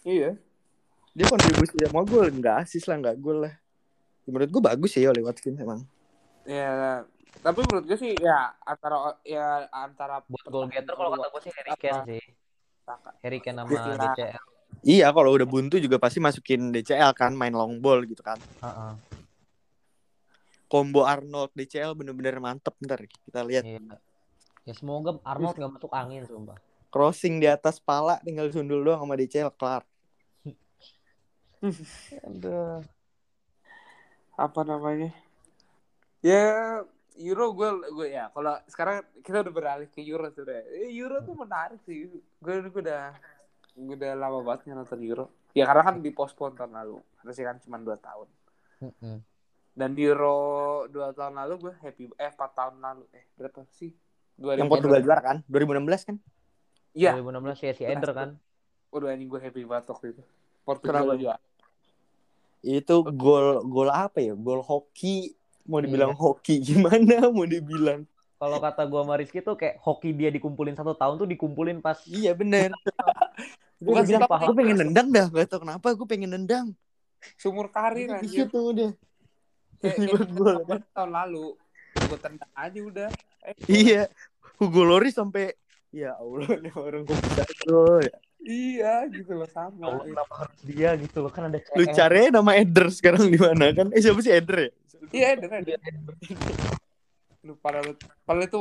Iya. 0.00 0.34
dia 1.10 1.26
kontribusi 1.26 1.76
ya 1.76 1.88
mau 1.88 2.02
gol 2.02 2.26
nggak 2.28 2.64
asis 2.64 2.84
lah 2.84 2.96
nggak 2.96 3.16
gol 3.16 3.44
lah 3.44 3.54
Ya, 4.20 4.28
menurut 4.28 4.50
gue 4.50 4.62
bagus 4.64 4.90
sih 4.92 5.04
oleh 5.04 5.20
Watkins 5.20 5.56
emang 5.56 5.80
Ya, 6.42 7.02
tapi 7.38 7.62
menurut 7.62 7.84
gue 7.84 7.96
sih 7.96 8.12
ya 8.14 8.52
antara 8.60 8.96
ya 9.22 9.46
antara 9.70 10.20
buat 10.22 10.44
goal 10.44 10.66
getter 10.66 10.92
kalau 10.92 11.12
kata 11.12 11.28
gue 11.28 11.42
sih 11.42 11.52
Harry 11.52 11.72
Kane 11.74 12.02
sih. 12.10 12.24
Harry 13.20 13.38
Kane 13.38 13.56
sama 13.56 13.70
Iya. 13.70 13.94
DCL. 13.96 14.42
iya 14.82 15.06
kalau 15.08 15.30
udah 15.30 15.44
buntu 15.44 15.76
juga 15.76 15.96
pasti 15.96 16.18
masukin 16.18 16.70
DCL 16.70 17.12
kan 17.12 17.32
main 17.32 17.50
long 17.50 17.78
ball 17.78 18.02
gitu 18.02 18.20
kan 18.20 18.36
Heeh. 18.60 18.92
Combo 20.70 21.02
Arnold 21.02 21.50
DCL 21.52 21.98
bener-bener 21.98 22.38
mantep 22.38 22.78
ntar 22.78 23.02
kita 23.04 23.42
lihat 23.42 23.66
Iya. 23.66 23.98
Ya 24.62 24.72
semoga 24.72 25.18
Arnold 25.26 25.58
nggak 25.58 25.72
masuk 25.74 25.90
angin 25.90 26.22
sumpah. 26.24 26.54
crossing 26.88 27.38
di 27.38 27.46
atas 27.46 27.78
pala 27.78 28.22
tinggal 28.22 28.46
sundul 28.48 28.82
doang 28.82 29.02
sama 29.02 29.14
DCL 29.14 29.50
kelar 29.54 29.82
Aduh. 32.26 32.80
apa 34.34 34.60
namanya? 34.64 35.12
Ya 36.24 36.80
Euro 37.20 37.52
gue 37.52 37.68
gue 37.92 38.08
ya 38.08 38.32
kalau 38.32 38.56
sekarang 38.64 39.04
kita 39.20 39.44
udah 39.44 39.52
beralih 39.52 39.88
ke 39.92 40.00
Euro 40.00 40.32
sudah. 40.32 40.64
Euro 40.88 41.20
tuh 41.20 41.36
menarik 41.36 41.76
sih. 41.84 42.08
Gue 42.40 42.64
gue 42.64 42.80
udah 42.80 43.12
gue 43.76 43.92
udah 43.92 44.12
lama 44.16 44.40
banget 44.40 44.72
nonton 44.72 45.04
Euro. 45.04 45.28
Ya 45.52 45.68
karena 45.68 45.84
kan 45.84 46.00
di 46.00 46.08
postpone 46.10 46.56
tahun 46.56 46.72
lalu. 46.72 46.96
Harusnya 47.20 47.52
kan 47.52 47.56
cuma 47.60 47.76
2 47.76 47.92
tahun. 48.00 48.28
Dan 49.80 49.90
di 49.90 50.04
Euro 50.04 50.36
2 50.86 50.92
tahun 51.10 51.34
lalu 51.34 51.54
gue 51.58 51.72
happy 51.74 52.04
eh 52.14 52.28
4 52.28 52.36
tahun 52.52 52.74
lalu 52.78 53.08
eh 53.10 53.24
berapa 53.32 53.64
sih? 53.72 53.96
2000 54.36 54.56
yang 54.56 54.68
Portugal 54.68 55.00
juara 55.00 55.22
kan 55.22 55.36
2016 55.46 56.04
kan 56.04 56.16
Iya. 56.92 57.16
2016 57.16 57.56
ya 57.60 57.72
si 57.72 57.82
Eder 57.86 58.12
kan. 58.12 58.28
Udah 58.90 59.08
anjing 59.08 59.26
gue 59.26 59.40
happy 59.40 59.62
banget 59.62 59.88
waktu 59.88 60.06
itu. 60.10 60.22
Portugal 60.60 61.00
Kenapa? 61.00 61.16
juga. 61.16 61.36
itu 62.60 62.92
gol 63.10 63.64
gol 63.64 63.88
apa 63.88 64.20
ya 64.20 64.36
gol 64.36 64.60
hoki 64.60 65.32
mau 65.64 65.80
dibilang 65.80 66.12
Iya. 66.12 66.20
hoki 66.20 66.54
gimana 66.60 66.92
mau 67.32 67.48
dibilang 67.48 68.04
kalau 68.36 68.56
kata 68.58 68.84
gua 68.84 69.00
sama 69.00 69.16
Rizky 69.16 69.40
tuh 69.40 69.52
kayak 69.54 69.80
hoki 69.80 70.12
dia 70.12 70.28
dikumpulin 70.28 70.72
satu 70.72 70.92
tahun 70.92 71.16
tuh 71.16 71.24
dikumpulin 71.26 71.80
pas 71.80 71.96
Iya 72.04 72.32
bener. 72.32 72.68
Gue 73.80 73.96
bilang, 74.02 74.28
gue 74.28 74.52
pengen 74.54 74.76
nendang 74.78 75.08
dah. 75.08 75.24
Gak 75.26 75.48
tau 75.48 75.60
kenapa 75.60 75.88
gue 75.90 76.04
pengen 76.04 76.28
nendang. 76.30 76.76
Sumur 77.36 77.68
karir 77.68 78.12
Di 78.12 78.28
anjir. 78.28 78.44
situ 78.44 78.60
udah. 78.60 78.92
Kayak 79.80 79.96
Tiba 79.96 80.16
ini 80.18 80.34
gol 80.34 80.56
kan. 80.62 80.80
tahun 80.92 81.10
lalu. 81.10 81.46
Gue 81.90 82.18
tendang 82.18 82.52
aja 82.54 82.80
udah. 82.80 83.08
Eh, 83.42 83.54
Iya. 83.82 84.02
Hugo 84.56 84.82
Loris 84.82 85.14
sampai 85.14 85.56
ya 85.90 86.14
Allah 86.14 86.46
nih 86.62 86.72
orang 86.72 87.02
kok 87.02 87.16
bisa 87.18 87.42
ya. 88.00 88.12
Iya 88.40 88.92
gitu 89.10 89.32
loh 89.34 89.44
sama. 89.46 89.84
"Oh, 89.86 90.00
kenapa 90.00 90.34
harus 90.38 90.60
dia 90.62 90.96
gitu 90.96 91.18
loh 91.18 91.28
kan 91.28 91.48
ada 91.48 91.60
Lu 91.70 91.84
cari 91.86 92.28
nama 92.28 92.52
Eder 92.54 92.88
sekarang 92.88 93.26
di 93.26 93.36
mana 93.36 93.68
kan? 93.70 93.88
Eh 93.90 93.98
siapa 93.98 94.20
sih 94.20 94.30
Eder 94.30 94.58
ya? 94.58 94.70
Iya, 95.10 95.26
ada 95.34 95.46
ada. 95.58 95.74
Lu 97.42 97.56
padahal 97.56 97.96
padahal 98.22 98.46
itu 98.46 98.60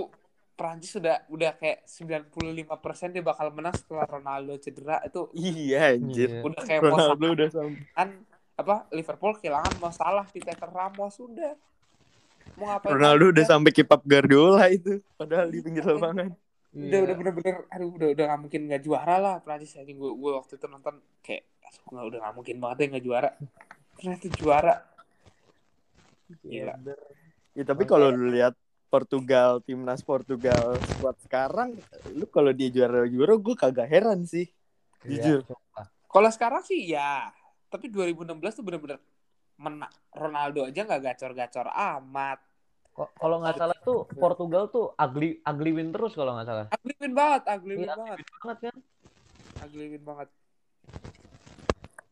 Prancis 0.53 0.91
sudah 0.93 1.23
udah 1.27 1.55
kayak 1.55 1.87
95% 1.87 2.67
dia 3.09 3.21
bakal 3.21 3.47
menang 3.49 3.71
setelah 3.71 4.03
Ronaldo 4.05 4.55
cedera 4.57 4.99
itu 5.01 5.31
Iya 5.31 5.95
anjir. 5.95 6.29
Iya. 6.29 6.41
udah 6.43 6.61
kayak 6.61 6.81
Ronaldo 6.81 7.25
udah 7.29 7.47
sampai. 7.49 7.83
kan 7.89 8.09
apa 8.59 8.83
Liverpool 8.91 9.31
kehilangan 9.39 9.79
masalah 9.79 10.27
di 10.29 10.43
Peter 10.43 10.67
Ramos 10.67 11.15
sudah 11.15 11.55
mau 12.59 12.75
ngapain 12.75 12.91
Ronaldo 12.91 13.31
udah 13.31 13.45
sampai 13.47 13.71
keep 13.71 13.87
up 13.87 14.03
Guardiola 14.03 14.67
itu. 14.67 14.99
Padahal 15.15 15.47
di 15.47 15.63
pinggir 15.63 15.87
lapangan. 15.87 16.35
udah 16.69 16.85
Iya. 16.85 17.01
udah 17.01 17.15
bener-bener 17.17 17.55
aduh 17.73 17.89
udah 17.97 18.07
udah 18.13 18.23
nggak 18.29 18.41
mungkin 18.45 18.61
nggak 18.69 18.83
juara 18.85 19.15
lah 19.17 19.35
Prancis 19.41 19.73
aja 19.73 19.89
gue 19.89 20.11
gue 20.13 20.31
waktu 20.37 20.53
itu 20.53 20.65
nonton 20.69 21.01
kayak 21.25 21.49
aduh 21.65 21.81
nggak 21.89 22.05
udah 22.13 22.19
nggak 22.21 22.35
mungkin 22.37 22.55
banget 22.61 22.77
ya 22.77 22.85
nggak 22.93 23.05
juara 23.09 23.29
ternyata 23.97 24.27
juara 24.37 24.75
gila 26.45 26.73
Ya 27.57 27.63
tapi 27.65 27.83
kalau 27.83 28.13
lu 28.13 28.29
lihat 28.29 28.53
Portugal, 28.87 29.65
timnas 29.65 30.05
Portugal 30.05 30.77
squad 30.93 31.17
sekarang, 31.21 31.73
lu 32.13 32.25
kalau 32.29 32.53
dia 32.53 32.69
juara 32.69 33.05
juara 33.05 33.33
gue 33.37 33.55
kagak 33.57 33.85
heran 33.85 34.25
sih. 34.25 34.49
Iya, 35.05 35.41
Jujur. 35.41 35.41
sumpah. 35.49 35.85
kalau 36.05 36.29
sekarang 36.29 36.61
sih 36.61 36.89
ya 36.89 37.33
tapi 37.69 37.87
2016 37.87 38.25
tuh 38.51 38.65
bener-bener 38.65 38.97
menang 39.55 39.91
Ronaldo 40.09 40.65
aja 40.65 40.81
nggak 40.81 41.01
gacor-gacor 41.03 41.67
amat 41.69 42.39
Kalau 43.15 43.39
nggak 43.39 43.55
salah 43.55 43.77
tuh 43.79 44.03
Portugal 44.11 44.67
tuh 44.67 44.91
ugly 44.93 45.39
ugly 45.41 45.71
win 45.71 45.89
terus 45.89 46.11
kalau 46.11 46.35
nggak 46.35 46.45
salah. 46.45 46.65
ugly 46.69 46.93
win 46.97 47.13
banget 47.13 47.41
ugly 47.47 47.73
win 47.75 47.81
Iya, 47.81 47.95
banget 47.95 48.17
Banget 48.35 48.57
kan? 48.59 48.75
ugly 49.61 49.85
win 49.87 50.03
banget 50.03 50.29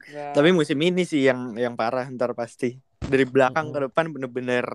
Nggak- 0.07 0.33
Tapi 0.33 0.49
musim 0.51 0.79
ini 0.79 1.03
sih 1.03 1.21
yang 1.21 1.51
yang 1.53 1.75
parah 1.75 2.07
ntar 2.07 2.31
pasti. 2.31 2.79
Dari 2.97 3.25
belakang 3.25 3.67
Mhm. 3.67 3.73
ke 3.73 3.79
depan 3.83 4.05
bener-bener 4.07 4.65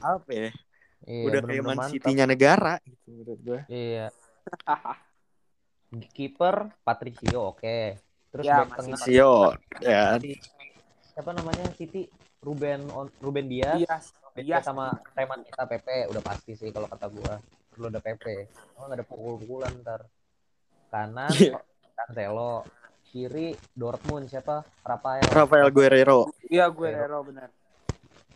apa 0.00 0.30
ya? 0.30 0.50
Iya, 1.04 1.22
udah 1.24 1.40
kayak 1.44 1.62
Man. 1.64 1.78
City-nya 1.86 2.26
negara 2.26 2.82
gitu 2.82 3.06
menurut 3.08 3.38
gue. 3.38 3.60
Iya. 3.68 4.10
Kiper 6.10 6.74
Patricio 6.82 7.54
oke. 7.54 8.07
Terus 8.28 8.44
Ya, 8.44 8.56
back 8.60 8.76
tengah 8.76 8.98
Sio, 9.00 9.34
ya. 9.80 10.20
si- 10.20 10.36
siapa 11.10 11.32
namanya 11.32 11.64
City 11.72 12.04
Ruben 12.38 12.84
On- 12.92 13.12
Ruben 13.18 13.48
Dias, 13.48 13.76
Iya, 13.78 13.96
iya 14.36 14.60
Dias 14.60 14.62
sama 14.62 14.92
Reman 15.12 15.42
kita 15.42 15.64
PP 15.64 15.88
udah 16.12 16.22
pasti 16.22 16.52
sih 16.52 16.68
kalau 16.68 16.86
kata 16.86 17.08
gua. 17.08 17.40
Perlu 17.68 17.88
ada 17.88 17.98
PP. 17.98 18.24
Oh 18.76 18.86
nggak 18.86 18.96
ada 18.96 19.04
pukul-pukulan 19.04 19.72
ntar. 19.80 20.00
Kanan 20.88 21.30
Iya. 21.30 21.58
Cancelo, 21.94 22.62
kiri 23.04 23.52
Dortmund 23.72 24.26
siapa? 24.26 24.62
Rafael. 24.82 25.24
Rafael 25.26 25.68
Guerrero. 25.68 26.30
iya 26.46 26.68
gue 26.68 26.88
Rero 26.88 27.20
benar. 27.22 27.48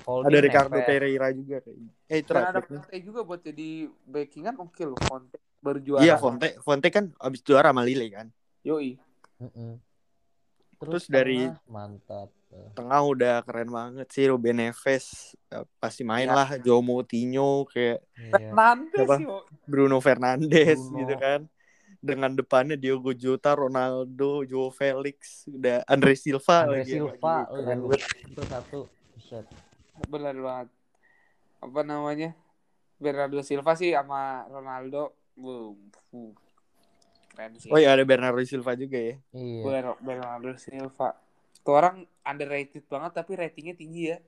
Holding 0.03 0.34
Ada 0.34 0.38
Ricardo 0.43 0.74
Neves. 0.74 0.88
Pereira 0.88 1.28
juga 1.30 1.57
kayaknya. 1.62 1.90
Eh 2.07 2.18
itu 2.18 2.30
ada. 2.34 2.59
Conte 2.59 2.97
juga 2.99 3.20
buat 3.22 3.40
jadi 3.40 3.68
backingan 4.03 4.59
oke 4.59 4.82
loh 4.82 4.99
Conte 4.99 5.38
baru 5.62 5.78
juara. 5.78 6.03
Iya, 6.03 6.18
Fonte, 6.18 6.59
Fonte 6.59 6.90
kan 6.90 7.14
abis 7.22 7.38
juara 7.40 7.70
sama 7.70 7.86
Lille 7.86 8.11
kan. 8.11 8.26
Yoi. 8.66 8.99
Mm-mm. 9.43 9.72
Terus 10.78 11.07
dari- 11.07 11.47
tengah, 11.47 11.62
mantap. 11.66 12.28
Tengah 12.74 13.01
udah 13.03 13.34
keren 13.43 13.70
banget 13.70 14.07
sih 14.09 14.28
Ruben 14.28 14.59
Neves. 14.59 15.32
Eh, 15.49 15.64
Pasti 15.78 16.03
main 16.03 16.26
Ya. 16.26 16.34
lah 16.34 16.49
Joe 16.59 16.78
Moutinho 16.80 17.64
kayak 17.64 18.03
Iya. 18.12 18.30
Fernandes 18.53 19.09
yo. 19.18 19.47
Bruno 19.64 19.99
Fernandes 19.99 20.76
Bruno. 20.76 20.99
gitu 20.99 21.14
kan. 21.16 21.40
Dengan 21.97 22.34
depannya 22.34 22.74
Diogo 22.74 23.14
Jota, 23.14 23.55
Ronaldo, 23.55 24.43
Joe 24.43 24.68
Felix, 24.68 25.47
udah 25.47 25.86
Andre 25.86 26.12
Silva 26.12 26.66
Andre 26.66 26.82
lagi. 26.82 26.93
Silva, 26.93 27.34
Lagi 27.40 27.55
keren 27.57 27.78
banget. 27.80 28.11
itu 28.26 28.43
satu. 28.45 28.80
Buset. 29.12 29.47
Benar 30.05 30.34
banget. 30.36 30.68
Apa 31.62 31.80
namanya? 31.80 32.30
Bernardo 32.99 33.38
Silva 33.40 33.72
sih 33.72 33.95
sama 33.95 34.45
Ronaldo. 34.45 35.14
Boom. 35.32 35.78
Keren 37.32 37.56
sih. 37.56 37.72
Oh 37.72 37.80
iya 37.80 37.96
ada 37.96 38.04
Bernardo 38.04 38.44
Silva 38.44 38.76
juga 38.76 39.00
ya. 39.00 39.16
Iya. 39.32 39.62
Ber- 39.64 40.00
Bernardo 40.04 40.52
Silva. 40.60 41.16
Tuh 41.64 41.72
orang 41.72 42.04
underrated 42.20 42.84
banget 42.86 43.12
tapi 43.16 43.32
ratingnya 43.40 43.74
tinggi 43.74 44.12
ya. 44.12 44.18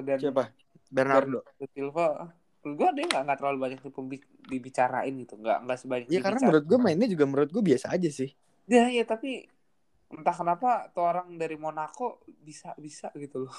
Dan 0.00 0.18
Siapa? 0.18 0.48
Bernardo. 0.88 1.44
Bernardo 1.44 1.66
Silva. 1.76 2.06
Menurut 2.64 2.76
gue 2.80 2.88
dia 2.98 3.04
nggak 3.12 3.38
terlalu 3.38 3.58
banyak 3.60 3.80
dibicarain 4.48 5.14
gitu. 5.20 5.36
Nggak 5.36 5.58
nggak 5.68 5.78
sebanyak 5.78 6.06
Iya 6.08 6.20
karena 6.24 6.40
menurut 6.48 6.64
gue 6.64 6.78
mainnya 6.80 7.08
juga 7.12 7.24
menurut 7.28 7.50
gue 7.52 7.62
biasa 7.62 7.92
aja 7.92 8.08
sih. 8.08 8.32
Ya, 8.66 8.88
ya 8.90 9.04
tapi 9.04 9.46
entah 10.10 10.34
kenapa 10.34 10.88
tuh 10.94 11.02
orang 11.02 11.34
dari 11.36 11.58
Monaco 11.60 12.24
bisa 12.40 12.72
bisa 12.80 13.12
gitu 13.18 13.46
loh. 13.46 13.56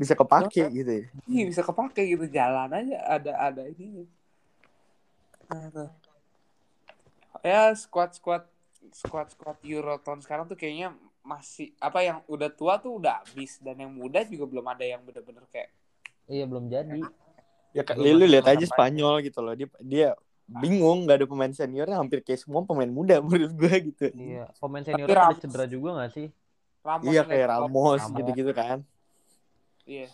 Bisa 0.00 0.16
kepake 0.16 0.64
gitu 0.72 0.92
ya. 1.04 1.06
Iya 1.28 1.44
bisa 1.52 1.60
kepake 1.60 2.02
gitu 2.08 2.24
jalan 2.32 2.72
aja 2.72 2.96
ada 3.04 3.32
ada 3.36 3.62
ini. 3.68 4.08
Nah, 5.50 5.66
tuh. 5.68 5.90
Ya 7.46 7.70
squad 7.78 8.12
squad 8.14 8.44
squad 8.90 9.28
squad 9.30 9.58
Euro 9.62 10.00
tahun 10.02 10.20
sekarang 10.24 10.50
tuh 10.50 10.58
kayaknya 10.58 10.92
masih 11.20 11.76
apa 11.78 12.00
yang 12.00 12.18
udah 12.26 12.48
tua 12.48 12.80
tuh 12.80 12.96
udah 12.96 13.22
habis 13.22 13.60
dan 13.60 13.76
yang 13.76 13.92
muda 13.92 14.24
juga 14.24 14.48
belum 14.48 14.66
ada 14.66 14.82
yang 14.82 15.04
bener-bener 15.04 15.44
kayak 15.52 15.70
Iya 16.30 16.44
belum 16.46 16.70
jadi. 16.70 17.02
Ya 17.74 17.82
kan 17.82 17.98
Belum 17.98 18.22
lu 18.22 18.26
lihat 18.30 18.46
aja. 18.46 18.66
Spanyol 18.66 19.18
gitu 19.26 19.42
loh. 19.42 19.54
Dia 19.58 19.66
dia 19.82 20.08
bingung 20.46 21.06
nggak 21.06 21.22
ada 21.22 21.26
pemain 21.26 21.52
seniornya 21.54 21.98
hampir 21.98 22.22
kayak 22.22 22.42
semua 22.42 22.62
pemain 22.62 22.90
muda 22.90 23.18
menurut 23.24 23.50
gue 23.54 23.74
gitu. 23.90 24.06
Iya. 24.14 24.46
Pemain 24.62 24.82
senior 24.86 25.06
ada 25.10 25.34
cedera 25.34 25.66
juga 25.66 25.88
nggak 25.98 26.10
sih? 26.14 26.26
Ramos 26.86 27.04
Iya 27.10 27.22
yang 27.22 27.28
kayak. 27.28 27.46
Ramos 27.50 28.00
Ramos. 28.02 28.16
gitu-gitu 28.18 28.52
kan. 28.54 28.78
Iya. 29.86 30.06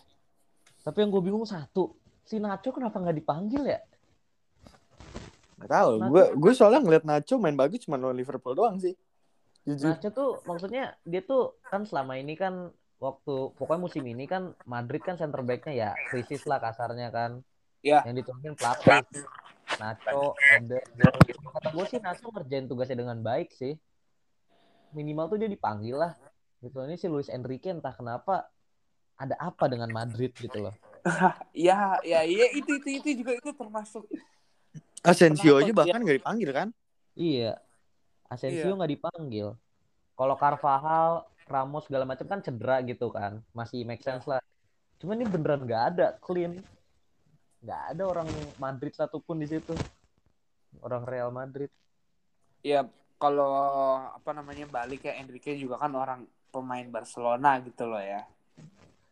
Tapi 0.81 0.97
yang 1.05 1.09
gue 1.13 1.21
bingung 1.21 1.45
satu, 1.45 1.93
si 2.25 2.41
Nacho 2.41 2.73
kenapa 2.73 2.97
nggak 2.97 3.17
dipanggil 3.21 3.61
ya? 3.65 3.79
Gak 5.57 5.69
tahu. 5.69 5.91
Nacho- 5.97 6.09
Gue 6.13 6.23
gue 6.37 6.51
soalnya 6.53 6.81
ngeliat 6.81 7.03
Nacho 7.03 7.35
main 7.37 7.57
bagus 7.57 7.81
cuma 7.83 7.97
lawan 7.97 8.13
Liverpool 8.13 8.53
doang 8.53 8.77
sih. 8.77 8.93
Jujur. 9.65 9.97
Nacho 9.97 10.09
tuh 10.13 10.29
maksudnya 10.45 10.95
dia 11.03 11.21
tuh 11.21 11.57
kan 11.65 11.83
selama 11.83 12.15
ini 12.15 12.37
kan 12.37 12.69
waktu 12.97 13.53
pokoknya 13.53 13.81
musim 13.81 14.03
ini 14.05 14.25
kan 14.25 14.57
Madrid 14.65 15.01
kan 15.01 15.17
center 15.17 15.41
backnya 15.41 15.73
ya 15.73 15.89
krisis 16.09 16.45
lah 16.45 16.61
kasarnya 16.61 17.09
kan. 17.09 17.41
Iya. 17.81 18.05
Yang 18.05 18.25
diturunin 18.25 18.53
pelatih. 18.53 19.01
Nacho, 19.77 20.33
Eder. 20.55 20.81
Kata 21.27 21.69
gue 21.73 21.85
sih 21.85 21.99
Nacho 21.99 22.31
ngerjain 22.31 22.65
tugasnya 22.65 22.97
dengan 22.97 23.19
baik 23.19 23.51
sih. 23.51 23.73
Minimal 24.93 25.25
tuh 25.27 25.37
dia 25.37 25.49
dipanggil 25.49 25.97
lah. 25.97 26.13
Gitu 26.57 26.73
ini 26.79 26.95
si 26.95 27.05
Luis 27.05 27.27
Enrique 27.27 27.69
entah 27.69 27.93
kenapa 27.93 28.49
ada 29.17 29.35
apa 29.37 29.65
dengan 29.65 29.89
Madrid 29.89 30.31
gitu 30.31 30.61
loh. 30.63 30.73
Iya, 31.51 31.97
ya 32.11 32.19
iya 32.23 32.45
itu 32.53 32.77
itu 32.77 32.89
itu 32.97 33.09
juga 33.21 33.33
itu 33.33 33.49
termasuk 33.51 34.05
Asensio 35.05 35.61
aja 35.61 35.71
bahkan 35.73 36.01
gak 36.01 36.17
dipanggil 36.23 36.49
kan? 36.53 36.67
Iya. 37.17 37.57
Asensio 38.27 38.75
nggak 38.75 38.91
dipanggil. 38.91 39.55
Kalau 40.17 40.35
Carvajal, 40.35 41.29
Ramos 41.47 41.87
segala 41.87 42.03
macam 42.03 42.27
kan 42.27 42.43
cedera 42.43 42.83
gitu 42.83 43.07
kan, 43.07 43.39
masih 43.55 43.87
make 43.87 44.03
sense 44.03 44.27
lah. 44.27 44.43
Cuman 44.99 45.21
ini 45.21 45.29
beneran 45.29 45.63
nggak 45.63 45.83
ada, 45.95 46.07
clean. 46.19 46.59
Nggak 47.63 47.81
ada 47.95 48.03
orang 48.03 48.27
Madrid 48.59 48.91
satupun 48.91 49.39
di 49.39 49.47
situ. 49.47 49.71
Orang 50.83 51.07
Real 51.07 51.31
Madrid. 51.31 51.71
ya 52.65 52.83
kalau 53.21 53.47
apa 54.11 54.35
namanya 54.35 54.67
balik 54.67 55.07
ya 55.07 55.15
Enrique 55.23 55.55
juga 55.55 55.79
kan 55.79 55.93
orang 55.95 56.27
pemain 56.51 56.83
Barcelona 56.89 57.61
gitu 57.63 57.87
loh 57.87 58.01
ya. 58.01 58.27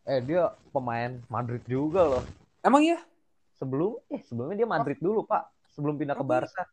Eh 0.04 0.20
dia 0.20 0.52
pemain 0.70 1.18
Madrid 1.26 1.62
juga 1.64 2.04
loh. 2.04 2.24
Emang 2.60 2.84
ya? 2.84 3.00
Sebelum 3.56 3.96
eh 4.12 4.20
sebelumnya 4.28 4.60
dia 4.60 4.68
Madrid 4.68 4.98
dulu 5.00 5.24
pak. 5.24 5.55
Sebelum 5.76 6.00
pindah 6.00 6.16
ke 6.16 6.24
Oh, 6.24 6.28
Barca. 6.28 6.64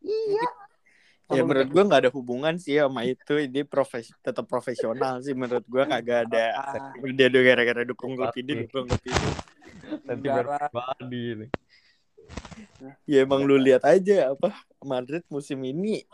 Iya. 0.00 0.48
Ya 1.32 1.40
menurut 1.40 1.68
gue 1.72 1.82
gak 1.88 2.00
ada 2.04 2.12
hubungan 2.12 2.56
sih 2.60 2.76
sama 2.76 3.04
itu. 3.04 3.48
Dia 3.48 3.64
profes 3.64 4.12
tetap 4.20 4.44
profesional 4.44 5.20
sih 5.24 5.32
menurut 5.32 5.64
gue 5.64 5.82
kagak 5.84 6.28
ada. 6.28 6.44
Ah, 6.56 6.92
Dia 7.00 7.28
tuh 7.32 7.40
gara-gara 7.44 7.82
dukung 7.84 8.12
klub 8.16 8.32
ini, 8.36 8.64
dukung 8.68 8.88
ini. 8.88 9.12
Sentimen 10.04 10.44
Negara. 10.44 10.68
pribadi 10.68 11.22
ini. 11.36 11.46
Ya 13.08 13.24
emang 13.24 13.44
lu 13.44 13.56
lihat 13.56 13.84
aja 13.84 14.32
apa 14.36 14.52
Madrid 14.84 15.24
musim 15.32 15.60
ini. 15.64 16.04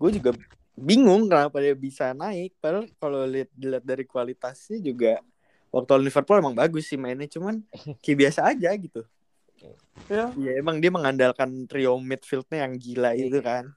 Gue 0.00 0.16
juga 0.16 0.32
bingung 0.72 1.28
kenapa 1.28 1.60
dia 1.60 1.76
bisa 1.76 2.16
naik. 2.16 2.56
Padahal 2.56 2.88
kalau 2.96 3.28
lihat 3.28 3.52
dilihat 3.52 3.84
dari 3.84 4.08
kualitasnya 4.08 4.80
juga 4.80 5.20
waktu 5.68 6.08
Liverpool 6.08 6.40
emang 6.40 6.56
bagus 6.56 6.88
sih 6.88 6.96
mainnya. 6.96 7.28
Cuman 7.28 7.60
kayak 8.00 8.16
biasa 8.16 8.48
aja 8.48 8.72
gitu. 8.80 9.04
Ya. 10.08 10.30
Iya 10.32 10.52
emang 10.62 10.78
dia 10.78 10.88
mengandalkan 10.88 11.66
trio 11.66 11.98
midfieldnya 11.98 12.64
yang 12.64 12.74
gila 12.78 13.10
itu 13.18 13.38
kan. 13.42 13.74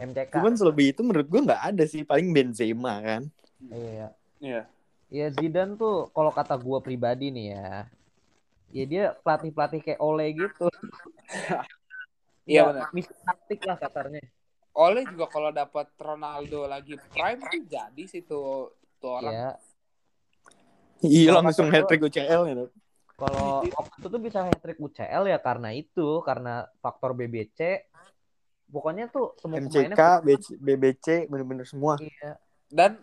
MCK. 0.00 0.32
Cuman 0.40 0.54
selebih 0.56 0.96
itu 0.96 1.00
menurut 1.04 1.28
gua 1.28 1.40
nggak 1.52 1.62
ada 1.74 1.84
sih 1.84 2.02
paling 2.02 2.32
Benzema 2.32 2.98
kan. 3.04 3.22
Iya. 3.68 4.08
Iya. 4.40 4.62
Ya 5.12 5.26
Zidane 5.28 5.76
tuh 5.76 6.08
kalau 6.16 6.32
kata 6.32 6.56
gua 6.56 6.80
pribadi 6.80 7.28
nih 7.28 7.46
ya. 7.54 7.70
Ya 8.72 8.84
dia 8.88 9.04
pelatih-pelatih 9.20 9.80
kayak 9.84 10.00
Ole 10.00 10.26
gitu. 10.32 10.66
Iya 12.42 12.66
Ya, 12.66 12.74
benar. 12.74 12.90
Misi 12.90 13.14
taktik 13.22 13.62
lah 13.62 13.78
kasarnya. 13.78 14.18
Oleh 14.74 15.06
juga 15.06 15.30
kalau 15.30 15.54
dapat 15.54 15.86
Ronaldo 15.94 16.66
lagi 16.66 16.98
prime 17.14 17.38
tuh 17.38 17.62
jadi 17.70 18.04
sih 18.10 18.26
tuh 18.26 18.74
tuh 18.98 19.22
orang. 19.22 19.30
Iya. 19.30 19.50
Iya 21.02 21.30
langsung 21.38 21.70
hat 21.70 21.86
trick 21.86 22.02
UCL 22.02 22.42
gitu. 22.50 22.66
Kalau 23.22 23.62
waktu 23.62 23.94
itu 24.02 24.08
tuh 24.10 24.20
bisa 24.20 24.38
hat-trick 24.42 24.78
UCL 24.82 25.22
ya 25.30 25.38
karena 25.38 25.70
itu, 25.70 26.18
karena 26.26 26.66
faktor 26.82 27.14
BBC. 27.14 27.86
Pokoknya 28.66 29.06
tuh 29.12 29.36
semua 29.38 29.62
MCK, 29.62 29.70
pemainnya 29.70 30.24
BC, 30.24 30.46
BBC 30.58 31.06
bener-bener 31.30 31.66
semua. 31.68 32.00
iya. 32.02 32.40
Dan 32.66 32.98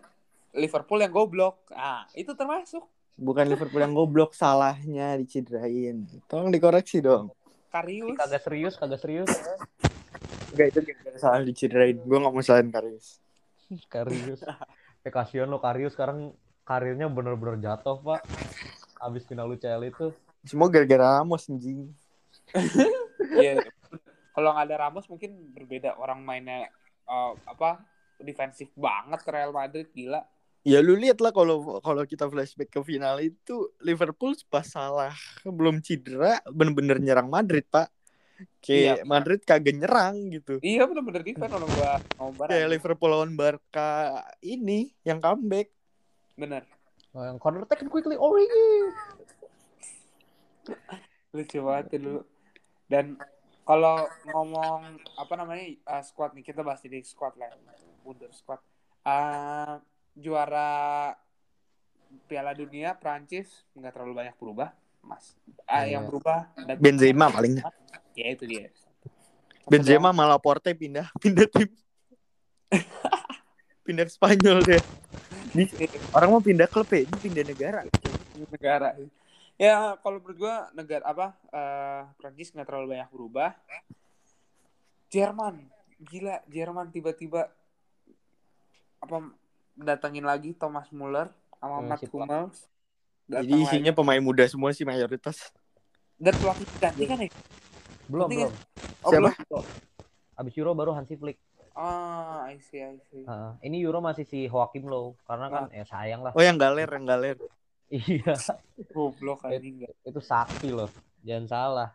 Liverpool 0.52 1.00
yang 1.00 1.14
goblok. 1.14 1.70
Ah, 1.72 2.10
itu 2.18 2.34
termasuk 2.34 2.82
Bukan 3.20 3.52
Liverpool 3.52 3.84
yang 3.84 3.92
goblok 3.92 4.32
salahnya 4.32 5.20
dicederain. 5.20 6.08
Tolong 6.32 6.56
dikoreksi 6.56 7.04
dong. 7.04 7.36
Karius. 7.68 8.16
Kagak 8.16 8.42
serius, 8.48 8.74
kagak 8.80 9.04
serius. 9.04 9.28
Enggak 10.56 10.68
itu 10.72 10.80
gara 10.88 11.20
salah 11.20 11.44
dicederain. 11.44 12.00
Gua 12.00 12.24
nggak 12.24 12.34
mau 12.34 12.40
salahin 12.40 12.72
Karius. 12.72 13.20
Karius. 13.92 14.42
Eh 15.04 15.12
kasihan 15.12 15.52
lo 15.52 15.60
Karius 15.60 16.00
sekarang 16.00 16.32
karirnya 16.64 17.12
bener-bener 17.12 17.60
jatuh, 17.60 18.00
Pak. 18.00 18.24
Abis 19.00 19.24
final 19.24 19.50
UCL 19.50 19.88
itu. 19.88 20.12
Semua 20.44 20.68
gara-gara 20.68 21.20
Ramos 21.20 21.48
anjing. 21.48 21.90
Iya. 23.30 23.62
Kalau 24.32 24.56
nggak 24.56 24.68
ada 24.72 24.78
Ramos 24.80 25.06
mungkin 25.06 25.52
berbeda 25.52 26.00
orang 26.00 26.24
mainnya 26.24 26.72
eh, 27.06 27.34
apa 27.46 27.84
defensif 28.18 28.72
banget 28.74 29.20
ke 29.22 29.30
Real 29.30 29.52
Madrid 29.52 29.88
gila. 29.92 30.24
Ya 30.64 30.84
lu 30.84 30.96
lihat 30.96 31.20
lah 31.24 31.32
kalau 31.32 31.80
kalau 31.80 32.04
kita 32.04 32.28
flashback 32.28 32.68
ke 32.68 32.80
final 32.84 33.20
itu 33.20 33.72
Liverpool 33.80 34.36
pas 34.52 34.68
salah 34.68 35.16
belum 35.44 35.80
cedera 35.80 36.40
bener-bener 36.48 37.00
nyerang 37.00 37.28
Madrid 37.28 37.64
pak. 37.68 37.92
Kayak 38.64 39.04
Iya. 39.04 39.08
Madrid 39.08 39.42
kagak 39.44 39.76
nyerang 39.76 40.16
gitu. 40.32 40.64
Iya 40.64 40.88
bener-bener 40.88 41.24
defense 41.24 41.52
orang 41.52 41.70
gua 41.76 41.94
ngobar. 42.20 42.48
Kayak 42.48 42.70
Liverpool 42.72 43.12
lawan 43.12 43.36
Barca 43.36 44.24
ini 44.40 44.96
yang 45.04 45.20
comeback. 45.20 45.72
Bener. 46.40 46.64
Oh, 47.20 47.28
yang 47.28 47.36
corner 47.36 47.68
taken 47.68 47.92
quickly 47.92 48.16
Origi. 48.16 48.96
Lucu 51.36 51.60
banget 51.60 52.00
dulu. 52.00 52.24
Dan 52.88 53.20
kalau 53.68 54.08
ngomong 54.32 55.04
apa 55.20 55.34
namanya 55.36 55.68
uh, 55.84 56.00
squad 56.00 56.32
nih 56.32 56.48
kita 56.48 56.64
bahas 56.64 56.80
di 56.80 57.04
squad 57.04 57.36
lah. 57.36 57.52
Wunder 58.08 58.32
squad. 58.32 58.64
Uh, 59.04 59.84
juara 60.16 61.12
Piala 62.32 62.56
Dunia 62.56 62.96
Prancis 62.96 63.68
nggak 63.76 64.00
terlalu 64.00 64.24
banyak 64.24 64.36
berubah, 64.40 64.72
Mas. 65.04 65.36
Ah, 65.68 65.84
Iya. 65.84 66.00
yang 66.00 66.08
berubah 66.08 66.48
Benzema 66.80 67.28
paling. 67.28 67.60
Ya 68.16 68.32
itu 68.32 68.48
dia. 68.48 68.72
Benzema 69.68 70.16
malah 70.16 70.40
Porte 70.40 70.72
pindah 70.72 71.12
pindah 71.22 71.52
tim. 71.52 71.68
pindah 73.86 74.08
ke 74.08 74.12
Spanyol 74.16 74.64
deh. 74.64 74.82
Di- 75.50 75.74
orang 76.14 76.30
mau 76.30 76.42
pindah 76.42 76.70
klub 76.70 76.86
ya, 76.90 77.04
ini 77.04 77.18
pindah 77.18 77.44
negara. 77.46 77.80
negara. 78.54 78.90
Ya 79.60 80.00
kalau 80.00 80.24
menurut 80.24 80.38
gua 80.40 80.56
negara 80.72 81.04
apa 81.04 81.26
eh 81.52 82.02
Prancis 82.16 82.54
nggak 82.54 82.64
terlalu 82.64 82.96
banyak 82.96 83.10
berubah. 83.12 83.52
Jerman, 85.10 85.66
gila 86.00 86.40
Jerman 86.48 86.94
tiba-tiba 86.94 87.50
apa 89.02 89.18
datangin 89.74 90.24
lagi 90.24 90.54
Thomas 90.54 90.88
Muller 90.94 91.34
sama 91.58 91.82
Hmm, 91.82 91.88
Matt. 91.90 92.04
Hummels. 92.08 92.58
Jadi 93.26 93.54
isinya 93.62 93.92
lagi. 93.94 94.00
pemain 94.00 94.22
muda 94.22 94.46
semua 94.46 94.70
sih 94.72 94.86
mayoritas. 94.86 95.50
dan 96.20 96.36
pelatih 96.36 96.68
ganti 96.84 97.04
kan 97.08 97.16
ya? 97.24 97.30
Belum, 98.12 98.28
belum. 98.28 98.52
Oh, 99.00 99.12
Siapa? 99.12 99.32
belum? 99.40 99.64
Abis 100.36 100.54
Euro 100.60 100.76
baru 100.76 100.92
Hansi 100.92 101.16
Flick. 101.16 101.40
Ah, 101.74 102.46
I 102.46 102.60
see, 102.60 102.80
I 102.80 102.96
see. 103.10 103.24
Heeh. 103.24 103.52
ini 103.64 103.80
Euro 103.82 104.00
masih 104.00 104.24
si 104.24 104.46
Joachim 104.46 104.86
Low 104.86 105.16
karena 105.24 105.48
kan 105.48 105.64
Ah. 105.70 105.74
ya 105.74 105.84
sayang 105.84 106.22
lah. 106.22 106.32
Oh 106.34 106.42
yang 106.42 106.58
galer, 106.58 106.88
yang 106.88 107.06
galer. 107.06 107.38
Iya, 107.90 108.38
Goblok 108.94 109.42
anjing 109.44 109.82
itu 110.06 110.22
sakti 110.22 110.70
loh. 110.70 110.88
Jangan 111.26 111.46
salah. 111.50 111.90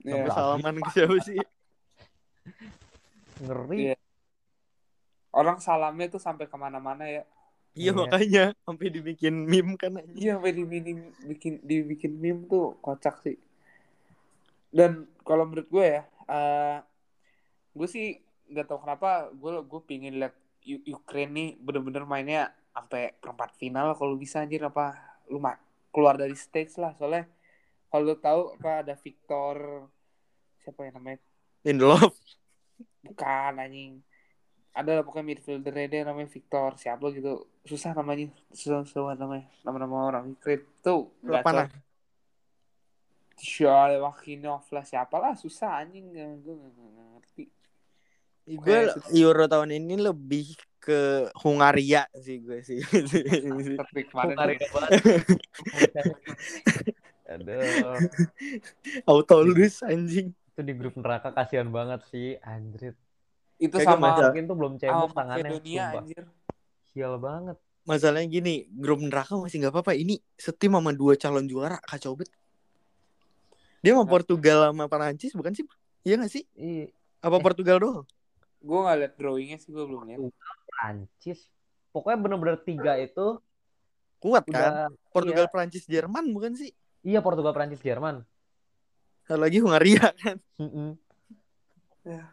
Ya. 0.00 0.24
Sebelah. 0.24 0.32
Salaman 0.32 0.74
ke 0.80 0.90
siapa 0.96 1.16
sih? 1.20 1.36
Ngeri. 3.44 3.92
Iya. 3.92 3.96
Orang 5.30 5.60
salamnya 5.60 6.08
tuh 6.08 6.18
sampai 6.18 6.48
ke 6.48 6.56
mana-mana 6.56 7.04
ya. 7.04 7.22
Iya 7.76 7.86
Iya. 7.86 7.90
makanya 7.92 8.44
sampai 8.64 8.86
dibikin 8.88 9.44
meme 9.44 9.76
kan. 9.76 10.00
Iya, 10.16 10.40
sampai 10.40 10.56
dibikin 10.56 10.98
bikin 11.28 11.52
dibikin 11.60 12.12
meme 12.16 12.48
tuh 12.48 12.80
kocak 12.80 13.20
sih. 13.20 13.36
Dan 14.72 15.04
kalau 15.22 15.44
menurut 15.44 15.68
gue 15.68 15.84
ya, 15.84 16.02
eh 16.26 16.78
gue 17.80 17.88
sih 17.88 18.20
nggak 18.52 18.68
tahu 18.68 18.84
kenapa 18.84 19.32
gue 19.32 19.64
gue 19.64 19.80
pingin 19.88 20.20
lihat 20.20 20.36
Ukraine 20.84 21.32
nih 21.32 21.48
bener-bener 21.56 22.04
mainnya 22.04 22.52
sampai 22.76 23.16
perempat 23.16 23.56
final 23.56 23.96
kalau 23.96 24.20
bisa 24.20 24.44
anjir 24.44 24.60
apa 24.60 24.92
lu 25.32 25.40
keluar 25.90 26.20
dari 26.20 26.36
stage 26.36 26.76
lah. 26.76 26.92
Soalnya 26.98 27.24
kalau 27.88 28.02
lu 28.12 28.16
tahu 28.20 28.40
apa 28.60 28.84
ada 28.84 28.94
Victor 28.94 29.88
siapa 30.60 30.86
yang 30.86 31.00
namanya? 31.00 31.18
Lindelof. 31.64 32.12
bukan 33.00 33.52
anjing. 33.56 34.04
Ada 34.70 35.00
lah 35.00 35.02
pokoknya 35.02 35.34
midfielder 35.34 35.74
dia 35.88 36.04
namanya 36.04 36.28
Victor 36.30 36.76
siapa 36.76 37.02
gitu. 37.16 37.48
Susah 37.66 37.96
namanya 37.96 38.30
susah, 38.54 38.84
susah 38.86 39.16
namanya 39.18 39.48
nama-nama 39.64 39.96
orang 40.12 40.24
Ukraine. 40.36 40.68
Tuh 40.84 41.10
Klub 41.24 41.40
nggak 41.40 41.44
mana? 41.48 41.64
tahu. 41.66 41.88
Siapa 43.40 43.96
Wakinov 44.04 44.68
lah 44.68 44.84
siapa 44.84 45.16
lah 45.16 45.32
susah 45.32 45.80
anjing. 45.80 46.12
Gue 46.44 46.54
nggak 46.54 47.08
ngerti 47.18 47.44
Gue 48.50 48.78
Euro 49.14 49.46
tahun 49.46 49.70
ini 49.70 49.94
lebih 49.96 50.58
ke 50.80 51.28
Hungaria 51.38 52.08
sih 52.16 52.40
gue 52.40 52.64
sih. 52.64 52.80
tapi 53.76 54.00
kemarin 54.08 54.34
Hungaria 54.34 54.66
banget. 54.66 54.90
Aduh. 57.30 57.98
Auto 59.06 59.36
lulus 59.38 59.80
anjing. 59.86 60.34
Itu 60.50 60.60
di 60.60 60.74
grup 60.74 60.98
neraka 60.98 61.30
kasihan 61.30 61.70
banget 61.70 62.02
sih, 62.10 62.34
anjrit. 62.42 62.98
itu 63.60 63.76
Kagak 63.76 63.92
sama 63.92 64.08
masalah. 64.08 64.32
Mungkin 64.32 64.44
tuh 64.48 64.56
belum 64.56 64.72
cebok 64.80 65.12
tangannya. 65.12 65.50
Sumpah. 65.52 65.90
anjir 66.00 66.24
Sial 66.90 67.14
banget. 67.20 67.56
Masalahnya 67.84 68.26
gini, 68.26 68.54
grup 68.66 68.98
neraka 68.98 69.36
masih 69.36 69.60
nggak 69.60 69.72
apa-apa. 69.72 69.92
Ini 69.94 70.16
setim 70.34 70.74
sama 70.74 70.90
dua 70.90 71.14
calon 71.14 71.44
juara 71.44 71.76
kacau 71.84 72.16
banget. 72.16 72.32
Dia 73.80 73.92
sama 73.92 74.04
Nah. 74.04 74.10
Portugal 74.10 74.58
sama 74.72 74.84
Perancis 74.88 75.32
bukan 75.36 75.52
sih? 75.52 75.64
Iya 76.02 76.14
nggak 76.18 76.32
sih? 76.32 76.44
Iya, 76.56 76.88
Apa 77.20 77.36
Eh. 77.36 77.42
Portugal 77.44 77.76
doang? 77.78 78.08
Gue 78.60 78.78
nggak 78.78 78.96
liat 79.00 79.14
drawingnya 79.16 79.58
sih 79.58 79.70
gue 79.72 79.84
belum 79.84 80.04
lihat 80.08 80.20
Prancis. 80.68 81.48
Pokoknya 81.90 82.18
bener-bener 82.22 82.56
tiga 82.62 82.94
itu 83.00 83.40
Kuat 84.20 84.44
kan? 84.44 84.52
udah 84.52 84.72
Portugal, 85.08 85.46
Perancis, 85.48 85.88
Jerman 85.88 86.28
bukan 86.36 86.52
sih? 86.52 86.70
Iya 87.00 87.24
Portugal, 87.24 87.56
Prancis, 87.56 87.80
Jerman. 87.80 88.20
Satu 89.24 89.40
lagi 89.40 89.64
Hungaria 89.64 90.12
kan? 90.22 90.36
Mm-mm. 90.60 90.92
Ya. 92.04 92.28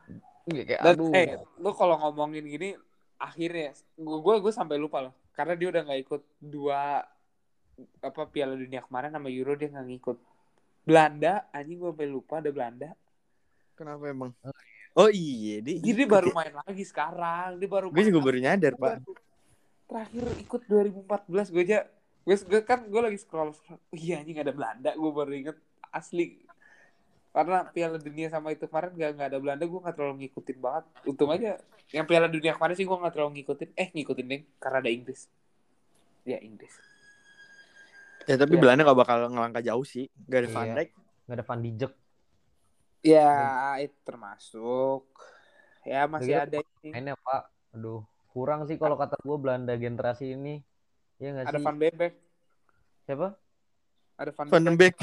Iya, 0.47 0.63
kayak 0.63 0.81
dan 0.83 0.95
aduh. 0.95 1.11
eh 1.15 1.27
lu 1.59 1.71
kalau 1.75 1.95
ngomongin 1.99 2.43
gini 2.47 2.75
akhirnya 3.19 3.75
gue 3.99 4.17
gue 4.23 4.35
gue 4.39 4.53
sampai 4.53 4.79
lupa 4.79 5.03
loh 5.03 5.13
karena 5.35 5.59
dia 5.59 5.67
udah 5.67 5.81
nggak 5.83 6.01
ikut 6.07 6.21
dua 6.39 7.03
apa 7.99 8.21
Piala 8.31 8.55
Dunia 8.55 8.79
kemarin 8.79 9.11
sama 9.11 9.27
Euro 9.27 9.59
dia 9.59 9.67
nggak 9.67 9.87
ngikut 9.91 10.17
Belanda 10.87 11.51
anjing 11.51 11.83
gue 11.83 11.91
sampai 11.91 12.07
lupa 12.07 12.39
ada 12.39 12.51
Belanda 12.53 12.95
Kenapa 13.77 14.09
emang? 14.09 14.31
Oh 14.97 15.09
iya, 15.13 15.61
dia, 15.61 15.77
Jadi 15.77 15.93
dia 15.93 16.07
baru 16.09 16.33
main 16.33 16.49
lagi 16.57 16.81
sekarang. 16.81 17.61
Dia 17.61 17.69
baru 17.69 17.93
Gue 17.93 18.01
juga 18.03 18.17
baru 18.19 18.37
nyadar, 18.41 18.73
Pak. 18.73 18.93
Baru- 18.97 19.21
Terakhir 19.87 20.23
ikut 20.41 20.61
2014 20.65 21.53
gue 21.53 21.63
aja. 21.63 21.79
Gue, 22.25 22.35
gue 22.35 22.61
kan 22.61 22.83
gue 22.83 23.01
lagi 23.01 23.15
scroll, 23.15 23.53
scroll. 23.53 23.77
Oh, 23.79 23.95
iya 23.95 24.19
anjing 24.19 24.35
ada 24.35 24.49
Belanda. 24.49 24.91
Gue 24.91 25.11
baru 25.13 25.31
inget 25.31 25.55
asli. 25.87 26.41
Karena 27.29 27.61
Piala 27.63 27.95
Dunia 27.95 28.27
sama 28.27 28.49
itu 28.49 28.65
kemarin 28.65 28.91
gak, 28.91 29.11
gak 29.13 29.27
ada 29.29 29.37
Belanda, 29.37 29.63
gue 29.63 29.79
gak 29.79 29.95
terlalu 29.95 30.15
ngikutin 30.25 30.57
banget. 30.57 30.83
Untung 31.05 31.29
aja. 31.29 31.61
Yang 31.87 32.05
Piala 32.09 32.27
Dunia 32.27 32.51
kemarin 32.51 32.75
sih 32.75 32.83
gue 32.83 32.97
gak 32.97 33.13
terlalu 33.13 33.31
ngikutin. 33.37 33.69
Eh 33.71 33.87
ngikutin 33.93 34.25
deh, 34.25 34.41
karena 34.57 34.77
ada 34.81 34.89
Inggris. 34.89 35.21
Ya 36.25 36.41
Inggris. 36.41 36.73
Ya 38.25 38.35
tapi 38.35 38.57
Iya. 38.57 38.59
Belanda 38.59 38.81
gak 38.83 38.97
bakal 38.97 39.17
ngelangkah 39.29 39.61
jauh 39.61 39.85
sih. 39.85 40.09
Gak 40.25 40.39
ada 40.41 40.49
Iya. 40.49 40.55
Van 40.57 40.67
Dijk. 40.73 40.89
Nggak 41.23 41.35
ada 41.37 41.45
Van 41.45 41.59
Dijk. 41.61 41.91
Ya 43.07 43.31
itu 43.79 43.97
termasuk. 44.03 45.07
Ya 45.87 46.03
masih 46.11 46.35
Iya, 46.35 46.43
ada 46.43 46.57
ini. 46.59 46.89
Mainnya 46.91 47.15
Pak. 47.15 47.41
Aduh, 47.71 48.03
kurang 48.35 48.67
sih 48.67 48.75
kalau 48.75 48.99
kata 48.99 49.15
gue 49.23 49.37
Belanda 49.39 49.71
generasi 49.79 50.35
ini. 50.35 50.59
Iya 51.17 51.39
nggak 51.39 51.45
Ada 51.47 51.59
sih? 51.59 51.65
Van 51.65 51.77
Bebek. 51.79 52.13
Siapa? 53.07 53.27
Ada 54.17 54.31
Van, 54.33 54.47
Van 54.49 54.63
de 54.65 54.73
Beek. 54.75 54.95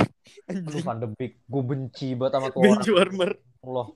Aduh. 0.50 0.82
Van 0.84 0.98
de 1.00 1.08
Beek. 1.08 1.32
Gue 1.48 1.62
benci 1.64 2.12
banget 2.18 2.32
sama 2.36 2.48
tuh 2.52 2.60
orang. 2.60 2.84
warmer. 2.84 3.32
Allah. 3.64 3.86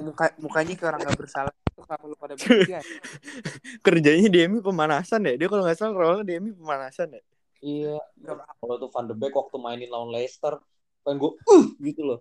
Muka, 0.00 0.26
mukanya 0.40 0.72
kayak 0.80 0.90
orang 0.96 1.00
gak 1.04 1.18
bersalah. 1.20 1.52
Itu 1.52 1.80
kenapa 1.84 2.04
lu 2.08 2.16
pada 2.16 2.34
benci 2.38 2.72
ya? 2.72 2.82
Kerjanya 3.84 4.28
DMI 4.32 4.58
pemanasan 4.64 5.28
ya. 5.28 5.34
Dia 5.36 5.48
kalau 5.50 5.62
nggak 5.66 5.76
salah 5.76 5.94
role 5.98 6.24
DMI 6.24 6.56
pemanasan 6.56 7.12
ya. 7.12 7.22
Iya. 7.60 7.98
Kalau 8.62 8.74
tuh 8.80 8.88
Van 8.94 9.04
de 9.10 9.14
Beek 9.18 9.34
waktu 9.34 9.56
mainin 9.60 9.90
lawan 9.90 10.14
Leicester, 10.14 10.62
pengen 11.04 11.16
gue 11.22 11.32
uh 11.34 11.66
gitu 11.82 12.02
loh. 12.04 12.20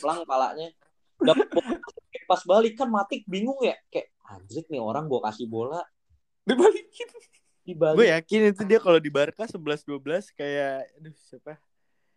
Pelang 0.00 0.24
palanya. 0.28 0.72
Dapat 1.20 1.46
pas 2.30 2.42
balik 2.48 2.74
kan 2.78 2.88
Matik 2.88 3.22
bingung 3.28 3.60
ya. 3.62 3.76
Kayak 3.92 4.10
anjir 4.26 4.64
nih 4.72 4.80
orang 4.80 5.06
gue 5.10 5.20
kasih 5.20 5.46
bola 5.46 5.84
Dibalikin. 6.42 7.08
dibalik. 7.62 7.98
Gue 7.98 8.08
yakin 8.10 8.40
itu 8.50 8.62
dia 8.66 8.82
kalau 8.82 8.98
di 8.98 9.06
Barca 9.06 9.46
11-12 9.46 10.34
kayak 10.34 10.90
aduh 10.98 11.14
siapa? 11.22 11.54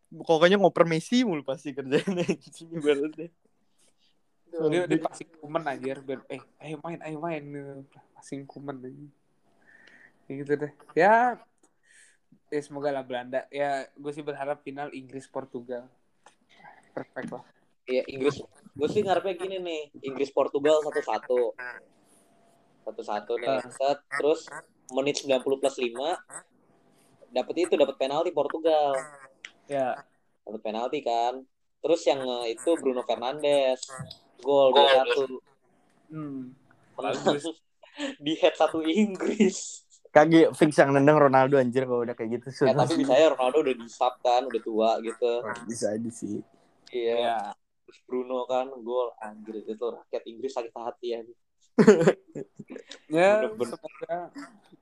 Pokoknya 0.09 0.57
ngoper 0.57 0.87
Messi 0.87 1.21
mulu 1.21 1.45
pasti 1.45 1.75
kerjanya 1.75 2.25
anjing 2.25 2.69
ibaratnya. 2.77 3.29
Dia, 4.55 4.87
dia 4.87 4.99
passing 5.03 5.29
kumen 5.35 5.67
anjir. 5.67 5.99
Biar, 5.99 6.23
eh, 6.31 6.39
ayo 6.63 6.79
main, 6.79 6.99
ayo 7.03 7.17
main. 7.19 7.43
Passing 8.15 8.47
kumen. 8.47 8.79
Ya 10.25 10.31
gitu 10.41 10.53
deh. 10.55 10.71
Ya, 10.95 11.37
ya 12.51 12.61
semoga 12.61 12.89
lah 12.93 13.03
Belanda. 13.05 13.45
Ya, 13.49 13.89
gue 13.93 14.11
sih 14.13 14.25
berharap 14.25 14.61
final 14.61 14.91
Inggris-Portugal. 14.93 15.89
Perfect 16.95 17.29
lah. 17.33 17.43
Iya 17.85 18.03
Inggris. 18.09 18.41
Gue 18.73 18.87
sih 18.89 19.01
ngarepnya 19.05 19.35
gini 19.37 19.57
nih. 19.61 19.81
Inggris 20.09 20.33
Portugal 20.33 20.81
satu-satu. 20.81 21.53
Satu-satu 22.85 23.33
nih. 23.37 23.49
Ah. 23.49 23.61
Set. 23.69 23.99
Terus 24.17 24.49
menit 24.93 25.21
90 25.21 25.61
plus 25.61 25.75
5 25.77 26.55
dapat 27.35 27.55
itu 27.67 27.73
dapat 27.75 27.95
penalti 27.99 28.31
Portugal. 28.31 28.95
Ya, 29.67 29.99
Dapat 30.47 30.61
penalti 30.63 31.03
kan. 31.03 31.43
Terus 31.83 32.01
yang 32.07 32.23
eh, 32.23 32.55
itu 32.55 32.69
Bruno 32.79 33.03
Fernandes. 33.03 33.91
Gol 34.39 34.71
2-1. 34.71 36.15
hmm. 36.15 36.41
Menang. 36.95 37.13
Bagus. 37.19 37.45
Di 38.23 38.33
head 38.39 38.55
satu 38.55 38.79
Inggris. 38.83 39.84
Kagak 40.15 40.55
fix 40.55 40.79
yang 40.79 40.95
nendang 40.95 41.19
Ronaldo 41.19 41.59
anjir 41.59 41.83
kalau 41.83 42.07
udah 42.07 42.15
kayak 42.15 42.39
gitu. 42.39 42.47
Ya, 42.63 42.71
tapi 42.71 43.03
bisa 43.03 43.19
ya 43.19 43.35
Ronaldo 43.35 43.67
udah 43.67 43.75
di 43.75 43.87
sub 43.91 44.15
kan, 44.23 44.47
udah 44.47 44.61
tua 44.63 44.89
gitu. 45.03 45.43
bisa 45.67 45.91
aja 45.91 46.09
sih. 46.15 46.39
Iya. 46.95 47.15
Ya, 47.19 47.39
Terus 47.85 47.99
Bruno 48.07 48.47
kan 48.49 48.71
gol 48.81 49.13
anjir 49.21 49.61
itu 49.61 49.85
rakyat 49.85 50.23
Inggris 50.25 50.51
sakit 50.55 50.73
hati 50.73 51.07
ya. 51.13 51.19
ya 53.19 53.31
semoga 53.51 54.17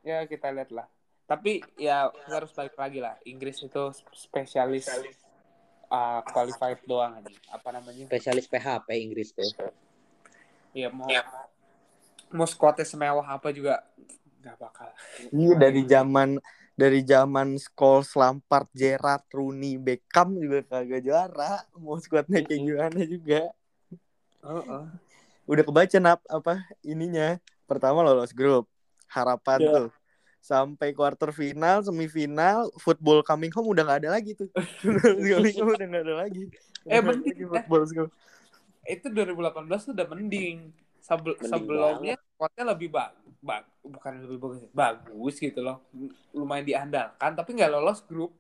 ya 0.06 0.18
kita 0.30 0.54
lihat 0.54 0.72
lah. 0.72 0.88
Tapi 1.26 1.66
ya 1.76 2.14
kita 2.14 2.36
harus 2.38 2.52
balik 2.56 2.76
lagi 2.78 3.00
lah. 3.04 3.18
Inggris 3.28 3.60
itu 3.60 3.84
spesialis 4.14 4.88
uh, 5.92 6.22
qualified 6.30 6.80
doang 6.88 7.20
aja. 7.20 7.34
Apa 7.52 7.76
namanya? 7.76 8.08
Spesialis 8.08 8.48
PHP 8.48 8.88
Inggris 9.02 9.36
tuh. 9.36 9.50
Iya 10.74 10.90
mau 10.90 11.10
mau 12.34 12.50
squadnya 12.50 12.82
semewah 12.82 13.30
apa 13.30 13.54
juga 13.54 13.86
nggak 14.44 14.58
bakal. 14.60 14.90
Iya 15.32 15.54
dari 15.56 15.82
zaman 15.88 16.30
dari 16.76 17.00
zaman 17.06 17.56
Scholes, 17.56 18.12
Lampard, 18.18 18.68
Gerrard, 18.76 19.24
Rooney, 19.32 19.80
Beckham 19.80 20.36
juga 20.36 20.68
kagak 20.68 21.02
juara. 21.06 21.64
Mau 21.80 21.96
squadnya 22.02 22.44
kayak 22.44 22.62
gimana 22.62 23.00
juga. 23.08 23.42
Heeh. 24.44 24.84
Udah 25.48 25.64
kebaca 25.64 25.98
nap 26.04 26.20
apa 26.28 26.66
ininya. 26.84 27.40
Pertama 27.64 28.04
lolos 28.04 28.36
grup. 28.36 28.68
Harapan 29.08 29.60
Ya. 29.64 29.72
tuh. 29.72 29.90
Sampai 30.44 30.92
quarter 30.92 31.32
final, 31.32 31.88
semifinal, 31.88 32.68
football 32.76 33.24
coming 33.24 33.48
home 33.56 33.72
udah 33.72 33.88
gak 33.88 34.04
ada 34.04 34.20
lagi 34.20 34.36
tuh. 34.36 34.52
Coming 35.40 35.56
home 35.56 35.72
udah 35.80 35.88
gak 35.88 36.04
ada 36.04 36.16
lagi. 36.28 36.52
Eh, 36.84 37.00
mending, 37.00 37.32
lagi 37.32 37.44
football 37.48 37.84
school. 37.88 38.10
Itu 38.84 39.08
2018 39.08 39.88
tuh 39.88 39.94
udah 39.96 40.08
mending. 40.12 40.76
Sebel- 41.00 41.40
Mending 41.40 41.48
sebelumnya 41.48 42.16
squadnya 42.20 42.64
lebih 42.76 42.90
bagus. 42.92 43.23
Bukan 43.84 44.12
lebih 44.24 44.40
bagus, 44.40 44.62
bagus 44.72 45.36
gitu 45.38 45.60
loh. 45.60 45.84
Lumayan 46.32 46.64
diandalkan 46.64 47.36
tapi 47.36 47.54
nggak 47.54 47.72
lolos 47.72 48.00
grup. 48.08 48.32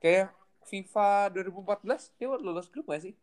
Kayak 0.00 0.32
FIFA 0.66 1.30
2014 1.36 2.10
dia 2.16 2.26
lolos 2.32 2.66
grup 2.72 2.88
gak 2.88 3.04
sih? 3.04 3.14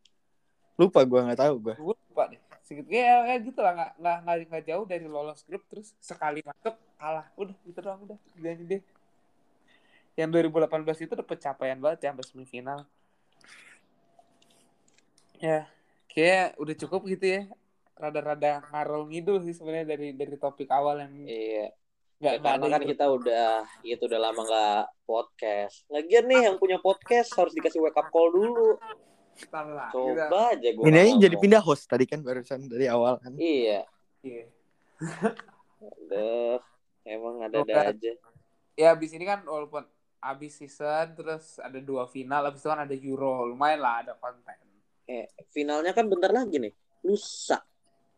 Lupa 0.79 1.03
gue 1.03 1.19
nggak 1.19 1.41
tahu 1.41 1.55
gue. 1.59 1.75
gue 1.75 1.95
lupa 2.07 2.23
deh 2.31 2.39
segitu 2.69 2.85
ya, 2.93 3.25
ya 3.25 3.35
gitu 3.41 3.59
lah 3.65 3.73
nggak 3.73 3.91
nggak 3.97 4.17
nggak 4.21 4.37
nggak 4.45 4.63
jauh 4.69 4.85
dari 4.85 5.05
lolos 5.09 5.41
grup 5.49 5.65
terus 5.73 5.89
sekali 5.97 6.45
masuk 6.45 6.77
kalah 7.01 7.25
udah 7.33 7.57
gitu 7.65 7.79
doang 7.81 8.05
udah 8.05 8.17
jadi 8.37 8.63
deh 8.77 8.81
yang 10.13 10.29
2018 10.29 11.01
itu 11.01 11.13
udah 11.17 11.25
pencapaian 11.25 11.81
banget 11.81 12.05
ya 12.05 12.13
sampai 12.13 12.27
semifinal 12.29 12.79
ya 15.41 15.65
kayak 16.13 16.61
udah 16.61 16.75
cukup 16.77 17.01
gitu 17.09 17.25
ya 17.25 17.41
rada-rada 17.99 18.63
ngarol 18.65 19.11
ngidul 19.11 19.43
sih 19.43 19.51
sebenarnya 19.51 19.91
dari 19.91 20.15
dari 20.15 20.35
topik 20.35 20.71
awal 20.71 21.03
yang 21.03 21.13
Iya. 21.19 21.67
nggak 22.19 22.33
Ya, 22.33 22.39
karena 22.41 22.55
ada 22.59 22.73
kan 22.73 22.81
itu. 22.83 22.89
kita 22.91 23.05
udah 23.07 23.47
itu 23.81 24.03
udah 24.03 24.19
lama 24.19 24.41
nggak 24.41 24.83
podcast. 25.03 25.75
Lagian 25.87 26.25
nih 26.25 26.41
yang 26.47 26.55
punya 26.55 26.79
podcast 26.79 27.29
harus 27.35 27.51
dikasih 27.51 27.79
wake 27.79 27.95
up 27.95 28.07
call 28.09 28.27
dulu. 28.29 28.75
Ntar 29.39 29.65
lah, 29.67 29.87
kita- 29.87 30.27
Coba 30.27 30.39
aja 30.51 30.69
gue. 30.69 30.83
Ini 30.83 30.97
aja 30.99 31.15
jadi 31.27 31.35
pindah 31.37 31.61
host 31.61 31.87
tadi 31.87 32.03
kan 32.03 32.19
barusan 32.19 32.67
dari 32.67 32.87
awal 32.87 33.19
kan. 33.19 33.35
Iya. 33.35 33.83
iya. 34.19 34.45
Aduh, 35.79 36.59
emang 37.03 37.35
ada-ada 37.41 37.63
Semoga- 37.63 37.91
aja. 37.95 38.11
ya 38.75 38.87
abis 38.91 39.11
ini 39.11 39.23
kan 39.23 39.43
walaupun 39.43 39.83
abis 40.19 40.59
season 40.59 41.15
terus 41.15 41.55
ada 41.57 41.79
dua 41.79 42.03
final 42.05 42.43
abis 42.43 42.59
itu 42.59 42.67
kan 42.67 42.83
ada 42.83 42.95
Euro 42.95 43.47
lumayan 43.47 43.79
lah 43.79 44.03
ada 44.03 44.13
konten 44.15 44.55
Eh, 45.03 45.25
finalnya 45.49 45.89
kan 45.89 46.05
bentar 46.05 46.29
lagi 46.29 46.59
nih. 46.59 46.69
Lusa. 47.01 47.57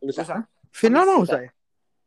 Lusa. 0.01 0.23
Terus 0.23 0.43
Final 0.71 1.03
mau 1.05 1.21
Bisa. 1.21 1.35
saya. 1.37 1.49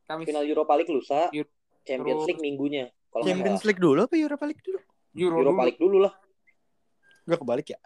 kami 0.05 0.23
Final 0.25 0.45
Europa 0.45 0.73
League 0.75 0.93
lusa. 0.93 1.33
Euro- 1.33 1.53
Champions 1.85 2.25
League 2.25 2.41
minggunya. 2.41 2.85
Kalau 3.09 3.25
Champions. 3.25 3.63
League 3.63 3.79
dulu 3.79 4.01
apa 4.03 4.15
Europa 4.15 4.45
League 4.45 4.61
dulu? 4.61 4.81
Euro, 5.15 5.35
Europa 5.39 5.53
dulu 5.55 5.65
League 5.65 5.81
dulu 5.81 5.99
lah. 6.01 6.13
Gue 7.25 7.37
kebalik 7.39 7.67
ya. 7.71 7.79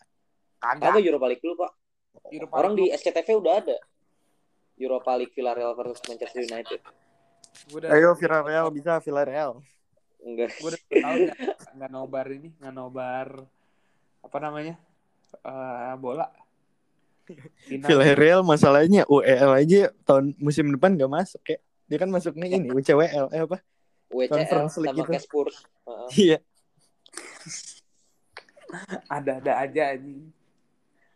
kagak 0.59 0.91
Kagak 0.91 1.05
Europa 1.05 1.27
League 1.29 1.43
dulu, 1.43 1.55
Pak. 1.57 1.73
Europa 2.29 2.55
Orang 2.57 2.73
di 2.75 2.83
League 2.85 2.95
SCTV 2.97 3.29
udah 3.37 3.55
ada. 3.55 3.77
Europa 4.75 5.11
League 5.15 5.35
Villarreal 5.35 5.73
versus 5.75 6.01
Manchester 6.07 6.43
United. 6.43 6.81
gue 7.69 7.79
udah 7.79 7.91
Ayo 7.91 8.11
Villarreal 8.15 8.67
bisa 8.71 8.99
Villarreal. 8.99 9.59
Enggak. 10.19 10.51
gue 10.55 10.69
udah 10.69 10.81
dua 10.81 10.99
tahun 10.99 11.19
nggak 11.75 11.91
nobar 11.91 12.27
ini 12.29 12.49
nggak 12.59 12.75
nobar 12.75 13.29
apa 14.19 14.39
namanya 14.39 14.75
Eh 15.39 15.95
bola. 15.95 16.27
Villarreal 17.69 18.41
masalahnya 18.43 19.05
UEL 19.05 19.51
aja 19.55 19.93
tahun 20.03 20.33
musim 20.39 20.71
depan 20.71 20.95
gak 20.95 21.09
masuk 21.09 21.43
ya. 21.45 21.59
Dia 21.87 21.99
kan 21.99 22.09
masuknya 22.09 22.47
ini 22.49 22.69
UCWL 22.77 23.29
eh 23.31 23.43
apa? 23.43 23.59
Conference 24.09 24.75
League 24.79 24.89
sama 24.91 24.99
gitu. 24.99 25.11
kayak 25.11 25.23
Spurs. 25.23 25.57
Heeh. 25.85 26.09
Iya. 26.17 26.39
ada-ada 29.09 29.53
aja 29.59 29.83
anjing 29.93 30.29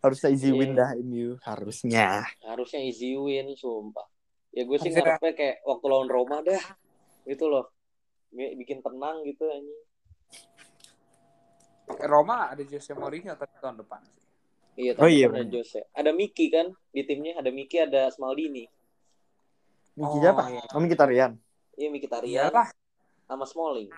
Harusnya 0.01 0.29
easy 0.31 0.49
Iya. 0.49 0.57
win 0.57 0.73
dah 0.73 0.91
MU 0.99 1.37
harusnya. 1.39 2.25
harusnya 2.43 2.81
easy 2.81 3.13
win 3.15 3.53
sumpah 3.53 4.09
ya 4.51 4.65
gue 4.65 4.77
sih 4.77 4.89
Harusnya- 4.89 5.21
ngarepnya 5.21 5.33
kayak 5.33 5.57
waktu 5.63 5.85
lawan 5.87 6.09
Roma 6.09 6.41
dah 6.41 6.65
gitu 7.23 7.47
loh 7.47 7.71
Bi- 8.29 8.57
bikin 8.57 8.81
tenang 8.81 9.21
gitu 9.23 9.45
anjing 9.47 9.81
Roma 12.03 12.51
ada 12.51 12.63
Jose 12.63 12.93
Mourinho 12.93 13.33
tapi 13.33 13.53
tahun 13.59 13.79
depan 13.79 14.01
sih 14.09 14.22
iya 14.75 14.93
Oh 14.97 15.07
iya, 15.07 15.29
ada. 15.29 15.45
Jose 15.45 15.85
ada 15.93 16.11
Miki 16.11 16.49
kan 16.49 16.73
di 16.89 17.03
timnya 17.03 17.37
ada 17.37 17.49
Miki 17.49 17.77
ada 17.77 18.09
Smaldini 18.09 18.65
Miki 19.93 20.09
Oh, 20.09 20.21
siapa? 20.21 20.49
iya. 20.49 20.63
Oh, 20.73 20.81
Miki 20.81 20.97
Tarian. 20.97 21.37
iya 21.75 21.89
Miki 21.89 22.07
Tarian 22.07 22.49
iyalah 22.49 22.69
sama 23.25 23.45
Smalling 23.45 23.93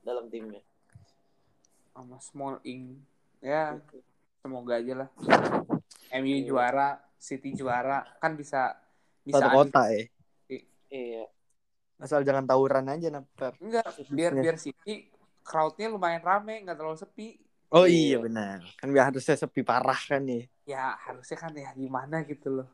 dalam 0.00 0.28
timnya 0.28 0.60
sama 1.92 2.16
Small 2.18 2.56
Ing 2.62 3.00
ya 3.38 3.76
semoga 4.38 4.76
aja 4.76 5.04
lah 5.04 5.08
MU 6.14 6.28
Iya. 6.34 6.44
juara 6.44 6.88
City 7.14 7.52
juara 7.52 8.04
kan 8.18 8.34
bisa 8.34 8.74
bisa 9.22 9.38
Satu 9.38 9.54
kota 9.54 9.86
ya. 9.88 10.04
iya 10.88 11.24
Asal 11.96 12.26
jangan 12.26 12.42
tawuran 12.42 12.90
aja 12.90 13.08
napar. 13.08 13.54
enggak 13.56 13.86
biar 14.10 14.32
Iya. 14.34 14.42
biar 14.42 14.56
City 14.58 15.06
crowdnya 15.40 15.86
lumayan 15.86 16.20
rame 16.20 16.60
nggak 16.60 16.74
terlalu 16.74 16.98
sepi 16.98 17.38
Oh 17.72 17.84
Iya. 17.84 17.96
iya 18.14 18.16
benar. 18.20 18.58
Kan 18.76 18.88
biar 18.90 19.08
harusnya 19.08 19.34
sepi 19.34 19.62
parah 19.62 19.98
kan 19.98 20.22
nih. 20.22 20.44
ya 20.62 20.94
harusnya 21.02 21.34
kan 21.36 21.50
ya 21.52 21.74
gimana 21.74 22.22
gitu 22.22 22.62
loh 22.62 22.68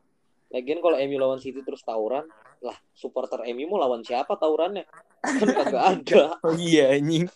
lagian 0.49 0.77
kalau 0.79 0.97
MU 0.99 1.17
lawan 1.17 1.41
City 1.41 1.61
terus 1.61 1.81
tawuran 1.81 2.25
lah 2.61 2.77
supporter 2.93 3.49
MU 3.49 3.65
mau 3.67 3.79
lawan 3.79 4.01
siapa 4.01 4.33
tawurannya 4.35 4.85
kan 5.21 5.49
kagak 5.49 5.85
ada 5.95 6.23
Oh 6.45 6.53
iya 6.53 6.93
anjing. 6.93 7.29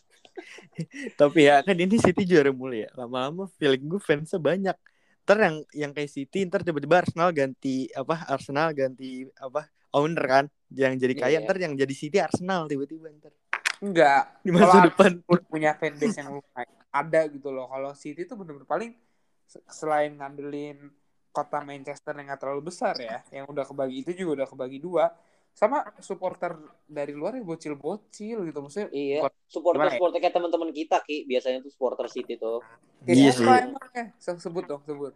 Tapi 1.20 1.40
ya 1.44 1.60
kan 1.60 1.72
ini 1.74 1.96
City 1.96 2.24
juara 2.24 2.48
mulu 2.50 2.72
ya. 2.74 2.88
Lama-lama 2.92 3.48
feeling 3.56 3.84
gue 3.86 3.96
fansnya 3.98 4.36
banyak. 4.38 4.76
Ntar 5.22 5.36
yang 5.38 5.56
yang 5.72 5.92
kayak 5.92 6.10
City 6.10 6.42
ntar 6.44 6.60
tiba-tiba 6.62 7.00
Arsenal 7.00 7.30
ganti 7.30 7.86
apa 7.92 8.26
Arsenal 8.26 8.72
ganti 8.72 9.24
apa 9.36 9.64
owner 9.92 10.24
kan 10.24 10.44
yang 10.68 10.96
jadi 10.96 11.14
kaya 11.14 11.38
Iya. 11.38 11.44
ntar 11.44 11.56
yang 11.60 11.72
jadi 11.72 11.94
City 11.94 12.18
Arsenal 12.18 12.66
tiba-tiba 12.66 13.12
ntar 13.14 13.32
Enggak. 13.82 14.38
di 14.40 14.50
masa 14.54 14.66
Kalau 14.70 14.84
depan. 14.88 15.10
Punya 15.50 15.74
fanbase 15.74 16.16
yang 16.16 16.38
lumayan 16.38 16.78
ada 16.88 17.20
gitu 17.26 17.48
loh. 17.50 17.66
Kalau 17.66 17.90
City 17.92 18.22
tuh 18.22 18.38
bener-bener 18.38 18.68
paling 18.68 18.90
se- 19.44 19.64
selain 19.68 20.14
ngandelin 20.14 20.86
kota 21.32 21.64
Manchester 21.64 22.12
yang 22.14 22.28
gak 22.28 22.40
terlalu 22.44 22.68
besar 22.68 22.92
ya, 22.94 23.24
yang 23.32 23.48
udah 23.48 23.64
kebagi 23.64 24.04
itu 24.04 24.12
juga 24.14 24.44
udah 24.44 24.48
kebagi 24.48 24.78
dua. 24.78 25.10
Sama 25.52 25.84
supporter 26.00 26.56
dari 26.84 27.12
luar 27.12 27.36
yang 27.36 27.44
bocil-bocil 27.44 28.40
gitu 28.44 28.58
maksudnya. 28.60 28.88
Iya, 28.88 29.18
Gimana 29.20 29.32
supporter-supporter 29.48 30.18
kayak 30.20 30.34
teman-teman 30.36 30.70
kita 30.72 30.96
Ki, 31.04 31.28
biasanya 31.28 31.60
tuh 31.60 31.72
supporter 31.72 32.06
City 32.08 32.40
tuh. 32.40 32.64
Iya 33.04 33.32
siapa 33.34 33.52
sih. 33.60 33.66
emangnya? 33.68 34.04
Se- 34.16 34.40
Sebut 34.40 34.64
dong, 34.64 34.80
sebut. 34.86 35.12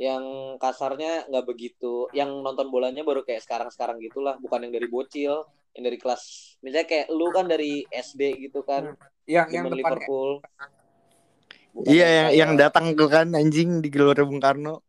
Yang 0.00 0.24
kasarnya 0.56 1.28
nggak 1.28 1.46
begitu, 1.46 2.08
yang 2.16 2.32
nonton 2.40 2.72
bolanya 2.72 3.04
baru 3.04 3.22
kayak 3.22 3.44
sekarang-sekarang 3.44 4.00
gitulah, 4.00 4.40
bukan 4.40 4.64
yang 4.64 4.72
dari 4.72 4.88
bocil, 4.88 5.44
yang 5.76 5.84
dari 5.88 5.96
kelas 6.00 6.22
misalnya 6.60 6.86
kayak 6.88 7.06
lu 7.12 7.28
kan 7.32 7.44
dari 7.48 7.84
SD 7.88 8.40
gitu 8.48 8.60
kan, 8.64 8.96
Yang 9.24 9.46
yang 9.52 9.64
demen 9.68 9.78
depannya 9.78 10.00
Liverpool. 10.04 10.30
Bukan 11.72 11.88
Iya 11.88 12.04
yang 12.04 12.12
kayak- 12.28 12.36
yang 12.36 12.52
datang 12.56 12.86
tuh 12.92 13.08
kan 13.08 13.26
anjing 13.32 13.80
di 13.80 13.88
Gelora 13.88 14.22
Bung 14.28 14.40
Karno. 14.40 14.84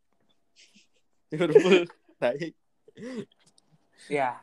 Liverpool. 1.32 1.88
Baik. 2.24 2.54
ya. 4.08 4.40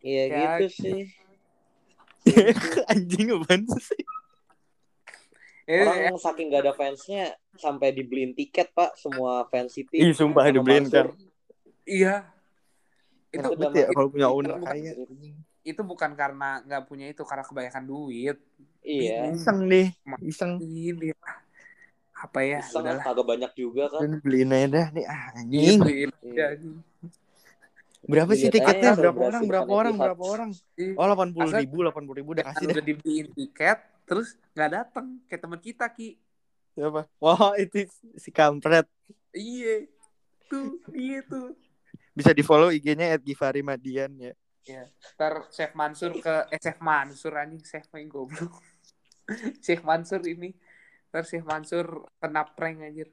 Iya 0.00 0.22
Ya, 0.26 0.38
gitu 0.60 0.66
sih. 0.72 1.00
anjing 2.92 3.26
apaan 3.32 3.62
sih? 3.78 4.02
Eh, 5.66 5.82
Orang 5.82 5.98
eh, 5.98 6.04
yang 6.06 6.16
saking 6.16 6.46
gak 6.48 6.62
ada 6.62 6.72
fansnya 6.72 7.22
sampai 7.52 7.90
dibeliin 7.90 8.32
tiket 8.32 8.70
pak 8.70 8.94
semua 8.94 9.44
fans 9.46 9.74
City. 9.74 9.98
Ih 9.98 10.14
sumpah 10.14 10.46
dibeliin 10.46 10.86
kan. 10.86 11.10
iya. 11.82 12.22
Itu 13.28 13.42
Enak 13.42 13.50
Betul 13.52 13.72
ya 13.74 13.86
kalau 13.90 14.08
punya 14.08 14.28
owner 14.28 14.54
bukan- 14.56 14.64
kaya. 14.64 14.92
itu 15.60 15.80
bukan 15.82 16.10
karena 16.14 16.62
nggak 16.62 16.82
punya 16.86 17.10
itu 17.10 17.20
karena 17.20 17.42
kebanyakan 17.42 17.82
duit. 17.84 18.38
Iya. 18.80 19.34
Iseng 19.34 19.66
deh, 19.66 19.90
iseng. 20.22 20.62
Ini 20.62 21.10
apa 22.16 22.38
ya? 22.40 22.62
Iseng 22.62 22.86
udahlah. 22.86 23.02
kagak 23.02 23.26
banyak 23.26 23.52
juga 23.52 23.90
kan. 23.90 24.00
Dan 24.00 24.22
beliin 24.22 24.54
aja 24.54 24.66
dah 24.70 24.86
nih 24.88 25.04
ah 25.04 25.22
Iya, 25.26 25.26
anjing. 25.36 25.78
beliin 25.82 26.10
Iya. 26.14 26.30
aja, 26.30 26.44
anjing. 26.54 26.74
Berapa 28.06 28.32
sih 28.32 28.46
tiketnya? 28.46 28.94
Berapa 28.94 29.18
orang? 29.20 29.42
Berapa 29.44 29.70
orang? 29.74 29.94
Berapa 29.98 30.22
orang? 30.24 30.50
Iya. 30.78 30.94
Oh 30.94 31.04
delapan 31.04 31.28
puluh 31.34 31.50
Asal- 31.50 31.62
ribu, 31.66 31.76
delapan 31.82 32.02
puluh 32.06 32.16
ribu 32.16 32.30
udah 32.32 32.44
kasih 32.46 32.64
dah. 32.64 32.74
udah 32.78 32.84
dibeliin 32.86 33.26
tiket 33.34 33.78
terus 34.06 34.38
nggak 34.52 34.70
datang 34.72 35.06
kayak 35.26 35.42
teman 35.42 35.58
kita 35.58 35.86
ki 35.88 36.16
Siapa? 36.72 37.08
Wah 37.18 37.56
itu 37.56 37.88
si 38.14 38.28
kampret. 38.28 38.84
iya 39.32 39.88
tuh 40.46 40.76
iya 40.92 41.20
tuh 41.22 41.56
Bisa 42.12 42.32
di 42.32 42.40
follow 42.40 42.68
IG-nya 42.68 43.16
@gifarimadian 43.18 44.12
ya. 44.16 44.32
ntar 45.14 45.46
Chef 45.48 45.72
Mansur 45.72 46.16
ke 46.16 46.48
eh 46.48 46.56
Chef 46.56 46.76
Mansur 46.78 47.32
anjing 47.32 47.60
Chef 47.60 47.86
main 47.90 48.06
goblok 48.06 48.50
Chef 49.64 49.80
Mansur 49.80 50.20
ini 50.22 50.52
ntar 51.08 51.22
Chef 51.22 51.42
Mansur 51.42 51.86
kena 52.16 52.44
prank 52.46 52.82
anjir 52.82 53.08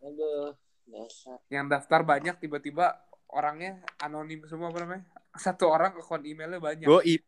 Aduh, 0.00 0.52
dasar. 0.84 1.38
yang 1.48 1.64
daftar 1.66 2.00
banyak 2.02 2.36
tiba-tiba 2.38 2.96
orangnya 3.26 3.80
anonim 3.98 4.44
semua 4.44 4.68
apa 4.68 4.78
namanya 4.78 5.04
satu 5.34 5.66
orang 5.66 5.94
akun 5.94 6.22
emailnya 6.22 6.58
banyak 6.58 6.86
Goib. 6.86 7.22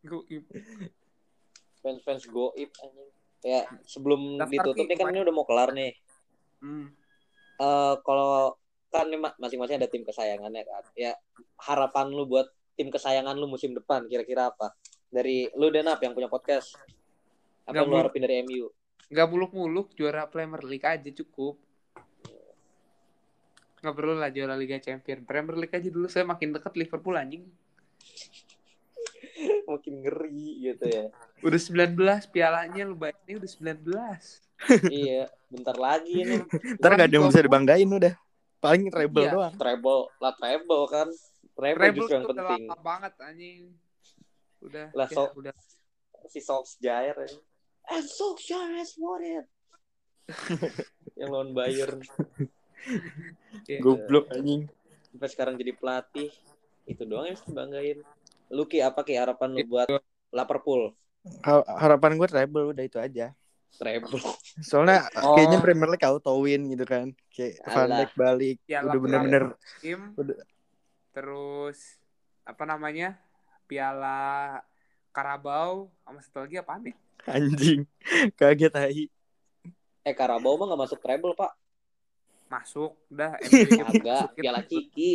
Goib. 0.00 0.44
Fans-fans 1.84 2.24
goib 2.32 2.70
anjing. 2.80 3.10
Ya, 3.44 3.68
sebelum 3.84 4.40
Daftar 4.40 4.72
ditutup 4.72 4.88
nih 4.88 4.96
kan 4.96 5.12
ini 5.12 5.20
udah 5.20 5.34
mau 5.36 5.44
kelar 5.44 5.76
nih. 5.76 5.92
hmm. 6.64 6.86
Eh 7.60 7.94
kalau 8.00 8.56
kan 8.88 9.04
masing-masing 9.36 9.76
ada 9.76 9.88
tim 9.92 10.00
kesayangannya 10.00 10.64
kan. 10.64 10.84
Ya, 10.96 11.12
harapan 11.60 12.08
lu 12.08 12.24
buat 12.24 12.48
tim 12.80 12.88
kesayangan 12.88 13.36
lu 13.36 13.44
musim 13.44 13.76
depan 13.76 14.08
kira-kira 14.08 14.48
apa? 14.48 14.72
Dari 15.12 15.52
lu 15.60 15.68
Denap 15.68 16.00
yang 16.00 16.16
punya 16.16 16.32
podcast. 16.32 16.72
Apa 17.68 17.84
yang 17.84 17.92
lu 17.92 18.00
harapin 18.00 18.24
dari 18.24 18.40
MU? 18.40 18.72
nggak 19.14 19.28
muluk-muluk 19.28 19.92
juara 19.92 20.24
Premier 20.26 20.62
League 20.64 20.86
aja 20.86 21.10
cukup 21.12 21.60
nggak 23.84 23.94
perlu 23.94 24.16
lah 24.16 24.32
juara 24.32 24.56
Liga 24.56 24.80
Champion 24.80 25.28
Premier 25.28 25.60
League 25.60 25.74
aja 25.76 25.88
dulu 25.92 26.08
saya 26.08 26.24
makin 26.24 26.56
dekat 26.56 26.72
Liverpool 26.74 27.14
anjing 27.20 27.44
Makin 29.70 29.94
ngeri 30.00 30.48
gitu 30.64 30.84
ya. 30.84 31.04
udah 31.40 31.60
19 31.60 31.96
pialanya 32.28 32.82
lu 32.82 32.94
bayangin 32.94 33.36
udah 33.36 33.50
19 33.50 33.84
iya, 34.88 35.26
bentar 35.46 35.74
lagi 35.74 36.14
nih. 36.16 36.40
Ntar 36.78 36.90
gak 36.94 37.06
ada 37.06 37.14
yang 37.14 37.26
bisa 37.26 37.40
dibanggain 37.40 37.84
udah. 37.86 38.14
Paling 38.58 38.88
treble 38.88 39.22
Iya. 39.22 39.32
doang. 39.34 39.54
Treble, 39.54 40.00
lah 40.16 40.32
treble 40.32 40.82
kan. 40.88 41.08
Treble, 41.52 41.76
Treble 41.76 41.96
justru 42.00 42.14
yang 42.14 42.24
udah 42.24 42.34
penting. 42.48 42.64
lama 42.64 42.76
banget 42.80 43.12
anjing 43.20 43.60
udah 44.58 44.86
Lah, 44.90 45.04
ya, 45.04 45.14
so- 45.14 45.34
udah 45.34 45.52
Si 46.24 46.40
Solskjaer 46.40 47.12
ya. 47.14 47.28
And 47.90 48.02
Solskjaer 48.02 48.72
has 48.74 48.96
won 48.96 49.20
it. 49.20 49.44
yang 51.14 51.28
lawan 51.28 51.52
Bayern. 51.52 52.00
ya. 53.66 53.78
Goblok 53.78 54.30
anjing. 54.30 54.68
sampai 55.06 55.28
sekarang 55.28 55.54
jadi 55.54 55.72
pelatih 55.72 56.32
itu 56.84 57.02
doang 57.02 57.24
yang 57.24 57.36
harus 57.36 57.44
dibanggain 57.44 57.98
lu 58.54 58.64
ki 58.64 58.78
apa 58.78 59.02
ki 59.02 59.14
harapan 59.14 59.50
lu 59.50 59.66
buat 59.66 59.90
Liverpool 60.30 60.94
Ha- 61.40 61.66
Harapan 61.80 62.14
gue 62.14 62.28
treble 62.28 62.70
udah 62.70 62.84
itu 62.84 62.96
aja. 62.96 63.32
treble 63.74 64.20
Soalnya 64.60 65.08
Oh. 65.18 65.34
kayaknya 65.34 65.58
Premier 65.58 65.88
League 65.88 66.04
auto 66.04 66.30
win 66.36 66.68
gitu 66.68 66.84
kan. 66.84 67.10
Kayak 67.28 67.64
Van. 67.64 67.88
Dijk 67.90 68.12
balik. 68.14 68.56
Piala 68.62 68.86
udah 68.86 69.00
bener-bener 69.00 69.42
tim 69.80 70.12
Udah. 70.14 70.36
terus 71.10 71.96
apa 72.42 72.62
namanya 72.62 73.16
Piala 73.64 74.60
Karabau 75.10 75.88
sama 76.00 76.20
satu 76.20 76.44
lagi 76.44 76.56
apa 76.56 76.76
nih 76.76 76.94
anjing. 77.24 77.80
Kaget 78.34 78.70
tai. 78.70 79.04
eh 80.02 80.12
Karabau 80.12 80.54
mah 80.54 80.68
gak 80.68 80.82
masuk 80.84 81.00
treble 81.00 81.32
pak 81.32 81.56
masuk 82.44 82.92
udah 83.08 83.40
MU-nya 83.40 83.84
agak 83.88 84.04
masukin. 84.28 84.36
piala 84.36 84.60
Ciki 84.62 85.10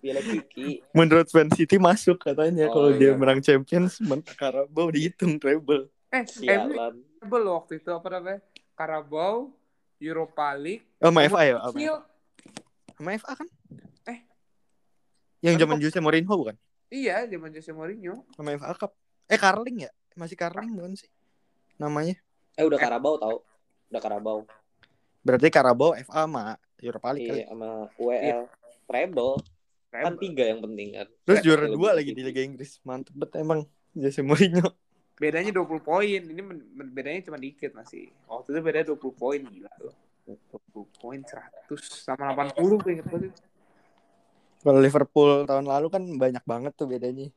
piala 0.00 0.20
Ciki 0.20 0.80
Menurut 0.90 1.28
Man 1.30 1.48
City 1.50 1.76
masuk 1.76 2.16
katanya 2.18 2.66
Oh, 2.66 2.72
kalau 2.74 2.90
dia 2.92 3.12
iya. 3.12 3.14
menang 3.14 3.38
Champions 3.38 4.00
Carabao 4.32 4.88
dihitung 4.88 5.36
treble. 5.36 5.86
eh 6.08 6.24
sialan 6.24 6.98
treble 7.14 7.46
waktu 7.46 7.72
itu 7.76 7.88
apa 7.88 8.08
namanya 8.10 8.40
Karabau 8.72 9.52
Europa 9.96 10.50
League 10.54 10.88
Oh, 10.98 11.08
sama 11.08 11.24
FA 11.24 11.40
ya? 11.46 11.56
Sama, 11.58 11.70
Kecil. 11.70 11.94
sama 12.92 13.10
FA 13.14 13.32
kan? 13.34 13.48
Eh. 14.06 14.18
Yang 15.40 15.54
zaman 15.58 15.76
Jose 15.78 15.98
Mourinho 15.98 16.34
bukan? 16.34 16.56
iya 16.88 17.22
zaman 17.22 17.48
Jose 17.50 17.70
Mourinho 17.70 18.24
Sama 18.32 18.56
FA 18.56 18.72
Cup. 18.74 18.92
Eh 19.26 19.36
Carling 19.36 19.84
ya? 19.84 19.90
Masih 20.12 20.34
Carling 20.34 20.72
bukan 20.72 20.92
sih? 20.94 21.06
Namanya. 21.76 22.16
eh 22.52 22.64
udah 22.64 22.76
Karabau 22.76 23.14
tau 23.16 23.44
udah 23.86 24.00
Karabau 24.00 24.38
Berarti 25.20 25.48
Carabao 25.48 25.92
FA 25.94 26.24
sama 26.24 26.44
Europa 26.76 27.12
League 27.12 27.28
kali. 27.28 27.38
iya 27.38 27.46
sama 27.46 27.68
UEL 27.94 28.48
treble 28.84 29.36
kan 29.96 30.12
Treble. 30.12 30.20
tiga 30.22 30.44
yang 30.46 30.60
penting 30.64 30.88
kan 30.96 31.08
Terus 31.26 31.40
juara 31.40 31.66
dua 31.68 31.90
lagi 31.92 32.10
sedikit. 32.10 32.16
di 32.16 32.22
Liga 32.22 32.42
Inggris. 32.42 32.80
Mantep 32.82 33.14
banget 33.16 33.34
emang 33.38 33.60
Jose 33.94 34.22
Mourinho. 34.22 34.68
bedanya 35.20 35.52
20 35.52 35.84
poin 35.84 36.20
ini 36.24 36.40
bedanya 36.90 37.20
cuma 37.28 37.36
dikit 37.36 37.76
masih 37.76 38.08
waktu 38.24 38.48
itu 38.50 38.60
beda 38.60 38.80
20 38.88 39.12
poin 39.12 39.40
gila 39.44 39.72
loh 39.78 39.94
20 40.24 40.88
poin 40.96 41.20
100 41.20 41.76
sama 41.76 42.32
80 42.32 42.80
gue 42.80 42.92
inget 42.94 43.08
banget 43.08 43.32
Kalau 44.60 44.76
Liverpool 44.76 45.30
tahun 45.44 45.66
lalu 45.66 45.86
kan 45.88 46.02
banyak 46.16 46.44
banget 46.44 46.72
tuh 46.76 46.84
bedanya. 46.84 47.28